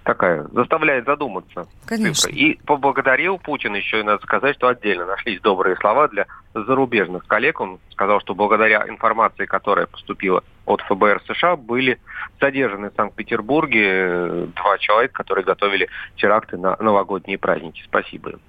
такая, 0.04 0.44
заставляет 0.52 1.06
задуматься. 1.06 1.66
Конечно. 1.86 2.14
цифра. 2.14 2.32
И 2.32 2.54
поблагодарил 2.64 3.38
Путин 3.38 3.74
еще, 3.74 4.00
и 4.00 4.02
надо 4.02 4.22
сказать, 4.22 4.56
что 4.56 4.68
отдельно 4.68 5.06
нашлись 5.06 5.40
добрые 5.40 5.76
слова 5.76 6.08
для 6.08 6.26
зарубежных 6.54 7.26
коллег. 7.26 7.60
Он 7.60 7.78
сказал, 7.92 8.20
что 8.20 8.34
благодаря 8.34 8.86
информации, 8.88 9.46
которая 9.46 9.86
поступила 9.86 10.42
от 10.66 10.80
ФБР 10.82 11.22
США, 11.26 11.56
были 11.56 11.98
задержаны 12.40 12.90
в 12.90 12.94
Санкт-Петербурге 12.94 13.84
э, 13.84 14.46
два 14.54 14.78
человека, 14.78 15.14
которые 15.14 15.44
готовили 15.44 15.88
теракты 16.16 16.56
на 16.56 16.76
новогодние 16.78 17.38
праздники. 17.38 17.82
Спасибо 17.86 18.30
им. 18.30 18.40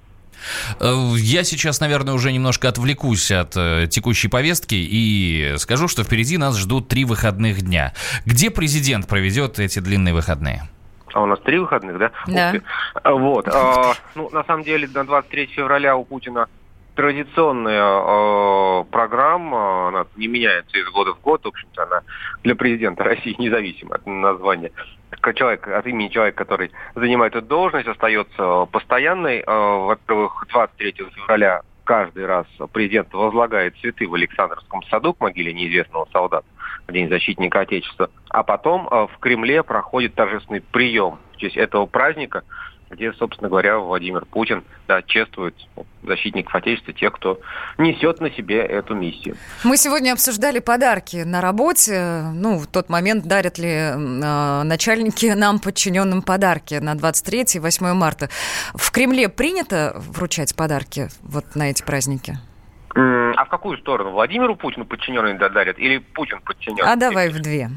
Я 0.80 1.44
сейчас, 1.44 1.80
наверное, 1.80 2.14
уже 2.14 2.32
немножко 2.32 2.70
отвлекусь 2.70 3.32
от 3.32 3.56
э, 3.56 3.88
текущей 3.90 4.28
повестки 4.28 4.76
и 4.76 5.56
скажу, 5.58 5.88
что 5.88 6.04
впереди 6.04 6.38
нас 6.38 6.58
ждут 6.58 6.88
три 6.88 7.06
выходных 7.06 7.62
дня. 7.62 7.94
Где 8.26 8.50
президент 8.50 9.08
проведет 9.08 9.60
эти 9.60 9.80
длинные 9.80 10.14
выходные? 10.14 10.64
А 11.14 11.22
у 11.22 11.26
нас 11.26 11.40
три 11.40 11.58
выходных, 11.58 11.98
да? 11.98 12.12
Да. 12.28 12.54
А, 12.94 13.14
Вот. 13.14 13.48
а, 13.48 13.94
Ну, 14.16 14.30
на 14.32 14.44
самом 14.44 14.64
деле, 14.64 14.88
на 14.94 15.06
23 15.06 15.48
февраля 15.48 15.96
у 15.96 16.04
Путина 16.04 16.48
традиционная 16.96 17.82
э, 17.82 18.84
программа, 18.92 19.88
она 19.90 20.06
не 20.16 20.28
меняется 20.28 20.78
из 20.78 20.90
года 20.90 21.14
в 21.14 21.22
год, 21.22 21.46
в 21.46 21.48
общем-то, 21.48 21.84
она 21.84 22.02
для 22.44 22.56
президента 22.56 23.04
России 23.04 23.36
независимо 23.38 23.96
от 23.96 24.06
названия. 24.08 24.72
Человек, 25.36 25.68
от 25.68 25.86
имени 25.86 26.08
человека, 26.08 26.46
который 26.46 26.72
занимает 26.96 27.36
эту 27.36 27.46
должность, 27.46 27.88
остается 27.88 28.66
постоянной. 28.72 29.40
Э, 29.40 29.44
Во-первых, 29.46 30.46
23 30.50 30.94
февраля 31.16 31.62
каждый 31.84 32.26
раз 32.26 32.46
президент 32.72 33.14
возлагает 33.14 33.76
цветы 33.78 34.08
в 34.08 34.14
Александровском 34.14 34.84
саду 34.84 35.14
к 35.14 35.22
могиле 35.22 35.54
неизвестного 35.54 36.08
солдата 36.12 36.46
в 36.88 36.92
День 36.92 37.10
защитника 37.10 37.62
Отечества. 37.62 38.10
А 38.30 38.44
потом 38.44 38.88
э, 38.90 39.08
в 39.08 39.18
Кремле 39.20 39.64
проходит 39.64 40.14
торжественный 40.16 40.62
прием 40.62 41.18
в 41.34 41.38
честь 41.38 41.58
этого 41.58 41.86
праздника. 41.86 42.44
Где, 42.90 43.12
собственно 43.14 43.50
говоря, 43.50 43.80
Владимир 43.80 44.26
Путин 44.26 44.64
да, 44.88 45.02
чествует 45.02 45.56
защитников 46.04 46.56
Отечества, 46.56 46.94
тех, 46.94 47.14
кто 47.14 47.40
несет 47.78 48.22
на 48.22 48.32
себе 48.32 48.62
эту 48.62 48.96
миссию. 48.96 49.36
Мы 49.64 49.78
сегодня 49.78 50.14
обсуждали 50.14 50.60
подарки 50.60 51.18
на 51.18 51.42
работе. 51.42 52.22
Ну, 52.34 52.58
в 52.58 52.68
тот 52.68 52.90
момент 52.90 53.26
дарят 53.26 53.58
ли 53.58 53.70
э, 53.70 54.64
начальники 54.64 55.26
нам, 55.36 55.60
подчиненным, 55.60 56.22
подарки 56.22 56.76
на 56.76 56.96
23 56.96 57.46
и 57.56 57.60
8 57.60 57.94
марта. 57.94 58.30
В 58.74 58.92
Кремле 58.92 59.30
принято 59.30 59.94
вручать 59.96 60.56
подарки 60.56 61.10
вот 61.22 61.56
на 61.56 61.70
эти 61.70 61.84
праздники? 61.84 62.38
А 63.00 63.46
в 63.46 63.50
какую 63.50 63.78
сторону? 63.78 64.10
Владимиру 64.10 64.56
Путину 64.56 64.86
подчиненный 64.86 65.38
дарят 65.38 65.78
или 65.78 66.00
Путин 66.00 66.42
подчиненный? 66.42 66.92
А 66.92 66.96
давай 66.96 67.30
в 67.30 67.40
две. 67.40 67.70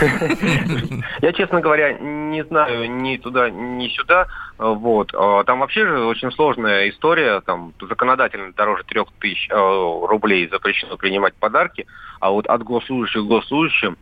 Я, 1.20 1.32
честно 1.32 1.60
говоря, 1.60 1.94
не 1.94 2.44
знаю 2.44 2.88
ни 2.88 3.16
туда, 3.16 3.50
ни 3.50 3.88
сюда. 3.88 4.28
Вот. 4.58 5.12
А 5.12 5.42
там 5.42 5.58
вообще 5.58 5.84
же 5.86 6.04
очень 6.04 6.30
сложная 6.30 6.88
история. 6.88 7.40
Там 7.40 7.72
законодательно 7.80 8.52
дороже 8.52 8.84
трех 8.84 9.08
тысяч 9.18 9.48
э, 9.50 9.54
рублей 9.54 10.48
запрещено 10.48 10.96
принимать 10.96 11.34
подарки. 11.34 11.86
А 12.20 12.30
вот 12.30 12.46
от 12.46 12.62
госслужащих 12.62 13.22
к 13.22 13.26
госслужащим, 13.26 13.98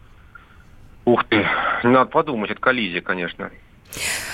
ух 1.06 1.24
ты, 1.24 1.46
надо 1.82 2.10
подумать, 2.10 2.50
это 2.50 2.60
коллизия, 2.60 3.00
конечно. 3.00 3.50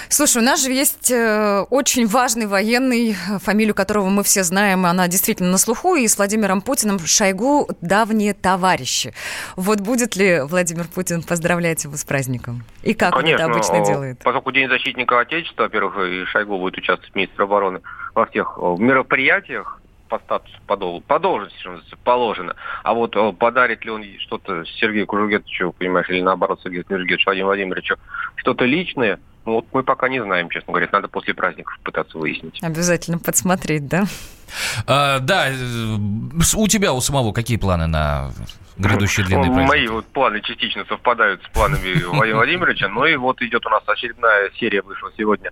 Слушай, 0.08 0.42
у 0.42 0.44
нас 0.44 0.62
же 0.62 0.70
есть 0.70 1.10
э, 1.10 1.64
очень 1.70 2.06
важный 2.06 2.46
военный, 2.46 3.14
фамилию 3.40 3.74
которого 3.74 4.08
мы 4.08 4.22
все 4.22 4.42
знаем, 4.42 4.86
она 4.86 5.08
действительно 5.08 5.50
на 5.50 5.58
слуху, 5.58 5.96
и 5.96 6.06
с 6.06 6.16
Владимиром 6.16 6.60
Путиным 6.60 6.98
Шойгу 6.98 7.68
давние 7.80 8.34
товарищи. 8.34 9.14
Вот 9.56 9.80
будет 9.80 10.16
ли 10.16 10.40
Владимир 10.40 10.86
Путин 10.86 11.22
поздравлять 11.22 11.84
его 11.84 11.96
с 11.96 12.04
праздником? 12.04 12.64
И 12.82 12.94
как 12.94 13.12
Конечно, 13.12 13.44
он 13.46 13.50
это 13.50 13.52
обычно 13.52 13.84
делает? 13.84 14.18
Поскольку 14.22 14.52
День 14.52 14.68
защитника 14.68 15.20
Отечества, 15.20 15.64
во-первых, 15.64 15.96
и 15.98 16.24
Шойгу 16.26 16.58
будет 16.58 16.78
участвовать 16.78 17.14
министр 17.14 17.42
обороны 17.42 17.80
во 18.14 18.26
всех 18.26 18.58
э, 18.60 18.76
мероприятиях, 18.78 19.80
по 20.08 20.18
статусу 20.18 20.56
по, 20.66 20.76
по 21.00 21.18
должности, 21.18 21.58
что 21.58 21.80
положено. 22.04 22.54
А 22.82 22.94
вот 22.94 23.16
э, 23.16 23.32
подарит 23.32 23.84
ли 23.84 23.90
он 23.90 24.04
что-то 24.20 24.64
Сергею 24.64 25.06
Кужугетовичу, 25.06 25.74
понимаешь, 25.78 26.08
или 26.08 26.20
наоборот 26.20 26.60
Сергею 26.62 26.84
Кужугетовичу, 26.84 27.24
Владимиру 27.26 27.48
Владимировичу, 27.48 27.96
что-то 28.36 28.64
личное, 28.64 29.18
ну, 29.46 29.54
вот 29.54 29.66
мы 29.72 29.82
пока 29.82 30.08
не 30.08 30.22
знаем, 30.22 30.48
честно 30.48 30.72
говоря. 30.72 30.88
Надо 30.90 31.08
после 31.08 31.34
праздников 31.34 31.78
пытаться 31.82 32.16
выяснить. 32.16 32.62
Обязательно 32.62 33.18
подсмотреть, 33.18 33.86
да? 33.86 34.04
А, 34.86 35.18
да, 35.18 35.50
э, 35.50 35.96
у 36.56 36.68
тебя, 36.68 36.92
у 36.92 37.00
самого 37.00 37.32
какие 37.32 37.58
планы 37.58 37.86
на 37.86 38.30
грядущие 38.78 39.26
длинные 39.26 39.52
праздники? 39.52 39.68
Мои 39.68 39.86
вот 39.88 40.06
планы 40.06 40.40
частично 40.40 40.84
совпадают 40.86 41.42
с 41.42 41.48
планами 41.48 41.92
Владимира 42.06 42.36
Владимировича, 42.38 42.88
но 42.88 43.06
и 43.06 43.16
вот 43.16 43.42
идет 43.42 43.66
у 43.66 43.68
нас 43.68 43.82
очередная 43.86 44.50
серия 44.58 44.80
вышла 44.82 45.10
сегодня 45.16 45.50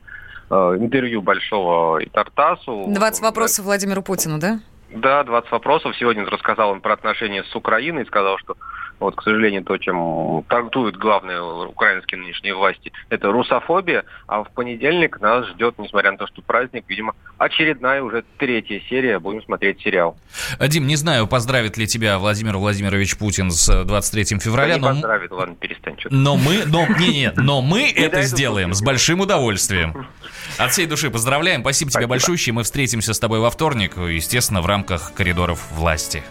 интервью 0.53 1.23
большого 1.23 1.99
и 1.99 2.09
Тартасу. 2.09 2.85
20 2.89 3.23
вопросов 3.23 3.65
Владимиру 3.65 4.03
Путину, 4.03 4.39
да? 4.39 4.61
Да, 4.91 5.25
20 5.25 5.51
вопросов. 5.51 5.97
Сегодня 5.97 6.25
рассказал 6.27 6.71
он 6.71 6.81
про 6.81 6.93
отношения 6.93 7.45
с 7.45 7.57
Украиной, 7.57 8.05
сказал, 8.07 8.39
что 8.39 8.57
вот, 9.01 9.17
к 9.17 9.23
сожалению, 9.23 9.65
то, 9.65 9.77
чем 9.79 10.45
трактуют 10.49 10.97
главные 10.97 11.43
украинские 11.43 12.21
нынешние 12.21 12.55
власти, 12.55 12.93
это 13.09 13.33
русофобия. 13.33 14.05
А 14.27 14.45
в 14.45 14.51
понедельник 14.51 15.21
нас 15.21 15.47
ждет, 15.49 15.75
несмотря 15.79 16.13
на 16.13 16.19
то, 16.19 16.27
что 16.27 16.43
праздник, 16.43 16.85
видимо, 16.89 17.15
очередная 17.39 18.03
уже 18.03 18.25
третья 18.39 18.81
серия. 18.89 19.19
Будем 19.19 19.43
смотреть 19.43 19.81
сериал. 19.81 20.17
Дим, 20.61 20.87
не 20.87 20.97
знаю, 20.97 21.27
поздравит 21.27 21.77
ли 21.77 21.87
тебя 21.87 22.19
Владимир 22.19 22.57
Владимирович 22.57 23.17
Путин 23.17 23.51
с 23.51 23.85
23 23.85 24.39
февраля. 24.39 24.75
Да 24.75 24.81
не 24.81 24.81
но... 24.81 24.89
поздравит, 24.89 25.33
ладно, 25.33 25.55
перестань. 25.57 25.99
Что-то. 25.99 26.15
Но 26.15 26.37
мы, 26.37 26.65
но, 26.67 26.87
не, 26.99 27.09
не, 27.09 27.33
но 27.37 27.63
мы 27.63 27.91
это 27.91 28.23
сделаем 28.23 28.75
с 28.75 28.83
большим 28.83 29.21
удовольствием. 29.21 30.07
От 30.59 30.73
всей 30.73 30.87
души 30.87 31.11
поздравляем. 31.11 31.63
Спасибо, 31.63 31.91
тебе 31.91 32.07
большое. 32.07 32.33
Мы 32.53 32.63
встретимся 32.63 33.15
с 33.15 33.19
тобой 33.19 33.41
во 33.41 33.51
вторник, 33.51 33.97
естественно, 33.97 34.63
в 34.63 34.67
рамках 34.67 35.13
коридоров 35.15 35.61
власти. 35.73 36.23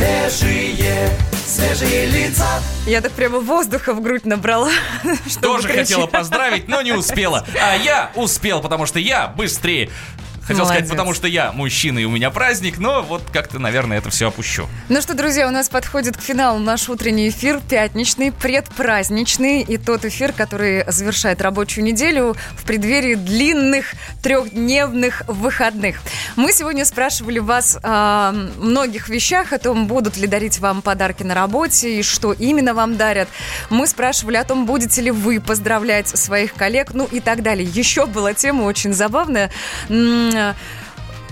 Свежие, 0.00 1.10
свежие 1.46 2.06
лица. 2.06 2.46
Я 2.86 3.02
так 3.02 3.12
прямо 3.12 3.38
воздуха 3.38 3.92
в 3.92 4.00
грудь 4.00 4.24
набрала. 4.24 4.70
Тоже 5.42 5.68
хотела 5.68 6.06
поздравить, 6.06 6.68
но 6.68 6.80
не 6.80 6.92
успела. 6.92 7.46
А 7.60 7.76
я 7.76 8.10
успел, 8.14 8.62
потому 8.62 8.86
что 8.86 8.98
я 8.98 9.28
быстрее 9.28 9.90
Хотел 10.50 10.64
Молодец. 10.64 10.86
сказать, 10.86 10.90
потому 10.90 11.14
что 11.14 11.28
я 11.28 11.52
мужчина 11.52 12.00
и 12.00 12.04
у 12.04 12.10
меня 12.10 12.30
праздник, 12.30 12.78
но 12.78 13.02
вот 13.02 13.22
как-то, 13.32 13.60
наверное, 13.60 13.98
это 13.98 14.10
все 14.10 14.28
опущу. 14.28 14.66
Ну 14.88 15.00
что, 15.00 15.14
друзья, 15.14 15.46
у 15.46 15.52
нас 15.52 15.68
подходит 15.68 16.16
к 16.16 16.20
финалу 16.20 16.58
наш 16.58 16.88
утренний 16.88 17.28
эфир, 17.28 17.60
пятничный, 17.60 18.32
предпраздничный, 18.32 19.60
и 19.60 19.78
тот 19.78 20.04
эфир, 20.04 20.32
который 20.32 20.84
завершает 20.90 21.40
рабочую 21.40 21.84
неделю 21.84 22.34
в 22.56 22.64
преддверии 22.64 23.14
длинных 23.14 23.94
трехдневных 24.24 25.22
выходных. 25.28 26.00
Мы 26.34 26.52
сегодня 26.52 26.84
спрашивали 26.84 27.38
вас 27.38 27.78
о 27.84 28.32
многих 28.32 29.08
вещах, 29.08 29.52
о 29.52 29.58
том, 29.58 29.86
будут 29.86 30.16
ли 30.16 30.26
дарить 30.26 30.58
вам 30.58 30.82
подарки 30.82 31.22
на 31.22 31.34
работе 31.34 32.00
и 32.00 32.02
что 32.02 32.32
именно 32.32 32.74
вам 32.74 32.96
дарят. 32.96 33.28
Мы 33.68 33.86
спрашивали 33.86 34.36
о 34.36 34.42
том, 34.42 34.66
будете 34.66 35.00
ли 35.00 35.12
вы 35.12 35.38
поздравлять 35.38 36.08
своих 36.08 36.54
коллег, 36.54 36.92
ну 36.92 37.08
и 37.08 37.20
так 37.20 37.44
далее. 37.44 37.68
Еще 37.72 38.06
была 38.06 38.34
тема 38.34 38.64
очень 38.64 38.92
забавная 38.92 39.52
uh, 40.40 40.54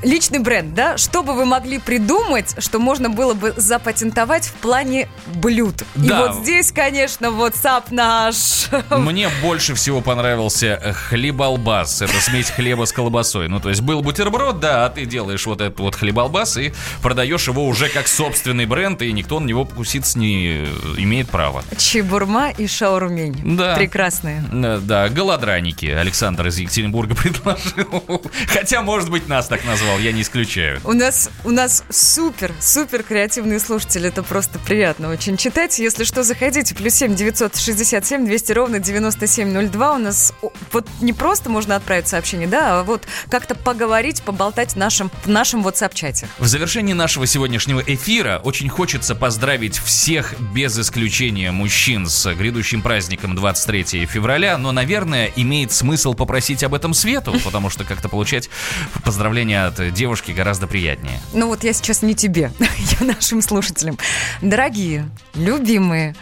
личный 0.03 0.39
бренд, 0.39 0.75
да? 0.75 0.97
Что 0.97 1.23
бы 1.23 1.35
вы 1.35 1.45
могли 1.45 1.79
придумать, 1.79 2.55
что 2.59 2.79
можно 2.79 3.11
было 3.11 3.35
бы 3.35 3.55
запатентовать 3.57 4.47
в 4.47 4.53
плане 4.55 5.09
блюд? 5.27 5.85
Да. 5.95 6.07
И 6.07 6.11
вот 6.11 6.43
здесь, 6.43 6.73
конечно, 6.73 7.27
WhatsApp 7.27 7.85
наш. 7.91 8.69
Мне 8.91 9.29
больше 9.43 9.75
всего 9.75 10.01
понравился 10.01 10.95
хлебалбас. 11.09 12.03
Это 12.03 12.21
смесь 12.21 12.51
хлеба 12.51 12.85
с 12.85 12.93
колбасой. 12.93 13.49
Ну, 13.49 13.61
то 13.61 13.69
есть 13.69 13.81
был 13.81 14.03
бутерброд, 14.03 14.61
да, 14.61 14.87
а 14.87 14.91
ты 14.91 15.05
делаешь 15.05 15.47
вот 15.47 15.61
этот 15.61 15.81
вот 15.81 15.95
хлебалбас 15.95 16.57
и 16.57 16.73
продаешь 17.03 17.49
его 17.49 17.67
уже 17.67 17.89
как 17.89 18.09
собственный 18.09 18.67
бренд, 18.67 19.03
и 19.03 19.13
никто 19.13 19.41
на 19.41 19.47
него 19.47 19.65
покуситься 19.65 20.19
не 20.19 20.65
имеет 20.97 21.31
права. 21.31 21.63
Чебурма 21.77 22.51
и 22.51 22.67
шаурмень. 22.67 23.57
Да. 23.57 23.75
Прекрасные. 23.75 24.45
Да, 24.53 25.09
голодраники. 25.09 25.87
Александр 25.87 26.49
из 26.49 26.59
Екатеринбурга 26.59 27.15
предложил. 27.23 28.23
Хотя, 28.49 28.83
может 28.83 29.11
быть, 29.11 29.29
нас 29.29 29.49
так 29.49 29.65
назвал 29.65 29.88
назвал, 29.89 29.99
я 30.05 30.13
не 30.13 30.23
исключаю. 30.23 30.81
У 30.85 30.93
нас, 30.93 31.31
у 31.45 31.51
нас 31.51 31.83
супер, 31.91 32.53
супер 32.61 33.03
креативные 33.03 33.59
слушатели. 33.59 34.09
Это 34.09 34.23
просто 34.23 34.59
приятно 34.59 35.11
очень 35.11 35.37
читать. 35.37 35.79
Если 35.79 36.05
что, 36.05 36.23
заходите. 36.23 36.75
Плюс 36.75 36.95
семь 36.95 37.15
девятьсот 37.15 37.57
шестьдесят 37.57 38.05
семь 38.05 38.27
двести 38.27 38.53
ровно 38.53 38.81
девяносто 38.81 39.27
семь 39.27 39.51
ноль 39.51 39.69
два. 39.69 39.95
У 39.95 39.99
нас 39.99 40.35
вот 40.73 40.87
не 41.01 41.13
просто 41.13 41.49
можно 41.49 41.77
отправить 41.77 42.07
сообщение, 42.09 42.47
да, 42.47 42.81
а 42.81 42.83
вот 42.83 43.05
как-то 43.31 43.55
поговорить, 43.55 44.23
поболтать 44.23 44.73
в 44.73 44.77
нашем, 44.77 45.11
в 45.25 45.29
нашем 45.29 45.67
WhatsApp-чате. 45.67 46.29
В 46.39 46.47
завершении 46.47 46.93
нашего 46.93 47.27
сегодняшнего 47.27 47.81
эфира 47.81 48.41
очень 48.45 48.69
хочется 48.69 49.15
поздравить 49.15 49.79
всех 49.79 50.35
без 50.53 50.79
исключения 50.79 51.51
мужчин 51.51 52.07
с 52.07 52.35
грядущим 52.35 52.83
праздником 52.83 53.35
23 53.35 54.07
февраля, 54.07 54.59
но, 54.59 54.73
наверное, 54.73 55.31
имеет 55.37 55.73
смысл 55.73 56.13
попросить 56.15 56.63
об 56.63 56.75
этом 56.75 56.93
Свету, 56.93 57.35
потому 57.45 57.71
что 57.71 57.85
как-то 57.85 58.09
получать 58.09 58.51
поздравления 59.05 59.67
от 59.67 59.78
девушки 59.91 60.33
гораздо 60.33 60.67
приятнее. 60.67 61.21
Ну 61.33 61.49
вот 61.49 61.65
я 61.65 61.73
сейчас 61.73 62.03
не 62.03 62.15
тебе, 62.15 62.53
я 63.01 63.07
нашим 63.07 63.43
слушателям. 63.43 63.99
Дорогие, 64.43 65.09
любимые, 65.35 66.15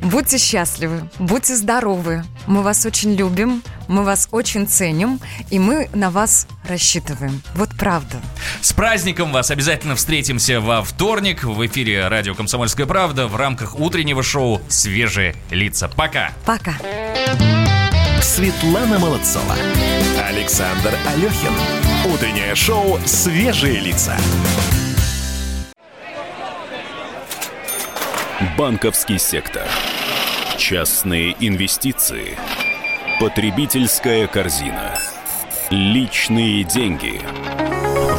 будьте 0.00 0.38
счастливы, 0.38 1.08
будьте 1.18 1.56
здоровы. 1.56 2.24
Мы 2.46 2.62
вас 2.62 2.84
очень 2.86 3.14
любим, 3.14 3.62
мы 3.88 4.04
вас 4.04 4.28
очень 4.30 4.66
ценим, 4.66 5.20
и 5.50 5.58
мы 5.58 5.88
на 5.94 6.10
вас 6.10 6.46
рассчитываем. 6.68 7.42
Вот 7.54 7.70
правда. 7.78 8.20
С 8.60 8.72
праздником 8.72 9.32
вас 9.32 9.50
обязательно 9.50 9.96
встретимся 9.96 10.60
во 10.60 10.82
вторник 10.82 11.44
в 11.44 11.66
эфире 11.66 12.08
радио 12.08 12.34
«Комсомольская 12.34 12.86
правда» 12.86 13.26
в 13.26 13.36
рамках 13.36 13.78
утреннего 13.78 14.22
шоу 14.22 14.60
«Свежие 14.68 15.36
лица». 15.50 15.88
Пока! 15.88 16.32
Пока! 16.44 16.74
Светлана 18.20 18.98
Молодцова. 18.98 19.54
Александр 20.28 20.94
Алехин. 21.06 21.52
Утреннее 22.12 22.54
шоу 22.54 22.98
«Свежие 23.04 23.80
лица». 23.80 24.16
Банковский 28.58 29.18
сектор. 29.18 29.66
Частные 30.58 31.36
инвестиции. 31.40 32.38
Потребительская 33.20 34.26
корзина. 34.26 34.98
Личные 35.70 36.64
деньги. 36.64 37.20